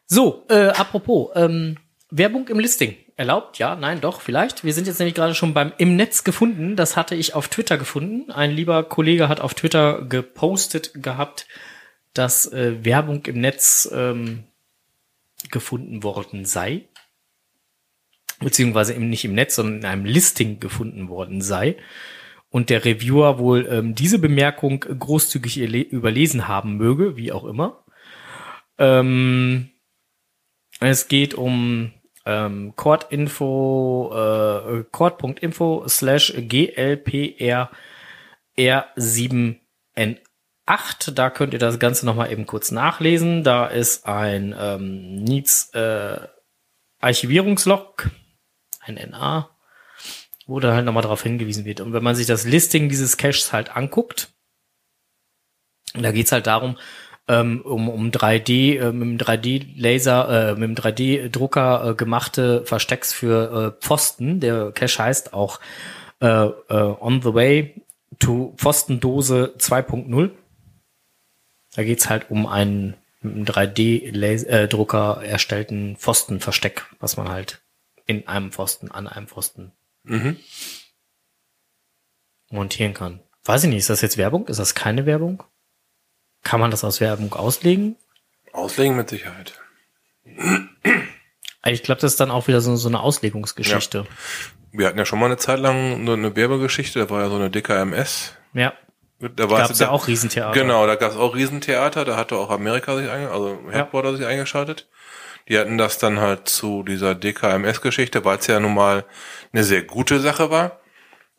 So, 0.05 0.45
äh, 0.49 0.67
apropos, 0.67 1.31
ähm, 1.35 1.77
Werbung 2.11 2.47
im 2.49 2.59
Listing. 2.59 2.95
Erlaubt? 3.17 3.57
Ja, 3.57 3.75
nein, 3.75 3.99
doch, 3.99 4.21
vielleicht. 4.21 4.63
Wir 4.63 4.73
sind 4.73 4.85
jetzt 4.85 4.99
nämlich 4.99 5.15
gerade 5.15 5.33
schon 5.33 5.55
beim 5.55 5.73
im 5.79 5.95
Netz 5.95 6.23
gefunden. 6.23 6.75
Das 6.75 6.95
hatte 6.95 7.15
ich 7.15 7.33
auf 7.33 7.47
Twitter 7.47 7.79
gefunden. 7.79 8.31
Ein 8.31 8.51
lieber 8.51 8.83
Kollege 8.83 9.27
hat 9.27 9.41
auf 9.41 9.55
Twitter 9.55 10.03
gepostet 10.03 10.91
gehabt, 11.01 11.47
dass 12.13 12.45
äh, 12.53 12.85
Werbung 12.85 13.25
im 13.25 13.41
Netz 13.41 13.89
ähm, 13.91 14.43
gefunden 15.49 16.03
worden 16.03 16.45
sei. 16.45 16.87
beziehungsweise 18.39 18.93
eben 18.93 19.09
nicht 19.09 19.25
im 19.25 19.33
Netz, 19.33 19.55
sondern 19.55 19.79
in 19.79 19.85
einem 19.85 20.05
Listing 20.05 20.59
gefunden 20.59 21.09
worden 21.09 21.41
sei. 21.41 21.77
Und 22.49 22.69
der 22.69 22.85
Reviewer 22.85 23.39
wohl 23.39 23.67
ähm, 23.69 23.95
diese 23.95 24.19
Bemerkung 24.19 24.79
großzügig 24.81 25.57
überlesen 25.57 26.47
haben 26.47 26.77
möge, 26.77 27.17
wie 27.17 27.31
auch 27.31 27.45
immer. 27.45 27.83
Ähm, 28.77 29.69
es 30.79 31.07
geht 31.07 31.33
um 31.33 31.93
ähm, 32.27 32.73
Cord-Info, 32.75 34.11
äh, 34.13 34.83
Cord.info 34.91 35.87
slash 35.87 36.33
GLPR 36.35 37.71
R7N8. 38.57 41.11
Da 41.13 41.29
könnt 41.29 41.53
ihr 41.53 41.59
das 41.59 41.79
Ganze 41.79 42.05
nochmal 42.05 42.29
eben 42.31 42.45
kurz 42.45 42.71
nachlesen. 42.71 43.45
Da 43.45 43.67
ist 43.67 44.05
ein 44.05 44.53
ähm, 44.59 45.23
Needs 45.23 45.69
äh, 45.73 46.19
Archivierungslog, 46.99 48.09
ein 48.81 48.95
NA, 48.95 49.49
wo 50.47 50.59
da 50.59 50.73
halt 50.73 50.85
nochmal 50.85 51.03
darauf 51.03 51.23
hingewiesen 51.23 51.63
wird. 51.63 51.79
Und 51.79 51.93
wenn 51.93 52.03
man 52.03 52.15
sich 52.15 52.27
das 52.27 52.45
Listing 52.45 52.89
dieses 52.89 53.15
Caches 53.15 53.53
halt 53.53 53.73
anguckt, 53.75 54.33
da 55.93 56.11
geht's 56.11 56.33
halt 56.33 56.47
darum, 56.47 56.77
ähm, 57.27 57.61
um, 57.61 57.89
um 57.89 58.11
3D, 58.11 58.79
äh, 58.79 58.91
mit 58.91 59.01
dem 59.01 59.17
3D-Laser, 59.17 60.51
äh, 60.51 60.55
mit 60.55 60.69
dem 60.69 60.75
3D-Drucker 60.75 61.89
äh, 61.89 61.93
gemachte 61.95 62.65
Verstecks 62.65 63.13
für 63.13 63.75
äh, 63.77 63.81
Pfosten. 63.81 64.39
Der 64.39 64.71
Cache 64.71 65.03
heißt 65.03 65.33
auch 65.33 65.59
äh, 66.21 66.27
äh, 66.27 66.51
On 66.69 67.21
the 67.21 67.33
Way 67.33 67.81
to 68.19 68.53
Pfostendose 68.57 69.55
2.0. 69.57 70.31
Da 71.75 71.83
geht's 71.83 72.09
halt 72.09 72.31
um 72.31 72.47
einen 72.47 72.95
mit 73.21 73.35
einem 73.35 73.45
3D-Drucker 73.45 75.21
äh, 75.21 75.27
erstellten 75.27 75.97
Pfostenversteck, 75.97 76.85
was 76.99 77.17
man 77.17 77.29
halt 77.29 77.61
in 78.05 78.27
einem 78.27 78.51
Pfosten, 78.51 78.89
an 78.89 79.07
einem 79.07 79.27
Pfosten 79.27 79.73
mhm. 80.03 80.37
montieren 82.49 82.93
kann. 82.93 83.19
Weiß 83.43 83.63
ich 83.63 83.69
nicht, 83.69 83.79
ist 83.79 83.89
das 83.89 84.01
jetzt 84.01 84.17
Werbung? 84.17 84.47
Ist 84.47 84.59
das 84.59 84.75
keine 84.75 85.05
Werbung? 85.05 85.43
Kann 86.47 86.61
man 86.61 86.71
das 86.71 86.85
aus 86.85 87.01
Werbung 87.01 87.33
auslegen? 87.33 87.97
Auslegen 88.53 88.95
mit 88.95 89.09
Sicherheit. 89.09 89.59
Ich 91.65 91.83
glaube, 91.83 91.99
das 91.99 92.13
ist 92.13 92.19
dann 92.21 92.31
auch 92.31 92.47
wieder 92.47 92.61
so, 92.61 92.73
so 92.77 92.87
eine 92.87 93.01
Auslegungsgeschichte. 93.01 93.97
Ja. 93.97 94.05
Wir 94.71 94.87
hatten 94.87 94.97
ja 94.97 95.03
schon 95.03 95.19
mal 95.19 95.25
eine 95.25 95.35
Zeit 95.35 95.59
lang 95.59 96.05
nur 96.05 96.13
eine 96.13 96.37
Werbegeschichte, 96.37 96.99
da 96.99 97.09
war 97.09 97.21
ja 97.21 97.29
so 97.29 97.35
eine 97.35 97.49
DKMS. 97.49 98.33
Ja. 98.53 98.71
Da 99.19 99.45
gab 99.47 99.69
es 99.69 99.79
ja 99.79 99.89
auch 99.89 100.07
Riesentheater. 100.07 100.57
Genau, 100.57 100.87
da 100.87 100.95
gab 100.95 101.11
es 101.11 101.17
auch 101.17 101.35
Riesentheater, 101.35 102.05
da 102.05 102.15
hatte 102.15 102.37
auch 102.37 102.49
Amerika 102.49 102.95
sich 102.95 103.09
also 103.09 103.59
Headquarter 103.69 104.11
ja. 104.11 104.15
sich 104.15 104.25
eingeschaltet. 104.25 104.87
Die 105.49 105.59
hatten 105.59 105.77
das 105.77 105.97
dann 105.97 106.21
halt 106.21 106.47
zu 106.47 106.83
dieser 106.83 107.13
DKMS-Geschichte, 107.13 108.23
weil 108.23 108.37
es 108.37 108.47
ja 108.47 108.61
nun 108.61 108.73
mal 108.73 109.03
eine 109.51 109.65
sehr 109.65 109.83
gute 109.83 110.21
Sache 110.21 110.49
war 110.49 110.79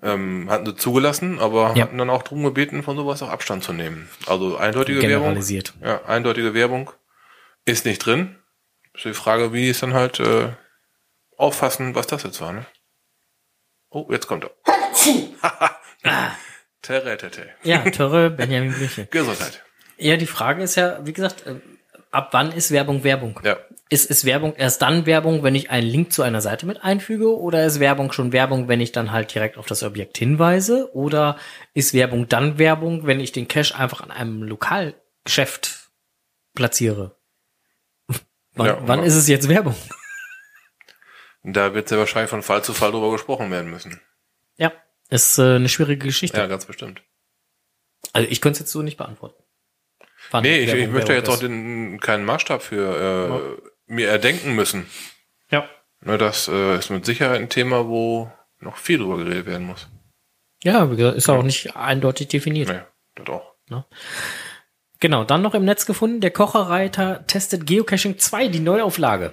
ähm, 0.02 0.48
hatten 0.48 0.66
sie 0.66 0.76
zugelassen, 0.76 1.38
aber 1.38 1.74
ja. 1.74 1.84
hatten 1.84 1.98
dann 1.98 2.10
auch 2.10 2.22
drum 2.22 2.44
gebeten, 2.44 2.82
von 2.82 2.96
sowas 2.96 3.22
auch 3.22 3.30
Abstand 3.30 3.64
zu 3.64 3.72
nehmen. 3.72 4.08
Also 4.26 4.56
eindeutige 4.56 5.02
Werbung. 5.02 5.42
Ja, 5.82 6.04
eindeutige 6.04 6.54
Werbung 6.54 6.90
ist 7.64 7.84
nicht 7.84 8.04
drin. 8.04 8.36
Ist 8.94 9.04
die 9.04 9.14
Frage, 9.14 9.52
wie 9.52 9.68
es 9.68 9.80
dann 9.80 9.94
halt 9.94 10.20
äh, 10.20 10.50
auffassen, 11.36 11.94
was 11.94 12.06
das 12.06 12.22
jetzt 12.22 12.40
war. 12.40 12.52
Ne? 12.52 12.66
Oh, 13.90 14.06
jetzt 14.10 14.26
kommt 14.26 14.44
er. 14.44 14.50
Terretete. 16.82 17.48
Ja, 17.62 17.78
Törre 17.90 18.30
Benjamin 18.30 18.72
Blüche. 18.72 19.06
Gesundheit. 19.10 19.64
Ja, 19.96 20.16
die 20.16 20.26
Frage 20.26 20.62
ist 20.62 20.76
ja, 20.76 21.04
wie 21.04 21.12
gesagt, 21.12 21.46
äh, 21.46 21.56
ab 22.10 22.28
wann 22.32 22.52
ist 22.52 22.70
Werbung 22.70 23.04
Werbung? 23.04 23.40
Ja. 23.42 23.56
Ist, 23.90 24.10
ist 24.10 24.26
Werbung 24.26 24.54
erst 24.54 24.82
dann 24.82 25.06
Werbung, 25.06 25.42
wenn 25.42 25.54
ich 25.54 25.70
einen 25.70 25.86
Link 25.86 26.12
zu 26.12 26.22
einer 26.22 26.42
Seite 26.42 26.66
mit 26.66 26.84
einfüge? 26.84 27.34
Oder 27.38 27.64
ist 27.64 27.80
Werbung 27.80 28.12
schon 28.12 28.32
Werbung, 28.32 28.68
wenn 28.68 28.82
ich 28.82 28.92
dann 28.92 29.12
halt 29.12 29.32
direkt 29.32 29.56
auf 29.56 29.66
das 29.66 29.82
Objekt 29.82 30.18
hinweise? 30.18 30.94
Oder 30.94 31.38
ist 31.72 31.94
Werbung 31.94 32.28
dann 32.28 32.58
Werbung, 32.58 33.06
wenn 33.06 33.18
ich 33.18 33.32
den 33.32 33.48
Cache 33.48 33.74
einfach 33.74 34.02
an 34.02 34.10
einem 34.10 34.42
Lokalgeschäft 34.42 35.90
platziere? 36.54 37.16
wann, 38.54 38.66
ja, 38.66 38.78
wann 38.82 39.02
ist 39.02 39.14
es 39.14 39.28
jetzt 39.28 39.48
Werbung? 39.48 39.74
Da 41.44 41.72
wird 41.72 41.88
sehr 41.88 41.98
wahrscheinlich 41.98 42.28
von 42.28 42.42
Fall 42.42 42.62
zu 42.64 42.74
Fall 42.74 42.90
drüber 42.90 43.12
gesprochen 43.12 43.50
werden 43.50 43.70
müssen. 43.70 44.00
Ja, 44.56 44.72
ist 45.08 45.38
äh, 45.38 45.54
eine 45.54 45.68
schwierige 45.68 46.06
Geschichte. 46.06 46.36
Ja, 46.36 46.46
ganz 46.46 46.66
bestimmt. 46.66 47.02
Also 48.12 48.28
ich 48.28 48.40
könnte 48.40 48.56
es 48.56 48.60
jetzt 48.60 48.72
so 48.72 48.82
nicht 48.82 48.96
beantworten. 48.96 49.42
Wann 50.30 50.42
nee, 50.42 50.58
ich, 50.58 50.72
ich 50.72 50.88
möchte 50.88 51.14
jetzt 51.14 51.28
auch 51.28 51.38
den, 51.38 52.00
keinen 52.00 52.24
Maßstab 52.24 52.62
für 52.62 52.96
äh, 52.96 53.28
ja. 53.30 53.67
Mir 53.88 54.08
erdenken 54.08 54.54
müssen. 54.54 54.86
Ja. 55.50 55.68
Ne, 56.00 56.18
das 56.18 56.48
äh, 56.48 56.78
ist 56.78 56.90
mit 56.90 57.04
Sicherheit 57.04 57.40
ein 57.40 57.48
Thema, 57.48 57.88
wo 57.88 58.30
noch 58.60 58.76
viel 58.76 58.98
drüber 58.98 59.16
geredet 59.18 59.46
werden 59.46 59.66
muss. 59.66 59.88
Ja, 60.62 60.90
wie 60.90 60.96
gesagt, 60.96 61.16
ist 61.16 61.28
ja. 61.28 61.34
auch 61.34 61.42
nicht 61.42 61.76
eindeutig 61.76 62.28
definiert. 62.28 62.68
Nee, 62.68 62.80
das 63.14 63.28
auch. 63.28 63.54
Ne? 63.68 63.84
Genau, 65.00 65.24
dann 65.24 65.42
noch 65.42 65.54
im 65.54 65.64
Netz 65.64 65.86
gefunden, 65.86 66.20
der 66.20 66.32
Kocherreiter 66.32 67.24
testet 67.26 67.66
Geocaching 67.66 68.18
2, 68.18 68.48
die 68.48 68.60
Neuauflage. 68.60 69.32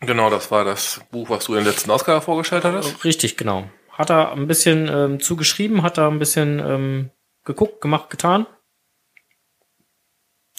Genau, 0.00 0.30
das 0.30 0.50
war 0.50 0.64
das 0.64 1.00
Buch, 1.10 1.30
was 1.30 1.44
du 1.44 1.54
in 1.54 1.64
der 1.64 1.72
letzten 1.72 1.90
Ausgabe 1.90 2.20
vorgestellt 2.20 2.64
hattest. 2.64 3.04
Richtig, 3.04 3.36
genau. 3.36 3.68
Hat 3.90 4.10
er 4.10 4.32
ein 4.32 4.46
bisschen 4.46 4.88
ähm, 4.88 5.20
zugeschrieben, 5.20 5.82
hat 5.82 5.98
er 5.98 6.08
ein 6.08 6.18
bisschen 6.18 6.60
ähm, 6.60 7.10
geguckt, 7.44 7.80
gemacht, 7.80 8.10
getan. 8.10 8.46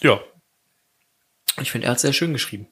Ja. 0.02 0.20
Ich 1.62 1.72
finde, 1.72 1.88
er 1.88 1.92
hat 1.92 2.00
sehr 2.00 2.14
schön 2.14 2.34
geschrieben. 2.34 2.68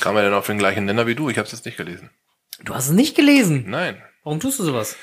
Kam 0.00 0.16
er 0.16 0.22
denn 0.22 0.34
auf 0.34 0.46
den 0.46 0.58
gleichen 0.58 0.84
Nenner 0.84 1.06
wie 1.06 1.14
du? 1.14 1.28
Ich 1.28 1.38
habe 1.38 1.46
es 1.46 1.52
jetzt 1.52 1.66
nicht 1.66 1.76
gelesen. 1.76 2.10
Du 2.62 2.74
hast 2.74 2.86
es 2.86 2.92
nicht 2.92 3.16
gelesen? 3.16 3.64
Nein. 3.68 4.02
Warum 4.22 4.40
tust 4.40 4.58
du 4.58 4.64
sowas? 4.64 4.96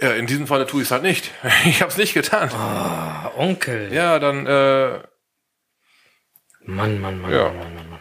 Ja, 0.00 0.12
in 0.12 0.26
diesem 0.26 0.46
Falle 0.46 0.66
tue 0.66 0.80
ich 0.80 0.88
es 0.88 0.90
halt 0.90 1.02
nicht. 1.02 1.30
Ich 1.66 1.82
habe 1.82 1.90
es 1.90 1.98
nicht 1.98 2.14
getan. 2.14 2.50
Ah, 2.52 3.32
Onkel. 3.36 3.92
Ja, 3.92 4.18
dann. 4.18 4.46
Äh, 4.46 5.02
Mann, 6.64 7.00
Mann, 7.00 7.20
Mann, 7.20 7.32
ja. 7.32 7.44
Mann, 7.44 7.58
Mann, 7.58 7.74
Mann, 7.74 7.90
Mann. 7.90 8.00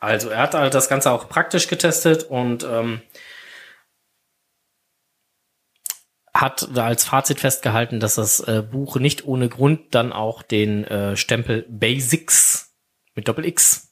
Also 0.00 0.30
er 0.30 0.42
hat 0.42 0.54
halt 0.54 0.74
das 0.74 0.88
Ganze 0.88 1.10
auch 1.10 1.28
praktisch 1.28 1.66
getestet 1.68 2.24
und 2.24 2.64
ähm, 2.64 3.02
hat 6.32 6.68
da 6.72 6.86
als 6.86 7.04
Fazit 7.04 7.40
festgehalten, 7.40 7.98
dass 7.98 8.14
das 8.14 8.40
äh, 8.40 8.62
Buch 8.62 8.96
nicht 8.96 9.24
ohne 9.26 9.48
Grund 9.48 9.94
dann 9.94 10.12
auch 10.12 10.42
den 10.42 10.84
äh, 10.84 11.16
Stempel 11.16 11.66
Basics 11.68 12.76
mit 13.14 13.26
Doppel 13.26 13.44
X 13.44 13.87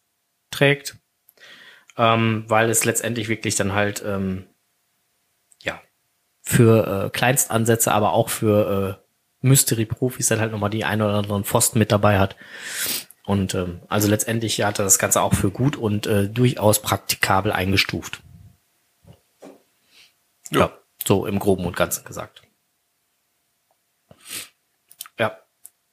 trägt, 0.51 0.97
ähm, 1.97 2.45
weil 2.49 2.71
es 2.71 2.85
letztendlich 2.85 3.29
wirklich 3.29 3.57
dann 3.57 3.73
halt 3.73 4.03
ähm, 4.05 4.47
ja 5.63 5.81
für 6.43 7.07
äh, 7.07 7.11
Kleinstansätze, 7.11 7.93
aber 7.93 8.13
auch 8.13 8.29
für 8.29 9.01
äh, 9.01 9.47
Mystery-Profis 9.47 10.29
dann 10.29 10.41
halt 10.41 10.53
nochmal 10.53 10.71
die 10.71 10.85
ein 10.85 11.03
oder 11.03 11.15
anderen 11.15 11.45
Pfosten 11.45 11.79
mit 11.79 11.93
dabei 11.93 12.19
hat. 12.19 12.37
Und 13.25 13.55
ähm, 13.55 13.81
also 13.89 14.09
letztendlich 14.09 14.63
hat 14.63 14.79
er 14.79 14.85
das 14.85 14.99
Ganze 14.99 15.21
auch 15.21 15.35
für 15.35 15.51
gut 15.51 15.77
und 15.77 16.07
äh, 16.07 16.29
durchaus 16.29 16.81
praktikabel 16.81 17.53
eingestuft. 17.53 18.23
ja. 20.51 20.61
ja. 20.61 20.79
So 21.07 21.25
im 21.27 21.39
Groben 21.39 21.65
und 21.67 21.77
Ganzen 21.77 22.05
gesagt. 22.05 22.43
Ja. 25.21 25.39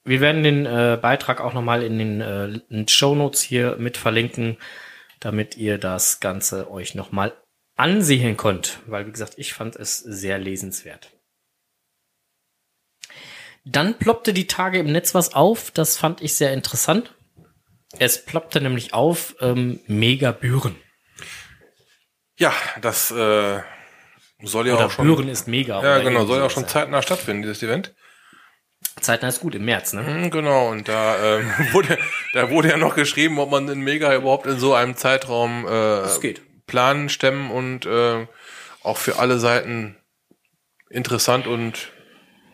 Wir 0.05 0.19
werden 0.19 0.43
den 0.43 0.65
äh, 0.65 0.97
Beitrag 1.01 1.39
auch 1.39 1.53
nochmal 1.53 1.83
in 1.83 1.97
den 1.97 2.21
äh, 2.21 2.89
Show 2.89 3.15
Notes 3.15 3.41
hier 3.41 3.77
mit 3.77 3.97
verlinken, 3.97 4.57
damit 5.19 5.55
ihr 5.55 5.77
das 5.77 6.19
Ganze 6.19 6.69
euch 6.69 6.93
nochmal 6.93 7.33
ansehen 7.75 8.35
könnt. 8.35 8.79
Weil, 8.85 9.07
wie 9.07 9.11
gesagt, 9.11 9.35
ich 9.37 9.53
fand 9.53 9.75
es 9.75 9.97
sehr 9.97 10.37
lesenswert. 10.39 11.11
Dann 13.65 13.97
ploppte 13.97 14.33
die 14.33 14.47
Tage 14.47 14.79
im 14.79 14.91
Netz 14.91 15.15
was 15.15 15.33
auf. 15.33 15.71
Das 15.71 15.97
fand 15.97 16.21
ich 16.21 16.35
sehr 16.35 16.51
interessant. 16.51 17.15
Es 17.97 18.25
ploppte 18.25 18.59
nämlich 18.59 18.93
auf 18.93 19.35
ähm, 19.39 19.79
Megabüren. 19.87 20.75
Ja, 22.37 22.51
das 22.81 23.11
äh, 23.11 23.61
soll 24.41 24.67
ja 24.67 24.75
oder 24.75 24.87
auch 24.87 24.91
schon. 24.91 25.05
Büren 25.05 25.29
ist 25.29 25.47
mega. 25.47 25.81
Ja, 25.81 25.99
genau, 25.99 26.25
soll 26.25 26.39
ja 26.39 26.45
auch 26.45 26.51
schon 26.51 26.67
zeitnah 26.67 27.01
stattfinden, 27.01 27.43
dieses 27.43 27.63
Event. 27.63 27.93
Zeitnah 29.03 29.27
ist 29.27 29.41
gut, 29.41 29.55
im 29.55 29.65
März, 29.65 29.93
ne? 29.93 30.01
Mhm, 30.01 30.31
genau, 30.31 30.69
und 30.69 30.87
da 30.87 31.37
ähm, 31.37 31.51
wurde, 31.71 31.97
da 32.33 32.49
wurde 32.49 32.69
ja 32.69 32.77
noch 32.77 32.95
geschrieben, 32.95 33.39
ob 33.39 33.51
man 33.51 33.67
den 33.67 33.81
Mega 33.81 34.15
überhaupt 34.15 34.47
in 34.47 34.59
so 34.59 34.73
einem 34.73 34.95
Zeitraum 34.95 35.67
äh, 35.67 36.33
planen, 36.65 37.09
stemmen 37.09 37.51
und 37.51 37.85
äh, 37.85 38.25
auch 38.83 38.97
für 38.97 39.19
alle 39.19 39.39
Seiten 39.39 39.95
interessant 40.89 41.47
und 41.47 41.91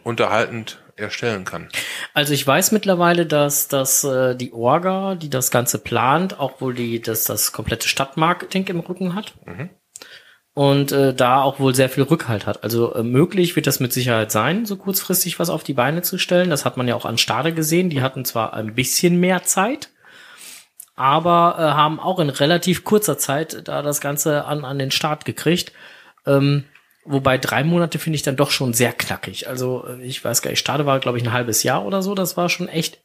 unterhaltend 0.04 0.82
erstellen 0.96 1.46
kann. 1.46 1.70
Also 2.14 2.34
ich 2.34 2.46
weiß 2.46 2.72
mittlerweile, 2.72 3.26
dass 3.26 3.70
dass 3.70 4.04
äh, 4.04 4.36
die 4.36 4.52
Orga, 4.52 5.16
die 5.16 5.30
das 5.30 5.50
Ganze 5.52 5.80
plant, 5.80 6.40
auch 6.40 6.60
wohl 6.60 6.74
die, 6.74 7.02
dass 7.02 7.24
das 7.24 7.54
komplette 7.54 7.88
Stadtmarketing 7.88 8.68
im 8.68 8.80
Rücken 8.82 9.16
hat. 9.16 9.34
Mhm 9.46 9.70
und 10.60 10.92
äh, 10.92 11.14
da 11.14 11.42
auch 11.42 11.62
wohl 11.62 11.74
sehr 11.74 11.88
viel 11.88 12.04
Rückhalt 12.04 12.46
hat. 12.46 12.66
Also 12.66 12.94
äh, 12.94 13.02
möglich 13.02 13.56
wird 13.56 13.66
das 13.66 13.80
mit 13.80 13.94
Sicherheit 13.94 14.30
sein, 14.30 14.66
so 14.66 14.76
kurzfristig 14.76 15.40
was 15.40 15.50
auf 15.50 15.64
die 15.64 15.72
Beine 15.72 16.02
zu 16.02 16.18
stellen. 16.18 16.50
Das 16.50 16.66
hat 16.66 16.76
man 16.76 16.86
ja 16.86 16.96
auch 16.96 17.06
an 17.06 17.18
Stade 17.18 17.54
gesehen. 17.54 17.90
Die 17.90 18.02
hatten 18.02 18.26
zwar 18.26 18.54
ein 18.54 18.76
bisschen 18.76 19.22
mehr 19.22 19.44
Zeit, 19.44 19.90
aber 20.98 21.56
äh, 21.58 21.62
haben 21.62 21.98
auch 21.98 22.20
in 22.20 22.30
relativ 22.30 22.84
kurzer 22.84 23.18
Zeit 23.18 23.70
da 23.70 23.82
das 23.82 24.02
Ganze 24.02 24.44
an, 24.44 24.66
an 24.66 24.80
den 24.80 24.92
Start 24.92 25.24
gekriegt. 25.24 25.72
Ähm, 26.26 26.66
wobei 27.06 27.38
drei 27.38 27.64
Monate 27.64 27.98
finde 27.98 28.18
ich 28.18 28.24
dann 28.24 28.36
doch 28.36 28.52
schon 28.52 28.74
sehr 28.74 28.92
knackig. 28.92 29.48
Also 29.48 29.88
äh, 29.88 30.04
ich 30.04 30.26
weiß 30.26 30.42
gar 30.42 30.50
nicht, 30.50 30.60
Starte 30.60 30.86
war 30.86 31.00
glaube 31.00 31.18
ich 31.18 31.24
ein 31.24 31.32
halbes 31.32 31.64
Jahr 31.64 31.86
oder 31.86 32.02
so. 32.02 32.16
Das 32.16 32.36
war 32.36 32.50
schon 32.50 32.68
echt 32.68 33.02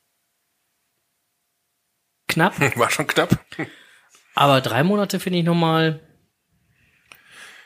knapp. 2.26 2.58
War 2.76 2.90
schon 2.90 3.06
knapp. 3.06 3.38
Aber 4.34 4.60
drei 4.60 4.82
Monate 4.82 5.20
finde 5.20 5.38
ich 5.38 5.44
nochmal. 5.44 6.00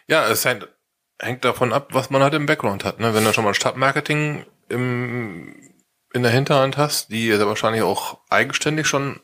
Ja, 0.08 0.28
es 0.28 0.44
hängt, 0.44 0.68
hängt 1.20 1.44
davon 1.44 1.72
ab, 1.72 1.88
was 1.92 2.10
man 2.10 2.22
halt 2.22 2.34
im 2.34 2.46
Background 2.46 2.84
hat. 2.84 2.98
Ne? 2.98 3.14
Wenn 3.14 3.24
du 3.24 3.32
schon 3.32 3.44
mal 3.44 3.54
Stadtmarketing 3.54 4.46
im, 4.68 5.72
in 6.12 6.22
der 6.22 6.32
Hinterhand 6.32 6.76
hast, 6.76 7.10
die 7.10 7.28
ja 7.28 7.46
wahrscheinlich 7.46 7.82
auch 7.82 8.18
eigenständig 8.30 8.86
schon 8.86 9.20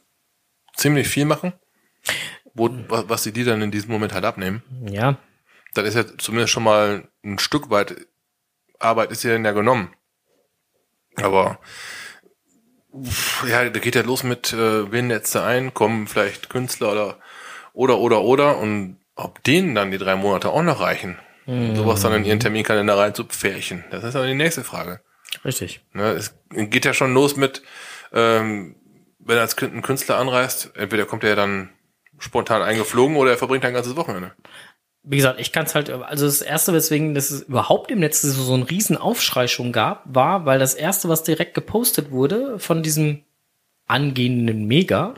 ziemlich 0.75 1.09
viel 1.09 1.25
machen, 1.25 1.55
wo, 2.55 2.71
was, 2.89 3.09
was 3.09 3.23
die 3.23 3.45
dann 3.45 3.63
in 3.63 3.71
diesem 3.71 3.91
Moment 3.91 4.13
halt 4.13 4.25
abnehmen, 4.25 4.63
Ja, 4.87 5.17
dann 5.75 5.87
ist 5.87 5.95
ja 5.95 6.05
zumindest 6.19 6.53
schon 6.53 6.63
mal 6.63 7.09
ein 7.25 7.39
Stück 7.39 7.71
weit 7.71 8.07
Arbeit 8.79 9.11
ist 9.11 9.23
ja 9.23 9.33
dann 9.33 9.45
ja 9.45 9.53
genommen. 9.53 9.95
Aber 11.17 11.59
ja, 13.49 13.69
da 13.69 13.81
geht 13.81 13.95
ja 13.95 14.03
los 14.03 14.23
mit, 14.23 14.53
äh, 14.53 14.91
wen 14.93 15.09
setzt 15.11 15.35
du 15.35 15.43
ein, 15.43 15.75
kommen 15.75 16.07
vielleicht 16.07 16.51
Künstler 16.51 16.93
oder 16.93 17.19
oder 17.73 17.99
oder 17.99 18.23
oder 18.23 18.59
und 18.59 18.99
ob 19.17 19.43
denen 19.45 19.75
dann 19.75 19.91
die 19.91 19.99
drei 19.99 20.17
Monate 20.17 20.51
auch 20.51 20.63
noch 20.63 20.81
reichen, 20.81 21.19
sowas 21.75 22.01
dann 22.01 22.15
in 22.15 22.25
ihren 22.25 22.41
Terminkalender 22.41 22.97
rein 22.97 23.15
zu 23.15 23.25
pferchen, 23.25 23.85
das 23.91 24.03
ist 24.03 24.15
dann 24.15 24.27
die 24.27 24.35
nächste 24.35 24.65
Frage. 24.65 25.01
richtig. 25.45 25.81
Ne, 25.93 26.13
es 26.13 26.35
geht 26.51 26.85
ja 26.85 26.95
schon 26.95 27.13
los 27.15 27.37
mit, 27.37 27.63
ähm, 28.13 28.77
wenn 29.19 29.39
als 29.39 29.57
Kün- 29.57 29.73
ein 29.75 29.83
Künstler 29.83 30.17
anreist, 30.19 30.73
entweder 30.77 31.05
kommt 31.07 31.23
er 31.25 31.37
dann 31.37 31.71
spontan 32.19 32.63
eingeflogen 32.63 33.17
oder 33.17 33.33
er 33.33 33.37
verbringt 33.39 33.65
ein 33.65 33.75
ganzes 33.75 33.97
Wochenende. 33.97 34.33
Wie 35.03 35.17
gesagt, 35.17 35.39
ich 35.39 35.53
kann 35.53 35.67
es 35.67 35.75
halt, 35.75 35.91
also 35.91 36.25
das 36.25 36.41
erste, 36.41 36.73
weswegen 36.73 37.15
das 37.15 37.31
es 37.31 37.43
überhaupt 37.43 37.91
im 37.91 37.99
Netz 38.01 38.23
so, 38.23 38.43
so 38.43 38.55
einen 38.55 38.63
riesen 38.63 38.97
Aufschrei 38.97 39.49
schon 39.49 39.71
gab, 39.71 40.03
war, 40.07 40.47
weil 40.47 40.59
das 40.59 40.73
erste, 40.75 41.11
was 41.11 41.23
direkt 41.25 41.53
gepostet 41.55 42.11
wurde 42.11 42.59
von 42.59 42.83
diesem 42.83 43.23
angehenden 43.87 44.67
Mega, 44.67 45.15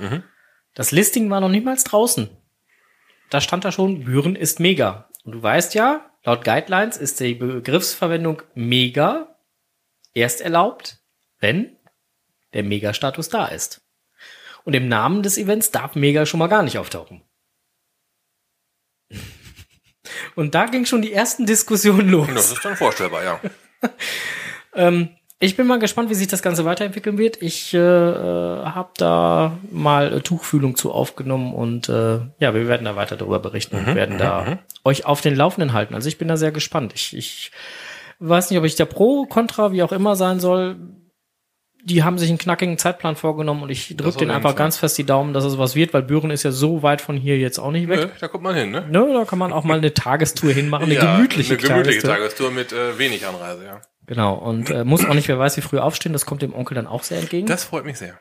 das 0.74 0.90
Listing 0.90 1.30
war 1.30 1.40
noch 1.40 1.48
niemals 1.48 1.84
draußen. 1.84 2.28
Da 3.30 3.40
stand 3.40 3.64
da 3.64 3.72
schon, 3.72 4.04
Büren 4.04 4.36
ist 4.36 4.60
mega. 4.60 5.08
Und 5.24 5.32
du 5.32 5.42
weißt 5.42 5.74
ja, 5.74 6.10
laut 6.24 6.44
Guidelines 6.44 6.96
ist 6.96 7.20
die 7.20 7.34
Begriffsverwendung 7.34 8.42
mega 8.54 9.36
erst 10.14 10.40
erlaubt, 10.40 10.98
wenn 11.38 11.76
der 12.54 12.62
Mega-Status 12.62 13.28
da 13.28 13.46
ist. 13.46 13.82
Und 14.64 14.74
im 14.74 14.88
Namen 14.88 15.22
des 15.22 15.38
Events 15.38 15.70
darf 15.70 15.94
Mega 15.94 16.26
schon 16.26 16.38
mal 16.38 16.48
gar 16.48 16.62
nicht 16.62 16.78
auftauchen. 16.78 17.22
Und 20.34 20.54
da 20.54 20.66
ging 20.66 20.86
schon 20.86 21.02
die 21.02 21.12
ersten 21.12 21.46
Diskussionen 21.46 22.08
los. 22.08 22.28
Das 22.32 22.52
ist 22.52 22.64
dann 22.64 22.76
vorstellbar, 22.76 23.24
ja. 23.24 23.40
Ähm, 24.78 25.16
ich 25.38 25.56
bin 25.56 25.66
mal 25.66 25.78
gespannt, 25.78 26.08
wie 26.08 26.14
sich 26.14 26.28
das 26.28 26.40
Ganze 26.40 26.64
weiterentwickeln 26.64 27.18
wird. 27.18 27.42
Ich 27.42 27.74
äh, 27.74 27.78
äh, 27.78 28.64
habe 28.64 28.90
da 28.96 29.58
mal 29.70 30.14
äh, 30.14 30.20
Tuchfühlung 30.20 30.76
zu 30.76 30.92
aufgenommen 30.92 31.52
und 31.52 31.90
äh, 31.90 32.20
ja, 32.38 32.54
wir 32.54 32.68
werden 32.68 32.86
da 32.86 32.96
weiter 32.96 33.16
darüber 33.16 33.38
berichten 33.38 33.76
und 33.76 33.94
werden 33.94 34.16
da 34.16 34.58
euch 34.84 35.04
auf 35.04 35.20
den 35.20 35.36
Laufenden 35.36 35.74
halten. 35.74 35.94
Also 35.94 36.08
ich 36.08 36.16
bin 36.16 36.28
da 36.28 36.38
sehr 36.38 36.52
gespannt. 36.52 36.92
Ich, 36.94 37.14
ich 37.14 37.52
weiß 38.18 38.48
nicht, 38.50 38.58
ob 38.58 38.64
ich 38.64 38.76
der 38.76 38.86
Pro, 38.86 39.26
Contra, 39.26 39.72
wie 39.72 39.82
auch 39.82 39.92
immer 39.92 40.16
sein 40.16 40.40
soll. 40.40 40.76
Die 41.84 42.02
haben 42.02 42.18
sich 42.18 42.30
einen 42.30 42.38
knackigen 42.38 42.78
Zeitplan 42.78 43.14
vorgenommen 43.14 43.62
und 43.62 43.70
ich 43.70 43.94
drücke 43.96 44.18
den 44.18 44.30
einfach 44.30 44.50
Fall. 44.50 44.58
ganz 44.58 44.78
fest 44.78 44.96
die 44.98 45.04
Daumen, 45.04 45.34
dass 45.34 45.44
es 45.44 45.56
was 45.58 45.76
wird, 45.76 45.92
weil 45.94 46.02
Büren 46.02 46.30
ist 46.30 46.42
ja 46.42 46.50
so 46.50 46.82
weit 46.82 47.00
von 47.00 47.16
hier 47.16 47.38
jetzt 47.38 47.58
auch 47.58 47.70
nicht 47.70 47.88
weg. 47.88 48.00
Nö, 48.00 48.08
da 48.18 48.26
kommt 48.26 48.42
man 48.42 48.56
hin, 48.56 48.70
ne? 48.70 48.86
Ne, 48.90 49.12
da 49.12 49.24
kann 49.24 49.38
man 49.38 49.52
auch 49.52 49.62
mal 49.62 49.78
eine 49.78 49.94
Tagestour 49.94 50.50
hinmachen, 50.50 50.86
eine 50.86 50.94
ja, 50.96 51.14
gemütliche, 51.16 51.52
eine 51.52 51.62
gemütliche 51.62 52.00
Tagestour. 52.00 52.16
Tagestour 52.16 52.50
mit 52.50 52.72
äh, 52.72 52.98
wenig 52.98 53.24
Anreise, 53.24 53.66
ja. 53.66 53.80
Genau, 54.06 54.34
und 54.34 54.70
äh, 54.70 54.84
muss 54.84 55.04
auch 55.04 55.14
nicht, 55.14 55.28
wer 55.28 55.38
weiß, 55.38 55.56
wie 55.56 55.62
früh 55.62 55.78
aufstehen, 55.78 56.12
das 56.12 56.26
kommt 56.26 56.42
dem 56.42 56.54
Onkel 56.54 56.76
dann 56.76 56.86
auch 56.86 57.02
sehr 57.02 57.18
entgegen. 57.18 57.46
Das 57.46 57.64
freut 57.64 57.84
mich 57.84 57.98
sehr. 57.98 58.18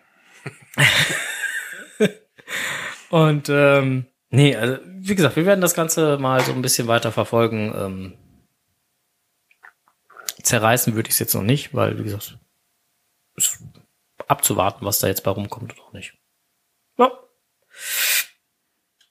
Und 3.09 3.49
ähm, 3.49 4.07
nee, 4.29 4.55
also 4.55 4.77
wie 4.83 5.15
gesagt, 5.15 5.35
wir 5.35 5.45
werden 5.45 5.61
das 5.61 5.73
Ganze 5.73 6.17
mal 6.17 6.41
so 6.41 6.51
ein 6.51 6.61
bisschen 6.61 6.87
weiter 6.87 7.11
verfolgen. 7.11 7.73
Ähm, 7.75 8.13
zerreißen 10.41 10.95
würde 10.95 11.07
ich 11.07 11.13
es 11.13 11.19
jetzt 11.19 11.33
noch 11.33 11.43
nicht, 11.43 11.73
weil, 11.73 11.97
wie 11.99 12.03
gesagt, 12.03 12.37
ist 13.35 13.59
abzuwarten, 14.27 14.85
was 14.85 14.99
da 14.99 15.07
jetzt 15.07 15.23
bei 15.23 15.31
rumkommt 15.31 15.73
oder 15.73 15.83
auch 15.83 15.93
nicht. 15.93 16.17
Ja. 16.97 17.11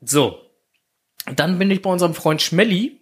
So. 0.01 0.41
Dann 1.35 1.59
bin 1.59 1.71
ich 1.71 1.81
bei 1.81 1.91
unserem 1.91 2.15
Freund 2.15 2.43
Schmelly 2.43 3.01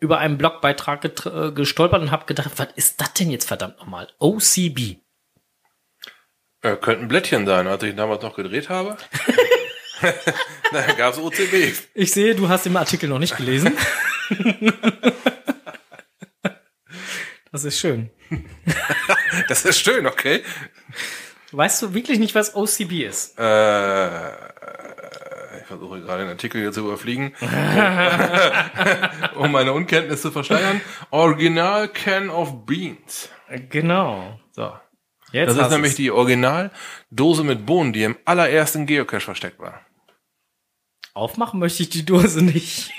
über 0.00 0.18
einen 0.18 0.38
Blogbeitrag 0.38 1.04
äh, 1.04 1.52
gestolpert 1.52 2.00
und 2.00 2.10
habe 2.10 2.26
gedacht, 2.26 2.52
was 2.56 2.68
ist 2.76 3.00
das 3.00 3.14
denn 3.14 3.30
jetzt 3.30 3.48
verdammt 3.48 3.78
nochmal? 3.78 4.08
OCB. 4.18 4.98
Äh, 6.62 6.76
könnte 6.76 7.02
ein 7.02 7.08
Blättchen 7.08 7.46
sein, 7.46 7.66
als 7.66 7.82
ich 7.82 7.94
damals 7.94 8.22
noch 8.22 8.36
gedreht 8.36 8.68
habe. 8.68 8.96
da 10.72 10.92
gab's 10.92 11.18
OCB. 11.18 11.72
Ich 11.94 12.12
sehe, 12.12 12.34
du 12.34 12.48
hast 12.48 12.66
den 12.66 12.76
Artikel 12.76 13.08
noch 13.08 13.18
nicht 13.18 13.36
gelesen. 13.36 13.76
Das 17.50 17.64
ist 17.64 17.78
schön. 17.78 18.10
Das 19.48 19.64
ist 19.64 19.80
schön, 19.80 20.06
okay. 20.06 20.42
Weißt 21.52 21.80
du 21.80 21.94
wirklich 21.94 22.18
nicht, 22.18 22.34
was 22.34 22.54
OCB 22.54 23.04
ist? 23.04 23.38
Äh, 23.38 24.30
versuche 25.68 26.00
gerade 26.00 26.24
den 26.24 26.30
Artikel 26.30 26.60
hier 26.60 26.72
zu 26.72 26.80
überfliegen, 26.80 27.34
um 29.36 29.52
meine 29.52 29.72
Unkenntnis 29.72 30.22
zu 30.22 30.32
verschleiern. 30.32 30.80
Original 31.10 31.88
Can 31.88 32.30
of 32.30 32.66
Beans. 32.66 33.28
Genau. 33.70 34.40
So. 34.52 34.72
Jetzt 35.30 35.56
Das 35.56 35.66
ist 35.66 35.70
nämlich 35.72 35.92
du's. 35.92 35.96
die 35.98 36.10
Originaldose 36.10 37.44
mit 37.44 37.66
Bohnen, 37.66 37.92
die 37.92 38.02
im 38.02 38.16
allerersten 38.24 38.86
Geocache 38.86 39.20
versteckt 39.20 39.58
war. 39.60 39.80
Aufmachen 41.14 41.60
möchte 41.60 41.82
ich 41.82 41.90
die 41.90 42.04
Dose 42.06 42.42
nicht. 42.42 42.90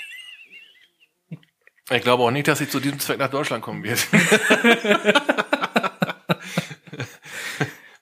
Ich 1.90 2.02
glaube 2.02 2.22
auch 2.22 2.30
nicht, 2.30 2.46
dass 2.46 2.58
sie 2.58 2.68
zu 2.68 2.78
diesem 2.78 3.00
Zweck 3.00 3.18
nach 3.18 3.30
Deutschland 3.30 3.64
kommen 3.64 3.82
wird. 3.82 4.06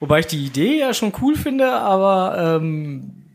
Wobei 0.00 0.20
ich 0.20 0.26
die 0.26 0.44
Idee 0.44 0.78
ja 0.78 0.92
schon 0.92 1.12
cool 1.22 1.36
finde, 1.36 1.72
aber 1.72 2.58
ähm, 2.60 3.27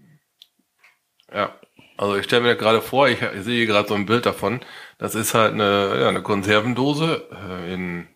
Ja. 1.34 1.54
Also 1.98 2.16
ich 2.16 2.26
stelle 2.26 2.42
mir 2.44 2.56
gerade 2.56 2.82
vor, 2.82 3.08
ich, 3.08 3.22
ich 3.22 3.44
sehe 3.44 3.66
gerade 3.68 3.88
so 3.88 3.94
ein 3.96 4.06
Bild 4.06 4.26
davon. 4.26 4.62
Das 4.98 5.16
ist 5.16 5.34
halt 5.34 5.54
eine, 5.54 5.98
ja, 6.02 6.10
eine 6.10 6.22
Konservendose 6.24 7.28
äh, 7.32 7.74
in 7.74 8.08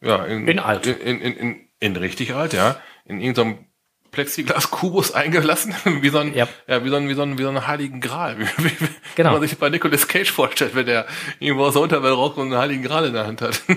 ja 0.00 0.24
in, 0.24 0.48
In 0.48 0.58
alt. 0.58 0.86
in, 0.86 1.20
in, 1.20 1.36
in, 1.36 1.68
in, 1.78 1.96
richtig 1.96 2.34
alt, 2.34 2.52
ja, 2.54 2.80
in 3.04 3.20
irgendeinem 3.20 3.66
Plexiglas-Kubus 4.12 5.12
eingelassen, 5.14 5.74
wie 6.02 6.08
so 6.08 6.18
ein, 6.18 6.34
Ja. 6.34 6.48
ja, 6.66 6.84
wie 6.84 6.88
so 6.88 6.96
ein, 6.96 7.08
wie 7.08 7.14
so 7.14 7.22
ein, 7.22 7.38
wie 7.38 7.42
so 7.42 7.48
einen 7.50 7.66
heiligen 7.66 8.00
Gral, 8.00 8.38
wie, 8.40 8.46
wie, 8.64 8.80
wie 8.80 8.88
Genau. 9.16 9.32
man 9.32 9.40
sich 9.42 9.56
bei 9.58 9.68
Nicolas 9.68 10.08
Cage 10.08 10.30
vorstellt, 10.32 10.74
wenn 10.74 10.86
der 10.86 11.06
irgendwo 11.38 11.66
aus 11.66 11.74
der 11.74 11.82
Unterwelt 11.82 12.14
rauskommt 12.16 12.46
und 12.46 12.52
einen 12.54 12.62
heiligen 12.62 12.82
Gral 12.82 13.04
in 13.06 13.12
der 13.12 13.26
Hand 13.26 13.42
hat. 13.42 13.62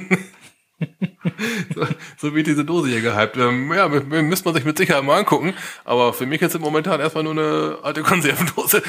so, 1.75 1.87
so 2.17 2.35
wird 2.35 2.47
diese 2.47 2.65
Dose 2.65 2.89
hier 2.89 3.01
gehypt. 3.01 3.37
Ähm, 3.37 3.71
ja, 3.73 3.87
müsste 3.87 4.45
man 4.45 4.55
sich 4.55 4.65
mit 4.65 4.77
Sicherheit 4.77 5.03
mal 5.03 5.19
angucken, 5.19 5.53
aber 5.85 6.13
für 6.13 6.25
mich 6.25 6.41
ist 6.41 6.55
es 6.55 6.59
momentan 6.61 6.99
erstmal 6.99 7.23
nur 7.23 7.33
eine 7.33 7.77
alte 7.83 8.01
Konservendose. 8.03 8.81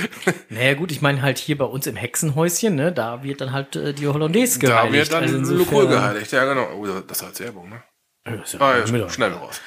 naja 0.48 0.74
gut, 0.74 0.92
ich 0.92 1.00
meine 1.02 1.22
halt 1.22 1.38
hier 1.38 1.56
bei 1.58 1.64
uns 1.64 1.86
im 1.86 1.96
Hexenhäuschen, 1.96 2.74
ne, 2.74 2.92
da 2.92 3.22
wird 3.22 3.40
dann 3.40 3.52
halt 3.52 3.76
äh, 3.76 3.92
die 3.94 4.06
Hollandaise 4.06 4.58
da 4.58 4.66
geheiligt. 4.68 4.94
wird 4.94 5.12
dann 5.12 5.22
Also 5.24 5.36
insofern- 5.36 5.58
Locol 5.58 5.86
geheiligt, 5.88 6.32
ja 6.32 6.44
genau. 6.44 6.68
Oh, 6.76 6.86
das 6.86 7.18
ist 7.18 7.24
als 7.24 7.40
Werbung, 7.40 7.68
ne? 7.70 7.82
Ja, 8.26 8.34
ja 8.34 8.60
Ah, 8.60 8.78
ja, 8.78 9.08
schnell 9.10 9.32
raus. 9.32 9.60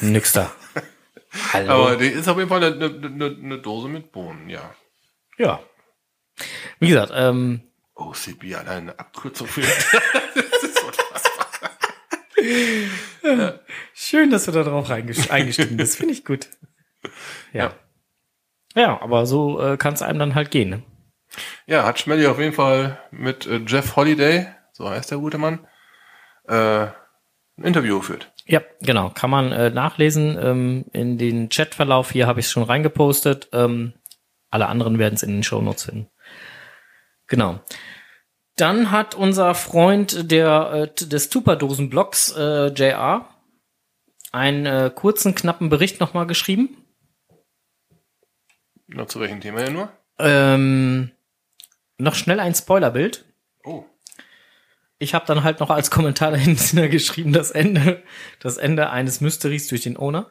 Nix 0.00 0.32
da. 0.32 0.52
Hallo. 1.52 1.70
Aber 1.72 1.96
die 1.96 2.06
ist 2.08 2.28
auf 2.28 2.36
jeden 2.36 2.48
Fall 2.48 2.62
eine, 2.62 2.74
eine, 2.84 3.06
eine, 3.06 3.36
eine 3.42 3.58
Dose 3.58 3.88
mit 3.88 4.12
Bohnen, 4.12 4.48
ja. 4.48 4.74
ja. 5.38 5.60
Wie 6.78 6.88
gesagt, 6.88 7.12
ähm, 7.14 7.62
OCB, 7.94 8.54
allein 8.54 8.82
eine 8.90 8.98
Abkürzung 8.98 9.46
für. 9.46 9.62
schön, 13.94 14.30
dass 14.30 14.44
du 14.44 14.52
da 14.52 14.62
drauf 14.62 14.90
eingestiegen 14.90 15.76
bist. 15.76 15.96
Finde 15.96 16.12
ich 16.12 16.24
gut. 16.24 16.48
Ja. 17.52 17.72
Ja, 18.74 19.00
aber 19.00 19.26
so 19.26 19.60
äh, 19.60 19.76
kann 19.76 19.94
es 19.94 20.02
einem 20.02 20.18
dann 20.18 20.34
halt 20.34 20.50
gehen. 20.50 20.70
Ne? 20.70 20.82
Ja, 21.66 21.84
hat 21.84 22.00
Schmelly 22.00 22.26
auf 22.26 22.38
jeden 22.38 22.52
Fall 22.52 22.98
mit 23.10 23.46
äh, 23.46 23.60
Jeff 23.66 23.96
Holiday, 23.96 24.48
so 24.72 24.88
heißt 24.88 25.10
der 25.10 25.18
gute 25.18 25.38
Mann, 25.38 25.66
äh, 26.48 26.86
ein 27.56 27.64
Interview 27.64 27.98
geführt. 27.98 28.32
Ja, 28.46 28.60
genau. 28.80 29.10
Kann 29.10 29.30
man 29.30 29.52
äh, 29.52 29.70
nachlesen. 29.70 30.36
Ähm, 30.40 30.84
in 30.92 31.18
den 31.18 31.48
Chatverlauf 31.48 32.10
hier 32.10 32.26
habe 32.26 32.40
ich 32.40 32.46
es 32.46 32.52
schon 32.52 32.64
reingepostet. 32.64 33.48
Ähm, 33.52 33.94
alle 34.50 34.66
anderen 34.66 34.98
werden 34.98 35.14
es 35.14 35.22
in 35.22 35.30
den 35.30 35.42
Shownotes 35.42 35.84
finden. 35.84 36.08
Genau. 37.26 37.60
Dann 38.56 38.90
hat 38.90 39.14
unser 39.14 39.54
Freund 39.54 40.30
der, 40.30 40.88
äh, 40.98 41.06
des 41.06 41.28
Tupperdosen-Blogs, 41.28 42.36
äh, 42.36 42.66
JR, 42.68 43.28
einen 44.32 44.66
äh, 44.66 44.90
kurzen, 44.94 45.34
knappen 45.34 45.68
Bericht 45.68 46.00
nochmal 46.00 46.26
geschrieben. 46.26 46.76
Noch 48.86 49.06
zu 49.06 49.20
welchem 49.20 49.40
Thema 49.40 49.60
hier 49.60 49.70
nur? 49.70 49.88
Ähm, 50.18 51.10
noch 51.98 52.14
schnell 52.14 52.38
ein 52.38 52.54
Spoilerbild. 52.54 53.24
Oh. 53.64 53.84
Ich 54.98 55.14
habe 55.14 55.26
dann 55.26 55.42
halt 55.42 55.58
noch 55.60 55.70
als 55.70 55.90
Kommentar 55.90 56.30
dahinter 56.30 56.88
geschrieben, 56.88 57.32
das 57.32 57.50
Ende, 57.50 58.02
das 58.38 58.56
Ende 58.56 58.90
eines 58.90 59.20
Mysteries 59.20 59.66
durch 59.68 59.82
den 59.82 59.96
Owner. 59.96 60.30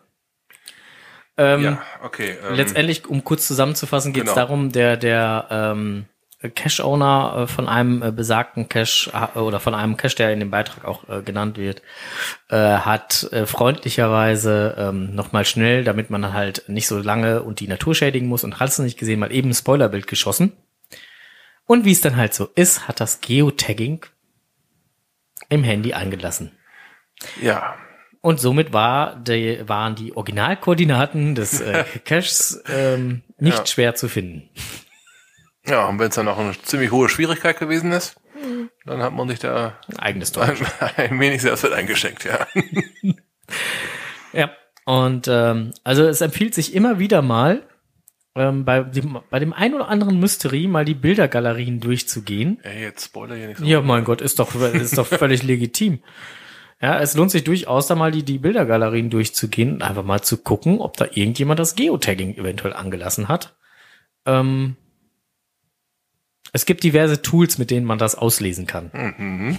Ähm, 1.35 1.63
ja, 1.63 1.81
okay. 2.03 2.37
Ähm, 2.47 2.55
Letztendlich, 2.55 3.07
um 3.07 3.23
kurz 3.23 3.47
zusammenzufassen, 3.47 4.13
geht 4.13 4.23
es 4.23 4.29
Genau. 4.29 4.45
darum, 4.45 4.71
der 4.71 4.97
der 4.97 5.47
ähm, 5.49 6.05
Cache-Owner 6.49 7.43
äh, 7.43 7.47
von 7.47 7.67
einem 7.67 8.01
äh, 8.01 8.11
besagten 8.11 8.69
Cache 8.69 9.11
äh, 9.35 9.39
oder 9.39 9.59
von 9.59 9.73
einem 9.75 9.97
Cache, 9.97 10.15
der 10.15 10.33
in 10.33 10.39
dem 10.39 10.51
Beitrag 10.51 10.85
auch 10.85 11.03
genannt 11.25 11.57
wird, 11.57 11.81
hat 12.49 13.29
freundlicherweise 13.45 14.75
ähm, 14.77 15.15
nochmal 15.15 15.45
schnell, 15.45 15.83
damit 15.83 16.09
man 16.09 16.33
halt 16.33 16.63
nicht 16.67 16.87
so 16.87 16.99
lange 16.99 17.41
und 17.43 17.59
die 17.59 17.67
Natur 17.67 17.95
schädigen 17.95 18.27
muss 18.27 18.43
und 18.43 18.59
hast 18.59 18.79
du 18.79 18.83
nicht 18.83 18.97
gesehen, 18.99 19.19
mal 19.19 19.31
eben 19.31 19.49
ein 19.49 19.53
Spoilerbild 19.53 20.07
geschossen. 20.07 20.53
Und 21.65 21.85
wie 21.85 21.91
es 21.91 22.01
dann 22.01 22.17
halt 22.17 22.33
so 22.33 22.49
ist, 22.55 22.87
hat 22.87 22.99
das 22.99 23.21
Geotagging 23.21 24.05
im 25.49 25.63
Handy 25.63 25.93
eingelassen. 25.93 26.51
ja. 27.41 27.75
Und 28.25 28.39
somit 28.39 28.71
war 28.71 29.17
die, 29.17 29.67
waren 29.67 29.95
die 29.95 30.15
Originalkoordinaten 30.15 31.35
des 31.35 31.59
äh, 31.59 31.83
Caches 32.05 32.63
ähm, 32.69 33.21
nicht 33.37 33.57
Ja. 33.57 33.65
schwer 33.65 33.95
zu 33.95 34.07
finden. 34.07 34.49
Ja, 35.65 35.87
und 35.87 35.99
wenn 35.99 36.09
es 36.09 36.15
dann 36.15 36.27
auch 36.27 36.37
eine 36.37 36.53
ziemlich 36.61 36.91
hohe 36.91 37.09
Schwierigkeit 37.09 37.57
gewesen 37.57 37.91
ist, 37.91 38.15
dann 38.85 39.01
hat 39.01 39.13
man 39.13 39.29
sich 39.29 39.39
da 39.39 39.77
Ein 39.87 39.99
eigenes 39.99 40.37
ein, 40.37 40.57
ein 40.97 41.19
wenig 41.19 41.41
Selbstwert 41.41 41.73
eingeschenkt, 41.73 42.25
ja. 42.25 42.47
Ja. 44.33 44.49
Und 44.85 45.27
ähm, 45.29 45.71
also 45.83 46.03
es 46.03 46.19
empfiehlt 46.19 46.53
sich 46.53 46.73
immer 46.73 46.99
wieder 46.99 47.21
mal, 47.21 47.63
ähm, 48.35 48.65
bei, 48.65 48.81
dem, 48.81 49.19
bei 49.29 49.39
dem 49.39 49.53
ein 49.53 49.73
oder 49.75 49.87
anderen 49.87 50.19
Mystery 50.19 50.67
mal 50.67 50.85
die 50.85 50.95
Bildergalerien 50.95 51.79
durchzugehen. 51.79 52.59
Ey, 52.63 52.81
jetzt 52.81 53.05
Spoiler 53.05 53.35
hier 53.35 53.47
nicht 53.47 53.59
so. 53.59 53.65
Ja, 53.65 53.81
mein 53.81 54.03
Gott, 54.03 54.21
ist 54.21 54.39
doch, 54.39 54.53
ist 54.55 54.97
doch 54.97 55.07
völlig 55.07 55.43
legitim. 55.43 56.01
Ja, 56.81 56.99
es 56.99 57.15
lohnt 57.15 57.31
sich 57.31 57.43
durchaus, 57.45 57.87
da 57.87 57.95
mal 57.95 58.11
die, 58.11 58.23
die 58.23 58.39
Bildergalerien 58.39 59.09
durchzugehen 59.09 59.73
und 59.73 59.83
einfach 59.83 60.03
mal 60.03 60.21
zu 60.21 60.37
gucken, 60.37 60.79
ob 60.79 60.97
da 60.97 61.05
irgendjemand 61.05 61.59
das 61.59 61.75
Geotagging 61.75 62.35
eventuell 62.35 62.73
angelassen 62.73 63.29
hat. 63.29 63.55
Ähm, 64.25 64.75
es 66.53 66.65
gibt 66.65 66.83
diverse 66.83 67.21
Tools, 67.21 67.57
mit 67.57 67.71
denen 67.71 67.85
man 67.85 67.97
das 67.97 68.15
auslesen 68.15 68.65
kann. 68.67 68.91
Mhm. 68.93 69.57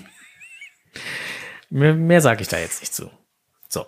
Mehr, 1.70 1.94
mehr 1.94 2.20
sage 2.20 2.42
ich 2.42 2.48
da 2.48 2.58
jetzt 2.58 2.80
nicht 2.80 2.94
zu. 2.94 3.10
So. 3.68 3.86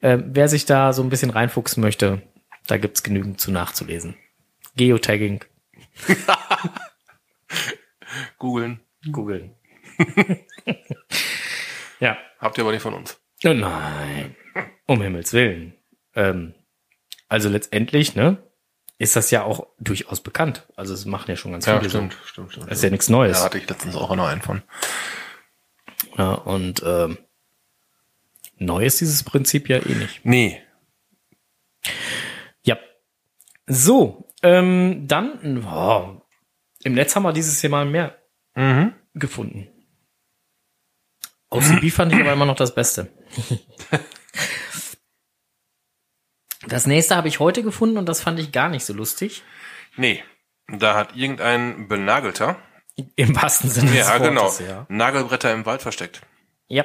Ähm, 0.00 0.24
wer 0.28 0.48
sich 0.48 0.64
da 0.64 0.92
so 0.92 1.02
ein 1.02 1.10
bisschen 1.10 1.30
reinfuchsen 1.30 1.82
möchte, 1.82 2.22
da 2.66 2.78
gibt's 2.78 3.02
genügend 3.02 3.40
zu 3.40 3.50
nachzulesen. 3.50 4.16
Geotagging, 4.76 5.44
Googeln. 8.38 8.80
googeln. 9.10 9.54
ja. 12.00 12.16
Habt 12.38 12.56
ihr 12.58 12.62
aber 12.62 12.72
nicht 12.72 12.82
von 12.82 12.94
uns. 12.94 13.20
Oh 13.44 13.52
nein. 13.52 14.36
Um 14.86 15.02
Himmels 15.02 15.32
Willen. 15.32 15.74
Ähm, 16.14 16.54
also 17.28 17.48
letztendlich, 17.48 18.14
ne, 18.14 18.38
ist 18.98 19.14
das 19.16 19.30
ja 19.30 19.44
auch 19.44 19.66
durchaus 19.78 20.20
bekannt. 20.20 20.66
Also 20.76 20.92
es 20.94 21.04
machen 21.04 21.30
ja 21.30 21.36
schon 21.36 21.52
ganz 21.52 21.66
Ja, 21.66 21.78
viele. 21.78 21.88
stimmt, 21.90 22.16
stimmt, 22.24 22.52
stimmt. 22.52 22.70
Das 22.70 22.78
ist 22.78 22.84
ja 22.84 22.90
nichts 22.90 23.08
Neues. 23.08 23.38
Da 23.38 23.44
hatte 23.44 23.58
ich 23.58 23.68
letztens 23.68 23.94
auch 23.96 24.14
noch 24.16 24.26
einen 24.26 24.42
von. 24.42 24.62
Ja, 26.16 26.32
und 26.32 26.82
ähm, 26.84 27.18
neu 28.58 28.84
ist 28.84 29.00
dieses 29.00 29.22
Prinzip 29.22 29.68
ja 29.68 29.78
eh 29.78 29.94
nicht. 29.94 30.20
Nee. 30.24 30.60
Ja. 32.62 32.76
So, 33.66 34.28
ähm, 34.42 35.06
dann, 35.06 35.64
oh, 35.64 36.20
im 36.82 36.94
Netz 36.94 37.14
haben 37.14 37.22
wir 37.22 37.32
dieses 37.32 37.60
Jahr 37.62 37.70
mal 37.70 37.84
mehr 37.86 38.16
Mhm. 38.54 38.94
gefunden. 39.14 39.68
OCB 41.50 41.90
fand 41.92 42.12
ich 42.12 42.20
aber 42.20 42.32
immer 42.32 42.44
noch 42.46 42.56
das 42.56 42.74
Beste. 42.74 43.10
Das 46.68 46.86
nächste 46.86 47.16
habe 47.16 47.28
ich 47.28 47.40
heute 47.40 47.62
gefunden 47.62 47.96
und 47.98 48.06
das 48.08 48.20
fand 48.20 48.38
ich 48.38 48.52
gar 48.52 48.68
nicht 48.68 48.84
so 48.84 48.92
lustig. 48.92 49.42
Nee. 49.96 50.22
Da 50.70 50.94
hat 50.94 51.16
irgendein 51.16 51.88
Benagelter, 51.88 52.56
Im 53.16 53.34
wahrsten 53.34 53.70
Sinne 53.70 53.90
des 53.92 54.06
ja 54.06 54.18
genau, 54.18 54.42
Wortes, 54.42 54.60
ja. 54.68 54.86
Nagelbretter 54.88 55.52
im 55.52 55.64
Wald 55.64 55.80
versteckt. 55.82 56.20
Ja. 56.68 56.84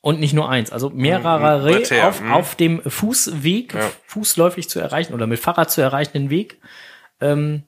Und 0.00 0.20
nicht 0.20 0.32
nur 0.32 0.48
eins, 0.48 0.70
also 0.70 0.90
mehrere 0.90 1.60
Bretter, 1.60 2.08
auf, 2.08 2.20
mhm. 2.20 2.32
auf 2.32 2.54
dem 2.54 2.80
Fußweg, 2.88 3.74
Ja. 3.74 3.90
fußläufig 4.06 4.68
zu 4.70 4.80
erreichen 4.80 5.12
oder 5.12 5.26
mit 5.26 5.40
Fahrrad 5.40 5.70
zu 5.70 5.80
erreichenden 5.80 6.30
Weg. 6.30 6.58
Ähm, 7.20 7.64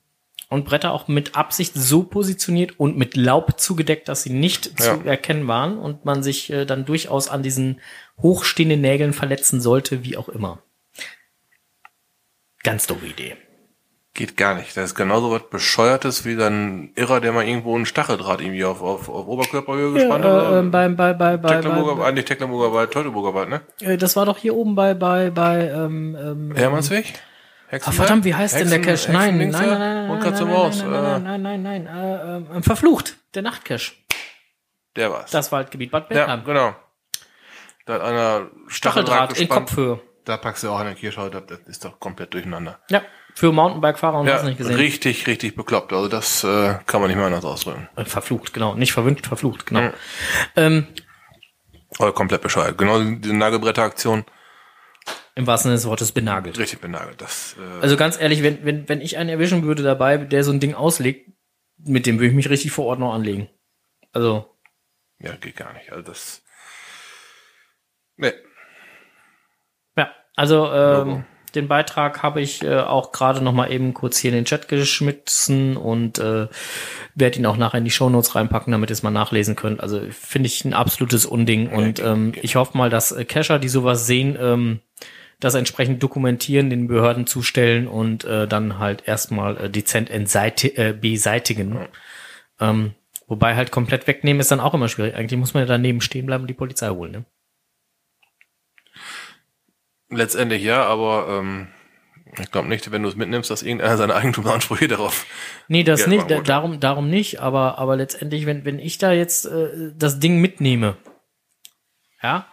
und 0.48 0.64
Bretter 0.64 0.92
auch 0.92 1.08
mit 1.08 1.36
Absicht 1.36 1.72
so 1.74 2.02
positioniert 2.04 2.78
und 2.80 2.96
mit 2.96 3.16
Laub 3.16 3.60
zugedeckt, 3.60 4.08
dass 4.08 4.22
sie 4.22 4.30
nicht 4.32 4.66
Ja. 4.80 4.94
zu 4.96 5.04
erkennen 5.06 5.46
waren 5.48 5.78
und 5.78 6.04
man 6.04 6.22
sich 6.22 6.50
äh, 6.50 6.64
dann 6.64 6.84
durchaus 6.86 7.28
an 7.28 7.42
diesen 7.42 7.80
hochstehenden 8.22 8.80
Nägeln 8.80 9.12
verletzen 9.12 9.60
sollte, 9.60 10.04
wie 10.04 10.16
auch 10.16 10.28
immer. 10.28 10.62
Ganz 12.62 12.86
doofe 12.86 13.06
Idee. 13.06 13.36
Geht 14.12 14.36
gar 14.36 14.54
nicht. 14.54 14.76
Das 14.76 14.86
ist 14.86 14.94
genauso 14.96 15.30
was 15.30 15.48
Bescheuertes 15.48 16.24
wie 16.24 16.34
dann 16.36 16.90
Irrer, 16.96 17.20
der 17.20 17.32
mal 17.32 17.46
irgendwo 17.46 17.76
einen 17.76 17.86
Stacheldraht 17.86 18.40
irgendwie 18.40 18.64
auf, 18.64 18.82
auf, 18.82 19.08
auf 19.08 19.26
Oberkörperhöhe 19.28 19.92
gespannt 19.92 20.24
äh, 20.24 20.28
hat. 20.28 20.52
äh, 20.52 20.62
bei, 20.68 20.88
bei, 20.88 21.12
bei, 21.14 21.36
bei, 21.36 21.54
Tecklenburger, 21.54 21.96
bei, 21.96 22.06
eigentlich 22.08 22.24
Tecklenburger 22.24 22.74
Wald, 22.74 22.90
Teutoburger 22.90 23.34
Wald, 23.34 23.48
ne? 23.50 23.60
äh, 23.80 23.96
das 23.96 24.16
war 24.16 24.26
doch 24.26 24.36
hier 24.36 24.54
oben 24.56 24.74
bei, 24.74 24.94
bei, 24.94 25.30
bei, 25.30 25.68
ähm, 25.68 26.16
ähm, 26.20 26.54
Hermannsweg? 26.56 27.06
Ach, 27.68 27.72
Hexenberg? 27.72 27.96
verdammt, 27.96 28.24
wie 28.24 28.34
heißt 28.34 28.58
denn 28.58 28.68
der 28.68 28.78
Hexen- 28.82 29.12
Cache? 29.12 29.12
Nein, 29.12 29.38
nein, 29.38 29.50
nein, 29.52 29.68
nein, 29.68 29.78
nein, 29.78 30.10
Und 30.10 30.20
kannst 30.20 30.40
du 30.40 30.44
nein, 30.44 30.54
raus. 30.54 30.78
nein, 30.82 30.92
äh, 30.92 31.18
nein, 31.20 31.42
nein, 31.42 31.62
nein, 31.62 31.82
nein, 31.84 32.44
äh, 32.52 32.58
äh, 32.58 32.62
verflucht, 32.62 33.16
der 33.34 33.42
Nachtcache, 33.42 33.92
Der 34.96 35.12
war's. 35.12 35.30
das 35.30 35.52
Waldgebiet 35.52 35.92
Bad 35.92 36.10
ja, 36.10 36.26
Bentheim. 36.26 36.44
genau. 36.44 36.74
Da 37.86 37.94
hat 37.94 38.02
einer 38.02 38.48
Stacheldraht 38.66 39.34
in 39.34 39.46
gespannt. 39.46 39.68
Kopfhöhe. 39.68 40.00
Da 40.30 40.36
packst 40.36 40.62
du 40.62 40.70
auch 40.70 40.78
eine 40.78 40.94
Kirschhaut 40.94 41.34
ab, 41.34 41.48
das 41.48 41.58
ist 41.66 41.84
doch 41.84 41.98
komplett 41.98 42.32
durcheinander. 42.34 42.78
Ja, 42.88 43.02
für 43.34 43.50
Mountainbike-Fahrer 43.50 44.20
und 44.20 44.28
Ja, 44.28 44.34
hast 44.34 44.44
nicht 44.44 44.58
gesehen. 44.58 44.76
richtig, 44.76 45.26
richtig 45.26 45.56
bekloppt. 45.56 45.92
Also 45.92 46.06
das 46.06 46.44
äh, 46.44 46.78
kann 46.86 47.00
man 47.00 47.08
nicht 47.08 47.16
mehr 47.16 47.26
anders 47.26 47.44
ausdrücken. 47.44 47.88
Äh, 47.96 48.04
Verflucht, 48.04 48.52
genau. 48.52 48.74
Nicht 48.76 48.92
verwünscht, 48.92 49.26
verflucht, 49.26 49.66
genau. 49.66 49.80
Mhm. 49.82 49.92
Ähm, 50.54 50.86
Oder 51.98 52.12
komplett 52.12 52.42
bescheuert. 52.42 52.78
Genau 52.78 53.00
die 53.02 53.32
Nagelbretteraktion, 53.32 54.24
Im 55.34 55.48
wahrsten 55.48 55.70
Sinne 55.70 55.76
des 55.78 55.86
Wortes 55.86 56.12
benagelt. 56.12 56.58
richtig 56.58 56.80
benagelt. 56.80 57.20
Das, 57.20 57.56
äh, 57.58 57.82
Also 57.82 57.96
ganz 57.96 58.20
ehrlich, 58.20 58.44
wenn, 58.44 58.64
wenn, 58.64 58.88
wenn 58.88 59.00
ich 59.00 59.16
einen 59.18 59.30
erwischen 59.30 59.64
würde 59.64 59.82
dabei, 59.82 60.16
der 60.16 60.44
so 60.44 60.52
ein 60.52 60.60
Ding 60.60 60.74
auslegt, 60.74 61.28
mit 61.78 62.06
dem 62.06 62.18
würde 62.18 62.28
ich 62.28 62.34
mich 62.34 62.48
richtig 62.50 62.70
vor 62.70 62.86
Ort 62.86 63.00
noch 63.00 63.12
anlegen. 63.14 63.48
Also, 64.12 64.46
ja, 65.18 65.32
geht 65.34 65.56
gar 65.56 65.72
nicht. 65.72 65.90
Also 65.90 66.02
das. 66.02 66.42
Nee. 68.16 68.32
Also 70.40 70.72
ähm, 70.72 71.24
den 71.54 71.68
Beitrag 71.68 72.22
habe 72.22 72.40
ich 72.40 72.62
äh, 72.62 72.78
auch 72.78 73.12
gerade 73.12 73.44
noch 73.44 73.52
mal 73.52 73.70
eben 73.70 73.92
kurz 73.92 74.16
hier 74.16 74.30
in 74.30 74.36
den 74.36 74.44
Chat 74.46 74.68
geschmissen 74.68 75.76
und 75.76 76.18
äh, 76.18 76.48
werde 77.14 77.38
ihn 77.38 77.44
auch 77.44 77.58
nachher 77.58 77.76
in 77.76 77.84
die 77.84 77.90
Shownotes 77.90 78.34
reinpacken, 78.34 78.72
damit 78.72 78.88
ihr 78.88 78.94
es 78.94 79.02
mal 79.02 79.10
nachlesen 79.10 79.54
könnt. 79.54 79.82
Also 79.82 80.00
finde 80.10 80.46
ich 80.46 80.64
ein 80.64 80.72
absolutes 80.72 81.26
Unding 81.26 81.68
und 81.68 82.00
ähm, 82.00 82.32
ich 82.40 82.56
hoffe 82.56 82.78
mal, 82.78 82.88
dass 82.88 83.12
äh, 83.12 83.26
Cacher, 83.26 83.58
die 83.58 83.68
sowas 83.68 84.06
sehen, 84.06 84.38
ähm, 84.40 84.80
das 85.40 85.54
entsprechend 85.54 86.02
dokumentieren, 86.02 86.70
den 86.70 86.88
Behörden 86.88 87.26
zustellen 87.26 87.86
und 87.86 88.24
äh, 88.24 88.48
dann 88.48 88.78
halt 88.78 89.06
erstmal 89.06 89.58
äh, 89.58 89.68
dezent 89.68 90.08
entseite, 90.08 90.74
äh, 90.74 90.94
beseitigen. 90.94 91.80
Ähm, 92.60 92.92
wobei 93.26 93.56
halt 93.56 93.70
komplett 93.70 94.06
wegnehmen 94.06 94.40
ist 94.40 94.50
dann 94.50 94.60
auch 94.60 94.72
immer 94.72 94.88
schwierig. 94.88 95.16
Eigentlich 95.16 95.38
muss 95.38 95.52
man 95.52 95.64
ja 95.64 95.66
daneben 95.66 96.00
stehen 96.00 96.24
bleiben 96.24 96.44
und 96.44 96.48
die 96.48 96.54
Polizei 96.54 96.88
holen. 96.88 97.12
Ne? 97.12 97.24
Letztendlich 100.10 100.62
ja, 100.62 100.84
aber 100.84 101.28
ähm, 101.28 101.68
ich 102.38 102.50
glaube 102.50 102.68
nicht, 102.68 102.90
wenn 102.90 103.02
du 103.02 103.08
es 103.08 103.16
mitnimmst, 103.16 103.50
dass 103.50 103.62
irgendeiner 103.62 103.96
seine 103.96 104.14
Eigentumsansprüche 104.14 104.88
darauf. 104.88 105.26
Nee, 105.68 105.84
das 105.84 106.04
Geld 106.04 106.28
nicht, 106.28 106.48
darum, 106.48 106.80
darum 106.80 107.08
nicht, 107.08 107.40
aber, 107.40 107.78
aber 107.78 107.96
letztendlich, 107.96 108.46
wenn, 108.46 108.64
wenn 108.64 108.78
ich 108.78 108.98
da 108.98 109.12
jetzt 109.12 109.46
äh, 109.46 109.92
das 109.96 110.18
Ding 110.18 110.40
mitnehme, 110.40 110.96
ja, 112.22 112.46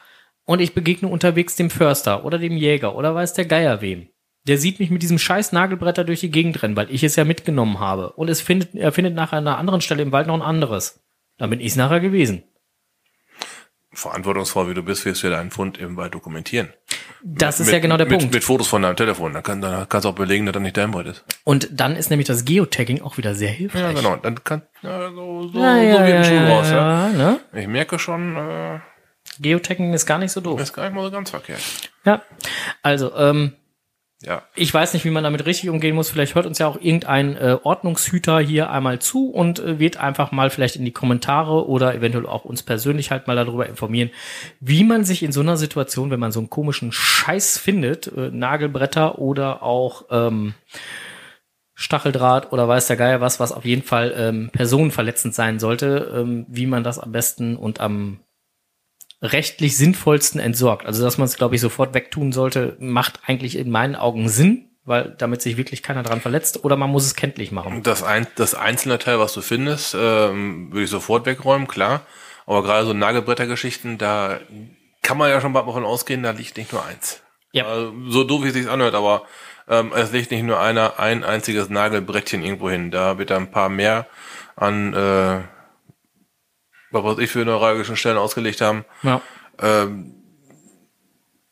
und 0.46 0.62
ich 0.62 0.74
begegne 0.74 1.10
unterwegs 1.10 1.56
dem 1.56 1.70
Förster 1.70 2.24
oder 2.24 2.40
dem 2.40 2.56
Jäger 2.56 2.96
oder 2.96 3.14
weiß 3.14 3.34
der 3.34 3.46
Geier 3.46 3.82
wem, 3.82 4.08
der 4.48 4.58
sieht 4.58 4.80
mich 4.80 4.90
mit 4.90 5.02
diesem 5.02 5.20
scheiß 5.20 5.52
Nagelbretter 5.52 6.06
durch 6.06 6.22
die 6.22 6.32
Gegend 6.32 6.64
rennen, 6.64 6.78
weil 6.78 6.90
ich 6.90 7.04
es 7.04 7.18
ja 7.18 7.26
mitgenommen 7.26 7.80
habe. 7.80 8.14
Und 8.14 8.30
es 8.30 8.40
findet, 8.40 8.74
er 8.76 8.94
findet 8.94 9.14
nach 9.14 9.34
einer 9.34 9.58
anderen 9.58 9.82
Stelle 9.82 10.04
im 10.04 10.14
Wald 10.14 10.28
noch 10.28 10.36
ein 10.36 10.42
anderes. 10.42 11.04
Dann 11.38 11.50
bin 11.50 11.60
ich 11.60 11.68
es 11.68 11.76
nachher 11.76 12.00
gewesen. 12.00 12.44
Verantwortungsvoll 13.92 14.70
wie 14.70 14.74
du 14.74 14.84
bist, 14.84 15.06
wirst 15.06 15.24
du 15.24 15.28
ja 15.28 15.36
deinen 15.36 15.52
Fund 15.52 15.82
eben 15.82 15.98
weit 15.98 16.14
dokumentieren. 16.14 16.72
Das 17.24 17.60
ist 17.60 17.68
mit, 17.68 17.74
ja 17.74 17.80
genau 17.80 17.98
der 17.98 18.08
mit, 18.08 18.20
Punkt. 18.20 18.34
Mit 18.34 18.44
Fotos 18.44 18.68
von 18.68 18.82
deinem 18.82 18.96
Telefon. 18.96 19.34
Dann, 19.34 19.44
kann, 19.44 19.62
dann 19.62 19.88
kannst 19.90 20.06
du 20.06 20.10
auch 20.10 20.16
belegen, 20.16 20.46
dass 20.46 20.54
das 20.54 20.62
nicht 20.62 20.78
dein 20.78 20.94
Wald 20.94 21.08
ist. 21.08 21.26
Und 21.44 21.70
dann 21.72 21.96
ist 21.96 22.10
nämlich 22.10 22.28
das 22.28 22.46
Geotagging 22.46 23.02
auch 23.02 23.18
wieder 23.18 23.36
sehr 23.36 23.50
hilfreich. 23.50 23.82
Ja, 23.82 23.92
genau. 23.92 24.16
Dann 24.18 24.44
kann 24.44 24.62
ja, 24.82 25.10
so, 25.12 25.48
so, 25.48 25.60
Ja, 25.60 25.76
so 25.76 25.82
ja, 25.84 26.08
wie 26.08 26.14
ein 26.14 26.24
Schuh 26.24 26.52
raus. 26.52 26.70
Ja. 26.70 27.10
ja, 27.10 27.14
ne? 27.14 27.40
Ich 27.54 27.68
merke 27.68 28.00
schon, 28.00 28.36
äh, 28.36 28.80
Geotagging 29.40 29.94
ist 29.94 30.06
gar 30.06 30.18
nicht 30.18 30.32
so 30.32 30.42
doof. 30.42 30.60
ist 30.60 30.74
gar 30.74 30.84
nicht 30.86 30.96
mal 30.96 31.04
so 31.04 31.12
ganz 31.12 31.30
verkehrt. 31.30 31.62
Ja, 32.06 32.22
also, 32.82 33.16
ähm, 33.16 33.54
Ja. 34.28 34.44
Ich 34.56 34.74
weiß 34.74 34.94
nicht, 34.94 35.06
wie 35.06 35.10
man 35.10 35.24
damit 35.24 35.46
richtig 35.46 35.70
umgehen 35.70 35.96
muss. 35.96 36.10
Vielleicht 36.10 36.36
hört 36.36 36.46
uns 36.46 36.60
ja 36.60 36.68
auch 36.68 36.76
irgendein 36.82 37.38
äh, 37.38 37.58
Ordnungshüter 37.64 38.40
hier 38.42 38.70
einmal 38.70 39.00
zu 39.00 39.30
und 39.30 39.60
äh, 39.60 39.80
wird 39.80 39.96
einfach 39.98 40.34
mal 40.34 40.50
vielleicht 40.50 40.76
in 40.76 40.84
die 40.84 40.92
Kommentare 40.92 41.66
oder 41.66 41.96
eventuell 41.96 42.26
auch 42.26 42.44
uns 42.44 42.62
persönlich 42.62 43.10
halt 43.10 43.28
mal 43.28 43.38
darüber 43.38 43.68
informieren, 43.68 44.10
wie 44.60 44.84
man 44.84 45.06
sich 45.06 45.24
in 45.24 45.32
so 45.32 45.40
einer 45.40 45.56
Situation, 45.56 46.12
wenn 46.12 46.20
man 46.20 46.34
so 46.34 46.42
einen 46.42 46.50
komischen 46.50 46.92
Scheiß 46.92 47.58
findet, 47.58 48.08
äh, 48.08 48.30
Nagelbretter 48.30 49.18
oder 49.18 49.64
auch 49.64 50.04
ähm, 50.12 50.56
Stacheldraht 51.74 52.52
oder 52.52 52.68
weiß 52.68 52.88
der 52.88 52.98
Geier 52.98 53.22
was, 53.22 53.40
was 53.40 53.54
auf 53.54 53.64
jeden 53.64 53.84
Fall 53.84 54.14
ähm, 54.18 54.50
personenverletzend 54.52 55.36
sein 55.36 55.58
sollte, 55.58 56.12
ähm, 56.14 56.46
wie 56.50 56.66
man 56.66 56.84
das 56.84 57.00
am 57.00 57.14
besten 57.14 57.56
und 57.56 57.80
am 57.80 58.20
rechtlich 59.22 59.78
sinnvollsten 59.78 60.40
entsorgt. 60.40 60.86
Also, 60.86 61.04
dass 61.04 61.18
man 61.18 61.26
es, 61.26 61.38
glaube 61.38 61.56
ich, 61.56 61.62
sofort 61.62 61.94
wegtun 61.94 62.32
sollte, 62.32 62.78
macht 62.80 63.22
eigentlich 63.26 63.58
in 63.58 63.72
meinen 63.72 63.96
Augen 63.96 64.30
Sinn, 64.30 64.70
weil 64.86 65.16
damit 65.18 65.42
sich 65.42 65.58
wirklich 65.58 65.84
keiner 65.84 66.04
dran 66.04 66.22
verletzt, 66.22 66.64
oder 66.64 66.78
man 66.78 66.90
muss 66.90 67.06
es 67.06 67.16
kenntlich 67.16 67.52
machen. 67.52 67.84
Das, 67.84 68.04
ein, 68.04 68.28
das 68.36 68.54
einzelne 68.54 69.00
Teil, 69.00 69.20
was 69.20 69.34
du 69.34 69.42
findest, 69.42 69.96
ähm, 70.00 70.72
würde 70.72 70.84
ich 70.84 70.90
sofort 70.90 71.26
wegräumen, 71.26 71.68
klar. 71.68 72.02
Aber 72.46 72.64
gerade 72.64 72.86
so 72.86 72.94
Nagelbrettergeschichten, 72.94 73.98
da 73.98 74.40
kann 75.02 75.18
man 75.18 75.30
ja 75.30 75.42
schon 75.42 75.54
bald 75.54 75.66
mal 75.66 75.74
von 75.74 75.86
ausgehen, 75.86 76.24
da 76.24 76.32
liegt 76.32 76.58
nicht 76.58 76.72
nur 76.72 76.86
eins. 76.86 77.22
Ja. 77.52 77.66
Also, 77.66 77.94
so 78.08 78.24
doof 78.24 78.44
wie 78.44 78.48
es 78.48 78.54
sich 78.54 78.70
anhört, 78.70 78.94
aber 78.94 79.24
ähm, 79.68 79.92
es 79.96 80.12
liegt 80.12 80.32
nicht 80.32 80.44
nur 80.44 80.60
einer, 80.60 81.00
ein 81.00 81.24
einziges 81.24 81.70
Nagelbrettchen 81.70 82.44
irgendwo 82.44 82.70
hin. 82.70 82.92
Da 82.92 83.18
wird 83.18 83.32
da 83.32 83.38
ein 83.38 83.52
paar 83.52 83.70
mehr 83.70 84.08
an 84.56 84.94
äh, 84.94 85.40
was 86.92 87.04
weiß 87.04 87.18
ich 87.20 87.30
für 87.30 87.46
neuralgischen 87.46 87.96
Stellen 87.96 88.18
ausgelegt 88.18 88.62
haben. 88.62 88.86
Ja. 89.04 89.22
Ähm, 89.60 90.16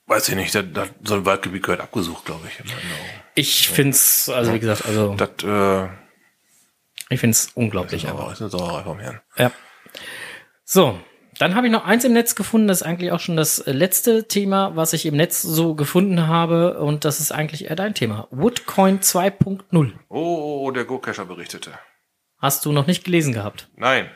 weiß 0.08 0.30
ich 0.30 0.36
nicht, 0.36 0.54
da, 0.56 0.62
da, 0.62 0.86
so 1.04 1.16
ein 1.16 1.26
Waldgebiet 1.26 1.64
gehört 1.64 1.82
abgesucht, 1.82 2.26
glaube 2.26 2.48
ich. 2.48 2.64
Ich 3.36 3.68
find's, 3.70 4.30
also 4.30 4.54
wie 4.54 4.60
gesagt, 4.60 4.86
also 4.86 5.16
Das 5.16 5.30
äh, 5.44 5.90
ich 7.10 7.20
find's 7.20 7.52
unglaublich. 7.54 8.08
aber 8.08 8.32
ist 8.32 8.42
eine 8.42 8.50
Sauerei 8.50 8.84
vom 8.84 9.00
Herrn. 9.00 9.22
Ja. 9.38 9.52
So, 10.64 11.00
dann 11.38 11.56
habe 11.56 11.68
ich 11.68 11.74
noch 11.74 11.86
eins 11.86 12.06
im 12.06 12.14
Netz 12.14 12.36
gefunden, 12.36 12.68
das 12.68 12.82
ist 12.82 12.88
eigentlich 12.88 13.12
auch 13.12 13.20
schon 13.20 13.36
das 13.36 13.64
letzte 13.66 14.28
Thema, 14.28 14.76
was 14.76 14.94
ich 14.94 15.06
im 15.06 15.16
Netz 15.16 15.42
so 15.42 15.76
gefunden 15.76 16.28
habe 16.28 16.80
und 16.80 17.04
das 17.06 17.20
ist 17.20 17.32
eigentlich 17.32 17.66
eher 17.66 17.76
dein 17.76 17.94
Thema. 17.94 18.28
Woodcoin 18.32 19.02
2.0. 19.02 19.92
Oh, 20.10 20.72
der 20.72 20.86
Go-Cacher 20.86 21.26
berichtete. 21.26 21.72
Hast 22.40 22.66
du 22.66 22.72
noch 22.72 22.88
nicht 22.88 23.04
gelesen 23.04 23.34
gehabt? 23.34 23.70
Nein. 23.76 24.10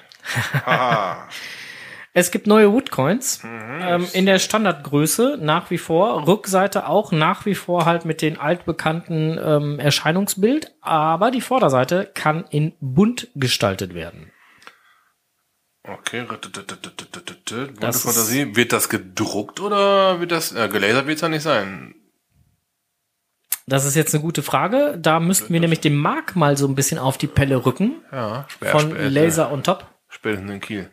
Es 2.14 2.32
gibt 2.32 2.48
neue 2.48 2.72
Woodcoins 2.74 3.42
ähm, 3.44 4.08
in 4.14 4.26
der 4.26 4.40
Standardgröße 4.40 5.38
nach 5.40 5.70
wie 5.70 5.78
vor. 5.78 6.28
Rückseite 6.28 6.88
auch 6.88 7.12
nach 7.12 7.46
wie 7.46 7.56
vor 7.56 7.86
halt 7.86 8.04
mit 8.06 8.22
den 8.22 8.40
altbekannten 8.40 9.40
ähm, 9.42 9.80
Erscheinungsbild, 9.80 10.74
aber 10.82 11.30
die 11.30 11.42
Vorderseite 11.42 12.10
kann 12.14 12.46
in 12.50 12.74
bunt 12.82 13.28
gestaltet 13.36 13.94
werden. 13.94 14.32
Okay. 15.84 16.26
Bunte 16.26 17.74
Das 17.80 18.02
Fantasie. 18.04 18.56
Wird 18.56 18.74
das 18.74 18.90
gedruckt 18.90 19.60
oder 19.60 20.20
wird 20.20 20.32
das, 20.32 20.52
äh, 20.54 20.68
gelasert 20.68 21.08
wird's 21.08 21.22
ja 21.22 21.30
nicht 21.30 21.44
sein? 21.44 21.96
Das 23.66 23.86
ist 23.86 23.96
jetzt 23.96 24.16
eine 24.16 24.24
gute 24.24 24.42
Frage. 24.42 24.98
Da 25.00 25.20
müssten 25.20 25.54
wir 25.54 25.60
nämlich 25.60 25.80
dem 25.80 25.96
Mark 25.96 26.36
mal 26.36 26.58
so 26.58 26.68
ein 26.68 26.76
bisschen 26.76 26.98
auf 26.98 27.18
die 27.20 27.28
Pelle 27.28 27.66
rücken 27.66 28.02
Ja, 28.12 28.48
schwer, 28.50 28.72
von 28.72 28.96
Laser 28.96 29.52
on 29.52 29.64
Top. 29.64 29.86
Spätestens 30.20 30.52
in 30.52 30.60
Kiel. 30.60 30.90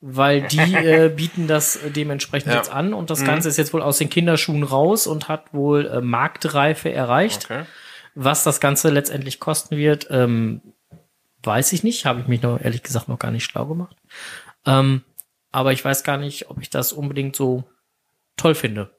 weil 0.00 0.42
die 0.42 0.58
äh, 0.74 1.08
bieten 1.14 1.48
das 1.48 1.76
äh, 1.76 1.90
dementsprechend 1.90 2.52
Ja. 2.52 2.58
jetzt 2.58 2.70
an 2.70 2.94
und 2.94 3.10
das 3.10 3.24
Ganze 3.24 3.48
ist 3.48 3.56
jetzt 3.56 3.72
wohl 3.72 3.82
aus 3.82 3.98
den 3.98 4.08
Kinderschuhen 4.08 4.62
raus 4.62 5.06
und 5.08 5.28
hat 5.28 5.52
wohl 5.52 5.86
äh, 5.86 6.00
Marktreife 6.00 6.92
erreicht. 6.92 7.46
Okay. 7.46 7.64
Was 8.14 8.44
das 8.44 8.60
Ganze 8.60 8.90
letztendlich 8.90 9.40
kosten 9.40 9.76
wird, 9.76 10.06
ähm, 10.10 10.60
weiß 11.42 11.72
ich 11.72 11.82
nicht. 11.82 12.04
Habe 12.06 12.20
ich 12.20 12.28
mich 12.28 12.42
noch 12.42 12.60
ehrlich 12.60 12.82
gesagt 12.84 13.08
noch 13.08 13.18
gar 13.18 13.30
nicht 13.32 13.44
schlau 13.44 13.66
gemacht. 13.66 13.96
Ähm, 14.66 15.02
aber 15.50 15.72
ich 15.72 15.84
weiß 15.84 16.04
gar 16.04 16.16
nicht, 16.18 16.50
ob 16.50 16.60
ich 16.60 16.70
das 16.70 16.92
unbedingt 16.92 17.34
so 17.36 17.64
toll 18.36 18.54
finde. 18.54 18.90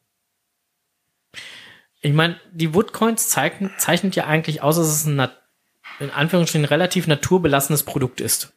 Ich 2.02 2.14
meine, 2.14 2.40
die 2.52 2.74
Woodcoins 2.74 3.30
zeichnen, 3.30 3.72
zeichnet 3.78 4.16
ja 4.16 4.26
eigentlich 4.26 4.62
aus, 4.62 4.78
dass 4.78 4.88
es 4.88 5.06
ein 5.06 5.28
in 6.00 6.12
Anführungsstrichen 6.12 6.66
relativ 6.66 7.08
naturbelassenes 7.08 7.84
Produkt 7.84 8.22
ist. 8.22 8.54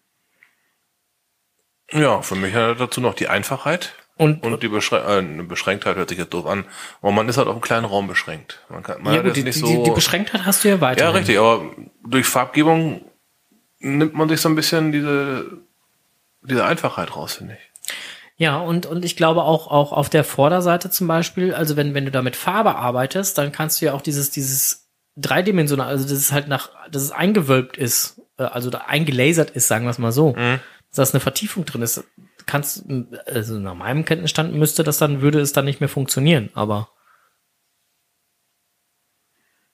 Ja, 1.92 2.22
für 2.22 2.34
mich 2.34 2.54
hat 2.54 2.80
dazu 2.80 3.00
noch 3.00 3.14
die 3.14 3.28
Einfachheit. 3.28 3.94
Und, 4.16 4.44
Und 4.44 4.62
die 4.62 4.68
Beschrän 4.68 5.00
äh, 5.00 5.18
eine 5.18 5.42
Beschränktheit 5.42 5.96
hört 5.96 6.10
sich 6.10 6.18
jetzt 6.18 6.32
doof 6.34 6.46
an. 6.46 6.64
Aber 7.00 7.12
man 7.12 7.28
ist 7.28 7.38
halt 7.38 7.48
auf 7.48 7.54
einen 7.54 7.62
kleinen 7.62 7.86
Raum 7.86 8.08
beschränkt. 8.08 8.60
Man 8.68 8.82
kann, 8.82 9.02
man 9.02 9.14
ja 9.14 9.22
gut, 9.22 9.34
die, 9.34 9.42
nicht 9.42 9.56
die, 9.56 9.60
so. 9.60 9.82
die 9.84 9.90
Beschränktheit 9.90 10.44
hast 10.44 10.64
du 10.64 10.68
ja 10.68 10.80
weiter. 10.80 11.04
ja, 11.04 11.10
richtig, 11.10 11.38
aber 11.38 11.62
durch 12.06 12.26
Farbgebung 12.26 13.02
nimmt 13.78 14.14
man 14.14 14.28
sich 14.28 14.40
so 14.40 14.48
ein 14.48 14.54
bisschen 14.54 14.92
diese, 14.92 15.46
diese 16.42 16.64
Einfachheit 16.64 17.16
raus, 17.16 17.34
finde 17.34 17.54
ich. 17.54 17.92
Ja, 18.36 18.58
und, 18.58 18.86
und 18.86 19.04
ich 19.04 19.16
glaube 19.16 19.42
auch, 19.42 19.68
auch 19.68 19.92
auf 19.92 20.08
der 20.08 20.24
Vorderseite 20.24 20.90
zum 20.90 21.06
Beispiel, 21.06 21.54
also 21.54 21.76
wenn, 21.76 21.94
wenn 21.94 22.04
du 22.04 22.10
da 22.10 22.22
mit 22.22 22.36
Farbe 22.36 22.76
arbeitest, 22.76 23.38
dann 23.38 23.52
kannst 23.52 23.80
du 23.80 23.86
ja 23.86 23.94
auch 23.94 24.02
dieses, 24.02 24.30
dieses 24.30 24.88
dreidimensional, 25.16 25.88
also 25.88 26.04
das 26.04 26.18
ist 26.18 26.32
halt 26.32 26.48
nach, 26.48 26.70
dass 26.90 27.02
es 27.02 27.12
eingewölbt 27.12 27.76
ist, 27.76 28.20
äh, 28.38 28.44
also 28.44 28.70
da 28.70 28.78
eingelasert 28.86 29.50
ist, 29.50 29.68
sagen 29.68 29.84
wir 29.84 29.90
es 29.90 29.98
mal 29.98 30.12
so, 30.12 30.34
dass 30.94 31.10
da 31.10 31.16
eine 31.16 31.20
Vertiefung 31.20 31.64
drin 31.64 31.82
ist. 31.82 32.04
Kannst, 32.46 32.84
also 33.26 33.58
nach 33.58 33.74
meinem 33.74 34.04
Kenntnisstand 34.04 34.54
müsste 34.54 34.84
das 34.84 34.98
dann, 34.98 35.20
würde 35.22 35.40
es 35.40 35.52
dann 35.52 35.64
nicht 35.64 35.80
mehr 35.80 35.88
funktionieren, 35.88 36.50
aber 36.54 36.88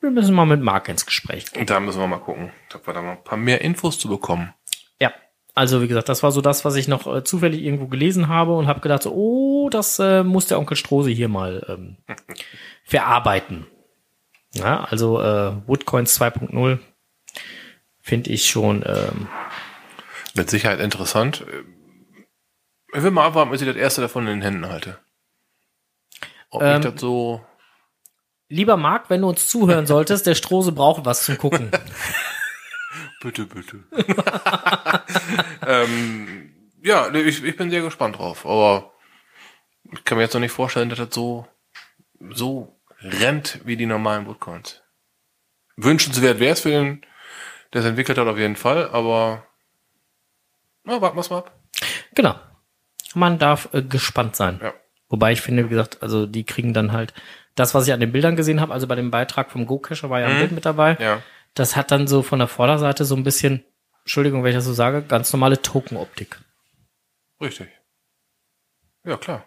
wir 0.01 0.11
müssen 0.11 0.35
mal 0.35 0.47
mit 0.47 0.61
Marc 0.61 0.89
ins 0.89 1.07
Gespräch 1.07 1.51
gehen. 1.51 1.63
Und 1.63 1.71
da 1.71 1.81
müssen 1.81 1.99
wir 2.01 2.07
mal 2.07 2.19
gucken, 2.19 2.53
ob 2.75 2.87
wir 2.87 2.95
da 2.95 3.03
mal 3.03 3.13
ein 3.13 3.25
paar 3.25 3.39
mehr 3.39 3.63
Infos 3.63 3.99
zu 3.99 4.09
bekommen. 4.09 4.55
Ja, 5.01 5.13
also 5.55 5.83
wie 5.83 5.89
gesagt, 5.89 6.09
das 6.09 6.23
war 6.23 6.31
so 6.31 6.41
das, 6.41 6.65
was 6.65 6.77
ich 6.77 6.87
noch 6.87 7.13
äh, 7.13 7.25
zufällig 7.25 7.63
irgendwo 7.63 7.89
gelesen 7.89 8.29
habe 8.29 8.55
und 8.55 8.69
habe 8.69 8.81
gedacht, 8.81 9.03
so, 9.03 9.13
oh, 9.13 9.69
das 9.71 9.99
äh, 9.99 10.23
muss 10.23 10.47
der 10.47 10.59
Onkel 10.61 10.77
Strose 10.77 11.11
hier 11.11 11.29
mal 11.29 11.67
ähm, 11.69 11.97
verarbeiten. 12.85 13.67
Ja, 14.55 14.85
also 14.85 15.21
äh, 15.21 15.67
Woodcoins 15.67 16.21
2.0 16.21 16.79
finde 18.01 18.31
ich 18.31 18.47
schon. 18.47 18.85
Ähm, 18.87 19.29
Mit 20.39 20.49
Sicherheit 20.51 20.79
interessant. 20.79 21.45
Ich 22.95 23.03
will 23.03 23.11
mal 23.11 23.27
abwarten, 23.27 23.51
bis 23.51 23.61
ich 23.61 23.67
das 23.67 23.77
erste 23.77 24.01
davon 24.01 24.23
in 24.29 24.39
den 24.39 24.43
Händen 24.43 24.69
halte. 24.69 24.99
Ob 26.51 26.63
Ähm, 26.63 26.81
ich 26.81 26.87
das 26.89 27.01
so. 27.01 27.45
lieber 28.49 28.77
Marc, 28.77 29.11
wenn 29.11 29.21
du 29.23 29.29
uns 29.29 29.49
zuhören 29.49 29.87
solltest, 29.87 30.27
der 30.27 30.37
Strose 30.37 30.71
braucht 30.71 31.05
was 31.05 31.25
zum 31.25 31.39
Gucken. 31.39 31.71
Bitte, 33.21 33.47
bitte. 33.47 33.83
ähm, 35.67 36.55
ja, 36.85 37.13
ich, 37.13 37.43
ich 37.43 37.57
bin 37.57 37.69
sehr 37.69 37.83
gespannt 37.83 38.17
drauf, 38.17 38.47
aber 38.47 38.93
ich 39.93 40.05
kann 40.05 40.19
mir 40.19 40.23
jetzt 40.23 40.35
noch 40.35 40.41
nicht 40.41 40.53
vorstellen, 40.53 40.89
dass 40.89 41.01
das 41.01 41.13
so, 41.13 41.45
so 42.31 42.81
rennt 43.01 43.61
wie 43.65 43.77
die 43.77 43.87
normalen 43.87 44.27
Woodcoins. 44.27 44.85
Wünschenswert 45.77 46.39
wäre 46.39 46.53
es 46.53 46.61
für 46.61 46.71
den, 46.71 47.05
der 47.73 47.81
es 47.81 47.89
entwickelt 47.89 48.19
hat, 48.19 48.29
auf 48.29 48.39
jeden 48.39 48.55
Fall, 48.55 48.89
aber 48.91 49.48
na, 50.89 51.01
warten 51.01 51.17
wir's 51.17 51.31
mal 51.31 51.39
ab. 51.39 51.53
genau. 52.15 52.35
Man 53.15 53.39
darf 53.39 53.69
äh, 53.73 53.83
gespannt 53.83 54.37
sein. 54.37 54.61
Ja. 54.63 54.75
Wobei 55.09 55.33
ich 55.33 55.41
finde, 55.41 55.65
wie 55.65 55.69
gesagt, 55.71 56.03
also 56.03 56.27
die 56.27 56.45
kriegen 56.45 56.75
dann 56.75 56.93
halt 56.93 57.15
das, 57.55 57.75
was 57.75 57.87
ich 57.87 57.93
an 57.93 58.01
den 58.01 58.13
Bildern 58.13 58.37
gesehen 58.37 58.61
habe, 58.61 58.73
also 58.73 58.87
bei 58.87 58.95
dem 58.95 59.11
Beitrag 59.11 59.51
vom 59.51 59.67
Go-Cacher 59.67 60.11
war 60.11 60.21
ja 60.21 60.27
ein 60.27 60.39
Bild 60.39 60.53
mit 60.53 60.67
dabei. 60.67 60.97
Ja. 61.01 61.23
Das 61.55 61.77
hat 61.77 61.91
dann 61.91 62.07
so 62.07 62.23
von 62.23 62.39
der 62.39 62.49
Vorderseite 62.49 63.05
so 63.05 63.17
ein 63.17 63.25
bisschen, 63.25 63.65
Entschuldigung, 64.01 64.43
wenn 64.43 64.51
ich 64.51 64.57
das 64.57 64.65
so 64.65 64.73
sage, 64.73 65.03
ganz 65.03 65.33
normale 65.33 65.61
Token-Optik. 65.61 66.41
Richtig. 67.41 67.69
Ja, 69.05 69.17
klar. 69.17 69.45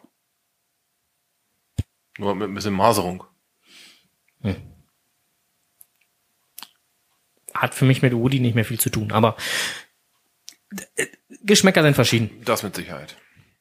Nur 2.17 2.35
mit 2.35 2.49
ein 2.49 2.53
bisschen 2.53 2.73
Maserung. 2.73 3.23
Hat 7.53 7.75
für 7.75 7.85
mich 7.85 8.01
mit 8.01 8.13
Woody 8.13 8.39
nicht 8.39 8.55
mehr 8.55 8.65
viel 8.65 8.79
zu 8.79 8.89
tun, 8.89 9.11
aber 9.11 9.37
äh, 10.95 11.07
Geschmäcker 11.43 11.83
sind 11.83 11.95
verschieden. 11.95 12.41
Das 12.45 12.63
mit 12.63 12.75
Sicherheit. 12.75 13.15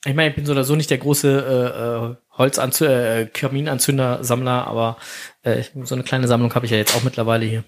Ich 0.05 0.15
meine, 0.15 0.31
ich 0.31 0.37
bin 0.37 0.47
so 0.47 0.53
oder 0.53 0.65
so 0.65 0.77
nicht 0.77 0.91
der 0.91 0.99
große 0.99 1.29
äh, 1.29 2.11
äh, 2.13 2.17
Holzanzü 2.39 2.87
äh, 2.87 3.27
Kaminanzünder-Sammler, 3.27 4.67
aber 4.67 4.97
äh, 5.43 5.63
so 5.85 5.95
eine 5.95 6.05
kleine 6.05 6.27
Sammlung 6.27 6.55
habe 6.55 6.65
ich 6.65 6.73
ja 6.73 6.79
jetzt 6.79 6.95
auch 6.95 7.03
mittlerweile 7.03 7.45
hier. 7.45 7.65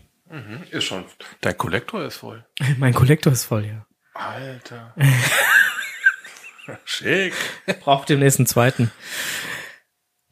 Ist 0.70 0.84
schon. 0.84 1.04
Dein 1.42 1.58
Kollektor 1.58 2.04
ist 2.04 2.16
voll. 2.16 2.44
mein 2.78 2.94
Kollektor 2.94 3.32
ist 3.32 3.44
voll, 3.44 3.66
ja. 3.66 3.86
Alter. 4.14 4.94
Schick. 6.84 7.34
Braucht 7.80 8.08
demnächst 8.08 8.38
einen 8.38 8.46
zweiten. 8.46 8.90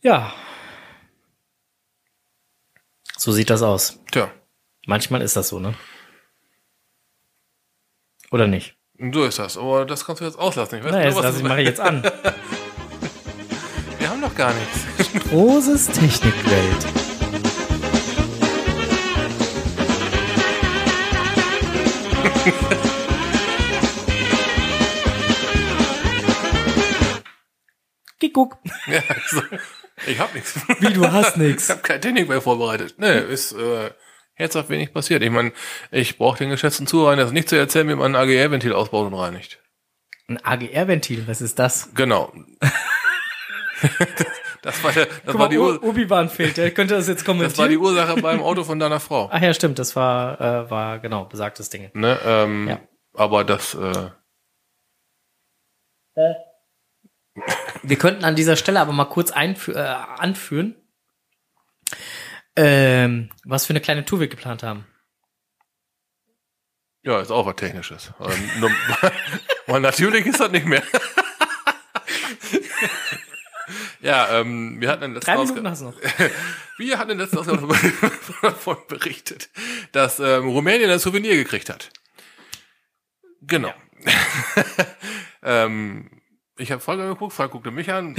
Ja. 0.01 0.33
So 3.19 3.33
sieht 3.33 3.51
das 3.51 3.61
aus. 3.61 3.99
Tja, 4.11 4.33
Manchmal 4.87 5.21
ist 5.23 5.37
das 5.37 5.49
so, 5.49 5.61
ne? 5.61 5.75
Oder 8.31 8.47
nicht? 8.47 8.77
Du 9.03 9.23
ist 9.23 9.39
das. 9.39 9.57
Aber 9.57 9.87
das 9.87 10.05
kannst 10.05 10.21
du 10.21 10.27
jetzt 10.27 10.39
auslassen. 10.39 10.79
Ich 10.79 10.85
weiß 10.85 10.93
naja, 10.93 11.09
genau, 11.09 11.23
das 11.23 11.39
ich 11.39 11.43
mache 11.43 11.63
ich 11.63 11.69
jetzt 11.69 11.81
an. 11.81 12.03
Wir 13.99 14.11
haben 14.11 14.21
doch 14.21 14.35
gar 14.35 14.53
nichts. 14.53 15.31
Großes 15.31 15.87
Technikwelt. 15.87 16.87
Geguck. 28.19 28.59
Ja, 28.87 29.03
also, 29.09 29.43
ich 30.07 30.21
hab 30.21 30.35
nichts. 30.35 30.61
Wie, 30.79 30.93
du 30.93 31.11
hast 31.11 31.37
nichts? 31.39 31.65
Ich 31.65 31.71
hab 31.71 31.83
kein 31.83 32.03
Technik 32.03 32.29
mehr 32.29 32.43
vorbereitet. 32.43 32.97
Nee, 32.99 33.21
ist, 33.21 33.53
äh, 33.53 33.91
herzhaft 34.41 34.71
wenig 34.71 34.93
passiert. 34.93 35.23
Ich 35.23 35.31
meine, 35.31 35.53
ich 35.91 36.19
brauche 36.19 36.39
den 36.39 36.51
geschätzten 36.51 36.87
Zuhörern 36.87 37.19
jetzt 37.19 37.33
nicht 37.33 37.49
zu 37.49 37.57
erzählen, 37.57 37.89
wie 37.89 37.95
man 37.95 38.15
ein 38.15 38.21
AGR-Ventil 38.21 38.73
ausbaut 38.73 39.07
und 39.07 39.15
reinigt. 39.15 39.59
Ein 40.29 40.45
AGR-Ventil, 40.45 41.27
was 41.29 41.41
ist 41.41 41.59
das? 41.59 41.91
Genau. 41.95 42.33
das 44.63 44.85
war, 44.85 44.93
der, 44.93 45.07
das 45.07 45.17
Guck 45.27 45.35
war 45.35 45.41
mal, 45.41 45.49
die 45.49 45.59
Ur 45.59 45.83
Ubi-Bahn 45.83 46.29
fehlt, 46.29 46.57
der 46.57 46.71
könnte 46.73 46.95
das 46.95 47.09
jetzt 47.09 47.23
das 47.23 47.29
war 47.29 47.35
die 47.35 47.77
kommentieren. 47.77 47.79
Ursache 47.79 48.21
beim 48.21 48.43
Auto 48.43 48.65
von 48.65 48.79
deiner 48.79 49.01
Frau. 49.01 49.29
Ach 49.33 49.41
ja, 49.41 49.55
stimmt, 49.55 49.79
das 49.79 49.97
war, 49.97 50.41
äh, 50.41 50.71
war 50.71 50.99
genau, 50.99 51.25
besagtes 51.25 51.71
Ding. 51.71 51.91
Ne, 51.95 52.19
ähm, 52.25 52.69
Ja. 52.69 52.81
Aber 53.15 53.45
das, 53.45 53.75
äh, 53.75 54.11
Wir 57.83 57.97
könnten 57.97 58.25
an 58.25 58.37
dieser 58.37 58.57
Stelle 58.57 58.81
aber 58.81 58.93
mal 58.93 59.07
kurz 59.07 59.31
äh, 59.31 59.55
anführen, 59.75 60.77
ähm, 62.61 63.31
was 63.45 63.65
für 63.65 63.71
eine 63.71 63.81
kleine 63.81 64.05
Tour 64.05 64.21
wir 64.21 64.29
geplant 64.29 64.63
haben. 64.63 64.85
ja, 67.03 67.19
ist 67.21 67.31
auch 67.31 67.47
was 67.47 67.57
Technisches. 67.57 68.13
Ähm, 68.21 68.61
nur, 68.61 68.71
weil 69.67 69.81
natürlich 69.81 70.27
ist 70.27 70.41
das 70.41 70.51
nicht 70.51 70.67
mehr. 70.67 70.83
ja, 74.03 74.41
ähm, 74.41 74.79
wir 74.79 74.91
hatten 74.91 75.05
in 75.05 75.15
letzten 75.15 75.31
Drei 75.31 75.39
Minuten 75.39 75.69
hast 75.69 75.81
noch. 75.81 75.95
Wir 76.79 76.99
hatten 76.99 77.11
in 77.11 77.19
letzten 77.19 77.37
Ausgabe 77.37 77.69
davon 78.41 78.79
berichtet, 78.89 79.51
dass 79.93 80.19
ähm, 80.19 80.49
Rumänien 80.49 80.91
ein 80.91 80.99
Souvenir 80.99 81.37
gekriegt 81.37 81.69
hat. 81.69 81.91
Genau. 83.43 83.75
ähm, 85.43 86.20
ich 86.61 86.71
habe 86.73 86.81
Frank 86.81 87.01
angeguckt, 87.01 87.33
Frank 87.33 87.53
guckte 87.53 87.71
mich 87.71 87.91
an. 87.91 88.17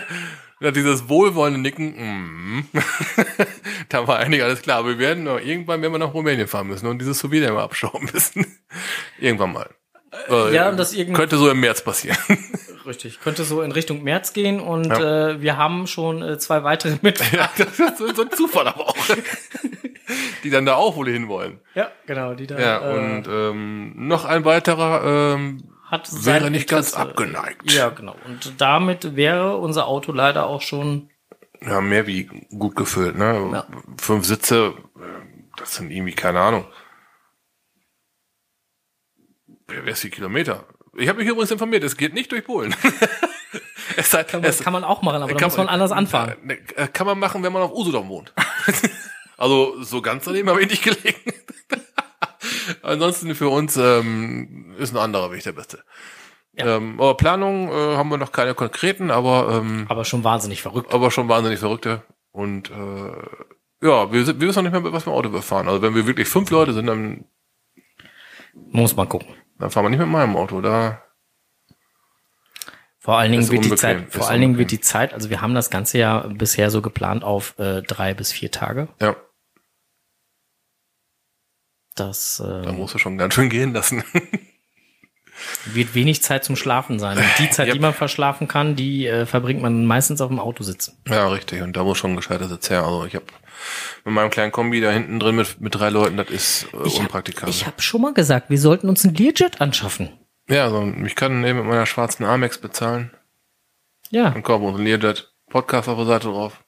ja, 0.60 0.70
dieses 0.70 1.08
wohlwollende 1.08 1.60
Nicken, 1.60 2.58
mm. 2.58 2.68
da 3.88 4.06
war 4.06 4.18
eigentlich 4.18 4.42
alles 4.42 4.62
klar. 4.62 4.78
Aber 4.78 4.88
wir 4.90 4.98
werden 4.98 5.24
noch, 5.24 5.38
irgendwann 5.40 5.82
werden 5.82 5.92
wir 5.92 5.98
nach 5.98 6.14
Rumänien 6.14 6.48
fahren 6.48 6.66
müssen 6.68 6.86
und 6.86 6.98
dieses 7.00 7.18
Souvenir 7.18 7.52
mal 7.52 7.62
abschauen 7.64 8.08
müssen. 8.12 8.46
irgendwann 9.18 9.52
mal. 9.52 9.70
Äh, 10.28 10.54
Ja, 10.54 10.68
und 10.68 10.76
das 10.78 10.92
irgend- 10.92 11.16
könnte 11.16 11.36
so 11.36 11.50
im 11.50 11.60
März 11.60 11.82
passieren. 11.82 12.16
Richtig, 12.86 13.20
könnte 13.20 13.44
so 13.44 13.62
in 13.62 13.72
Richtung 13.72 14.02
März 14.02 14.32
gehen 14.32 14.60
und 14.60 14.86
Ja. 14.86 15.30
äh, 15.30 15.40
wir 15.40 15.56
haben 15.56 15.86
schon 15.86 16.22
äh, 16.22 16.38
zwei 16.38 16.62
weitere 16.64 16.98
mit. 17.02 17.20
ja, 17.32 17.50
das 17.58 17.78
ist 17.80 17.98
so, 17.98 18.12
so 18.14 18.22
ein 18.22 18.30
Zufall 18.30 18.68
aber 18.68 18.88
auch. 18.88 18.96
Die 20.44 20.50
dann 20.50 20.66
da 20.66 20.74
auch 20.74 20.96
wohl 20.96 21.08
hinwollen. 21.08 21.60
ja, 21.74 21.90
genau, 22.06 22.34
die 22.34 22.46
da 22.46 22.58
Ja, 22.60 22.90
äh, 22.90 22.94
und 22.98 23.26
ähm, 23.26 24.06
noch 24.06 24.24
ein 24.26 24.44
weiterer 24.44 25.34
ähm, 25.34 25.64
hat 25.94 26.24
wäre 26.24 26.50
nicht 26.50 26.68
ganz 26.68 26.94
abgeneigt. 26.94 27.70
Ja, 27.72 27.88
genau. 27.88 28.16
Und 28.26 28.60
damit 28.60 29.16
wäre 29.16 29.56
unser 29.56 29.86
Auto 29.86 30.12
leider 30.12 30.46
auch 30.46 30.60
schon 30.60 31.10
Ja, 31.60 31.80
mehr 31.80 32.06
wie 32.06 32.24
gut 32.58 32.76
gefüllt, 32.76 33.16
ne? 33.16 33.50
Ja. 33.52 33.66
Fünf 33.96 34.26
Sitze, 34.26 34.74
äh, 34.96 35.00
das 35.56 35.76
sind 35.76 35.90
irgendwie, 35.90 36.12
keine 36.12 36.40
Ahnung. 36.40 36.66
Wer 39.68 39.86
weiß 39.86 40.04
wie 40.04 40.10
Kilometer? 40.10 40.66
Ich 40.96 41.08
habe 41.08 41.18
mich 41.18 41.28
übrigens 41.28 41.50
informiert, 41.50 41.82
es 41.84 41.96
geht 41.96 42.14
nicht 42.14 42.30
durch 42.30 42.44
Polen. 42.44 42.74
es 43.96 44.10
sei, 44.10 44.24
kann 44.24 44.40
man, 44.42 44.50
es, 44.50 44.60
kann 44.60 44.72
man 44.72 44.84
auch 44.84 45.02
machen, 45.02 45.22
aber 45.22 45.32
da 45.32 45.38
kann 45.38 45.48
muss 45.48 45.56
man 45.56 45.68
anders 45.68 45.92
anfangen. 45.92 46.50
Äh, 46.50 46.58
äh, 46.76 46.88
Kann 46.88 47.06
man 47.06 47.18
machen, 47.18 47.42
wenn 47.42 47.52
man 47.52 47.62
auf 47.62 47.72
Usedom 47.72 48.08
wohnt. 48.08 48.32
also 49.36 49.82
so 49.82 50.02
ganz 50.02 50.24
daneben 50.24 50.48
habe 50.50 50.62
ich 50.62 50.70
nicht 50.70 50.82
gelegen. 50.82 51.32
Ansonsten 52.82 53.34
für 53.34 53.48
uns 53.48 53.76
ähm, 53.76 54.74
ist 54.78 54.92
ein 54.92 54.98
anderer 54.98 55.30
Weg 55.32 55.42
der 55.44 55.52
beste. 55.52 55.82
Ja. 56.52 56.76
Ähm, 56.76 57.00
aber 57.00 57.16
Planung 57.16 57.68
äh, 57.68 57.96
haben 57.96 58.08
wir 58.10 58.16
noch 58.18 58.30
keine 58.32 58.54
konkreten, 58.54 59.10
aber 59.10 59.60
ähm, 59.60 59.86
Aber 59.88 60.04
schon 60.04 60.22
wahnsinnig 60.24 60.62
verrückt. 60.62 60.94
aber 60.94 61.10
schon 61.10 61.28
wahnsinnig 61.28 61.58
verrückte. 61.58 62.02
Und 62.30 62.70
äh, 62.70 63.86
ja, 63.86 64.12
wir, 64.12 64.24
sind- 64.24 64.40
wir 64.40 64.48
wissen 64.48 64.64
noch 64.64 64.70
nicht 64.70 64.82
mehr, 64.82 64.92
was 64.92 65.04
wir 65.06 65.12
Auto 65.12 65.32
wir 65.32 65.42
fahren. 65.42 65.68
Also 65.68 65.82
wenn 65.82 65.94
wir 65.94 66.06
wirklich 66.06 66.28
fünf 66.28 66.50
Leute 66.50 66.72
sind, 66.72 66.86
dann, 66.86 67.24
Muss 68.70 68.94
man 68.96 69.08
gucken. 69.08 69.28
dann 69.58 69.70
fahren 69.70 69.84
wir 69.84 69.90
nicht 69.90 69.98
mit 69.98 70.08
meinem 70.08 70.36
Auto. 70.36 70.60
Da 70.60 71.02
Vor 72.98 73.18
allen 73.18 73.32
Dingen 73.32 73.50
wird 73.50 73.64
die 73.64 73.74
Zeit, 73.74 74.12
vor 74.12 74.28
allen 74.28 74.40
Dingen 74.40 74.56
wird 74.58 74.70
die 74.70 74.80
Zeit, 74.80 75.12
also 75.12 75.28
wir 75.30 75.40
haben 75.42 75.54
das 75.54 75.70
Ganze 75.70 75.98
ja 75.98 76.20
bisher 76.28 76.70
so 76.70 76.80
geplant 76.82 77.22
auf 77.24 77.58
äh, 77.58 77.82
drei 77.82 78.14
bis 78.14 78.32
vier 78.32 78.50
Tage. 78.50 78.88
ja, 79.00 79.16
Das 81.94 82.38
da 82.44 82.62
äh, 82.64 82.72
musst 82.72 82.94
du 82.94 82.98
schon 82.98 83.18
ganz 83.18 83.34
schön 83.34 83.48
gehen 83.48 83.72
lassen. 83.72 84.02
wird 85.66 85.94
wenig 85.94 86.22
Zeit 86.22 86.44
zum 86.44 86.56
Schlafen 86.56 86.98
sein. 86.98 87.18
Und 87.18 87.24
die 87.38 87.50
Zeit, 87.50 87.68
Ja. 87.68 87.74
die 87.74 87.80
man 87.80 87.92
verschlafen 87.94 88.48
kann, 88.48 88.76
die 88.76 89.06
äh, 89.06 89.26
verbringt 89.26 89.60
man 89.62 89.84
meistens 89.84 90.20
auf 90.20 90.28
dem 90.28 90.38
Auto 90.38 90.62
sitzen. 90.62 90.96
ja, 91.08 91.28
richtig. 91.28 91.62
Und 91.62 91.76
da 91.76 91.84
muss 91.84 91.98
schon 91.98 92.12
ein 92.12 92.16
gescheiter 92.16 92.48
Sitz 92.48 92.70
her. 92.70 92.84
Also 92.84 93.04
ich 93.04 93.14
habe 93.14 93.26
mit 94.04 94.14
meinem 94.14 94.30
kleinen 94.30 94.52
Kombi 94.52 94.80
da 94.80 94.90
hinten 94.90 95.18
drin 95.20 95.36
mit, 95.36 95.60
mit 95.60 95.74
drei 95.74 95.90
Leuten, 95.90 96.16
das 96.16 96.30
ist 96.30 96.66
äh, 96.72 96.86
Ich 96.86 96.98
unpraktikabel. 96.98 97.52
habe 97.54 97.82
schon 97.82 98.00
mal 98.02 98.14
gesagt, 98.14 98.50
wir 98.50 98.58
sollten 98.58 98.88
uns 98.88 99.04
einen 99.04 99.14
Learjet 99.14 99.60
anschaffen. 99.60 100.10
ja, 100.48 100.64
also 100.64 100.92
ich 101.04 101.14
kann 101.14 101.44
eben 101.44 101.58
mit 101.60 101.68
meiner 101.68 101.86
schwarzen 101.86 102.24
Amex 102.24 102.58
bezahlen. 102.58 103.10
Ja, 104.10 104.30
Dann 104.30 104.42
kommen 104.42 104.64
wir 104.64 104.68
uns 104.70 104.78
ein 104.80 104.84
Learjet 104.84 105.32
Podcast 105.50 105.88
auf 105.88 105.96
der 105.96 106.06
Seite 106.06 106.28
drauf. 106.28 106.63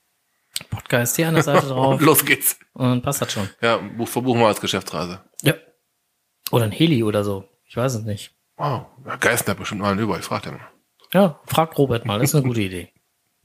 Podcast 0.64 1.16
hier 1.16 1.28
an 1.28 1.34
der 1.34 1.42
Seite 1.42 1.66
drauf 1.66 2.00
los 2.02 2.24
geht's. 2.24 2.59
und 2.74 2.88
dann 2.88 3.02
passt 3.02 3.20
das 3.22 3.32
schon. 3.32 3.48
Ja, 3.61 3.76
buch, 3.76 4.09
verbuchen 4.09 4.40
wir 4.40 4.48
als 4.48 4.61
Geschäftsreise. 4.61 5.20
Ja. 5.42 5.54
Oder 6.50 6.64
ein 6.64 6.72
Heli 6.72 7.02
oder 7.02 7.24
so. 7.24 7.44
Ich 7.66 7.76
weiß 7.76 7.94
es 7.94 8.02
nicht. 8.04 8.32
Wow, 8.57 8.86
ja, 9.07 9.16
Geisten 9.16 9.50
hat 9.50 9.59
bestimmt 9.59 9.82
mal 9.82 9.90
einen 9.90 10.00
über. 10.00 10.18
Ich 10.18 10.24
frag 10.24 10.42
den 10.42 10.54
mal. 10.54 10.68
Ja, 11.12 11.40
frag 11.46 11.76
Robert 11.78 12.04
mal, 12.07 12.18
das 12.18 12.30
ist 12.30 12.34
eine 12.36 12.44
gute 12.44 12.61
Idee. 12.62 12.92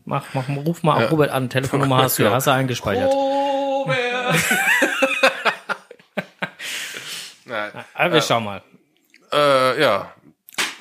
Mach, 0.03 0.26
mach, 0.34 0.47
ruf 0.49 0.84
mal 0.84 1.01
Ja. 1.01 1.07
Robert 1.09 1.30
an, 1.32 1.49
Telefonnummer 1.49 1.97
hast 1.97 2.18
du, 2.18 2.24
ja, 2.24 2.32
hast 2.34 2.47
du 2.47 2.51
eingespeichert. 2.51 3.12
Robert! 3.12 4.36
Nein. 7.45 7.72
Aber 7.93 8.14
wir 8.14 8.22
schauen 8.22 8.43
mal. 8.45 8.62
Äh, 9.32 9.82
ja. 9.82 10.14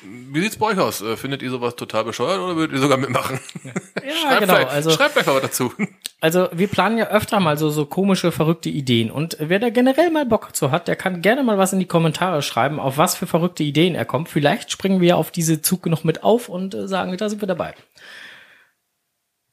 Wie 0.03 0.41
sieht's 0.41 0.57
bei 0.57 0.67
euch 0.67 0.79
aus? 0.79 1.01
Äh, 1.01 1.15
Findet 1.15 1.41
ihr 1.41 1.49
sowas 1.51 1.75
total 1.75 2.03
bescheuert 2.03 2.39
oder 2.39 2.55
würdet 2.55 2.75
ihr 2.75 2.81
sogar 2.81 2.97
mitmachen? 2.97 3.39
Ja, 3.63 3.71
schreibt, 4.21 4.41
genau. 4.41 4.55
Also, 4.67 4.89
schreibt 4.91 5.13
vielleicht 5.13 5.27
mal 5.27 5.41
dazu. 5.41 5.73
also 6.21 6.49
wir 6.51 6.67
planen 6.67 6.97
ja 6.97 7.09
öfter 7.09 7.39
mal 7.39 7.57
so, 7.57 7.69
so 7.69 7.85
komische, 7.85 8.31
verrückte 8.31 8.69
Ideen. 8.69 9.11
Und 9.11 9.37
wer 9.39 9.59
da 9.59 9.69
generell 9.69 10.09
mal 10.09 10.25
Bock 10.25 10.55
zu 10.55 10.71
hat, 10.71 10.87
der 10.87 10.95
kann 10.95 11.21
gerne 11.21 11.43
mal 11.43 11.57
was 11.57 11.73
in 11.73 11.79
die 11.79 11.85
Kommentare 11.85 12.41
schreiben, 12.41 12.79
auf 12.79 12.97
was 12.97 13.15
für 13.15 13.27
verrückte 13.27 13.63
Ideen 13.63 13.93
er 13.93 14.05
kommt. 14.05 14.29
Vielleicht 14.29 14.71
springen 14.71 15.01
wir 15.01 15.17
auf 15.17 15.29
diese 15.29 15.61
Zug 15.61 15.85
noch 15.85 16.03
mit 16.03 16.23
auf 16.23 16.49
und 16.49 16.73
äh, 16.73 16.87
sagen, 16.87 17.15
da 17.15 17.29
sind 17.29 17.41
wir 17.41 17.47
dabei. 17.47 17.75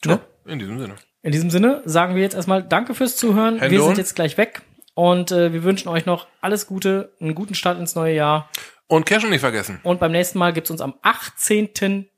Ne? 0.05 0.21
In 0.47 0.59
diesem 0.59 0.79
Sinne. 0.79 0.95
In 1.23 1.33
diesem 1.33 1.51
Sinne 1.51 1.83
sagen 1.85 2.15
wir 2.15 2.23
jetzt 2.23 2.35
erstmal 2.35 2.63
Danke 2.63 2.95
fürs 2.95 3.17
Zuhören. 3.17 3.59
Hände 3.59 3.77
wir 3.77 3.83
sind 3.83 3.99
jetzt 3.99 4.15
gleich 4.15 4.39
weg. 4.39 4.63
Und 4.95 5.31
äh, 5.31 5.53
wir 5.53 5.63
wünschen 5.63 5.89
euch 5.89 6.07
noch 6.07 6.27
alles 6.41 6.67
Gute, 6.67 7.13
einen 7.21 7.35
guten 7.35 7.55
Start 7.55 7.79
ins 7.79 7.95
neue 7.95 8.15
Jahr. 8.15 8.49
Und 8.89 9.05
Cashen 9.05 9.31
nicht 9.31 9.41
vergessen. 9.41 9.81
Und 9.83 10.01
beim 10.01 10.13
nächsten 10.13 10.39
Mal 10.39 10.53
gibt's 10.53 10.71
uns 10.71 10.81
am 10.81 10.95
18. 11.03 12.09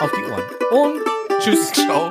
auf 0.00 0.10
die 0.12 0.24
Ohren. 0.24 0.42
Und 0.70 1.00
tschüss. 1.40 1.72
Ciao. 1.72 2.10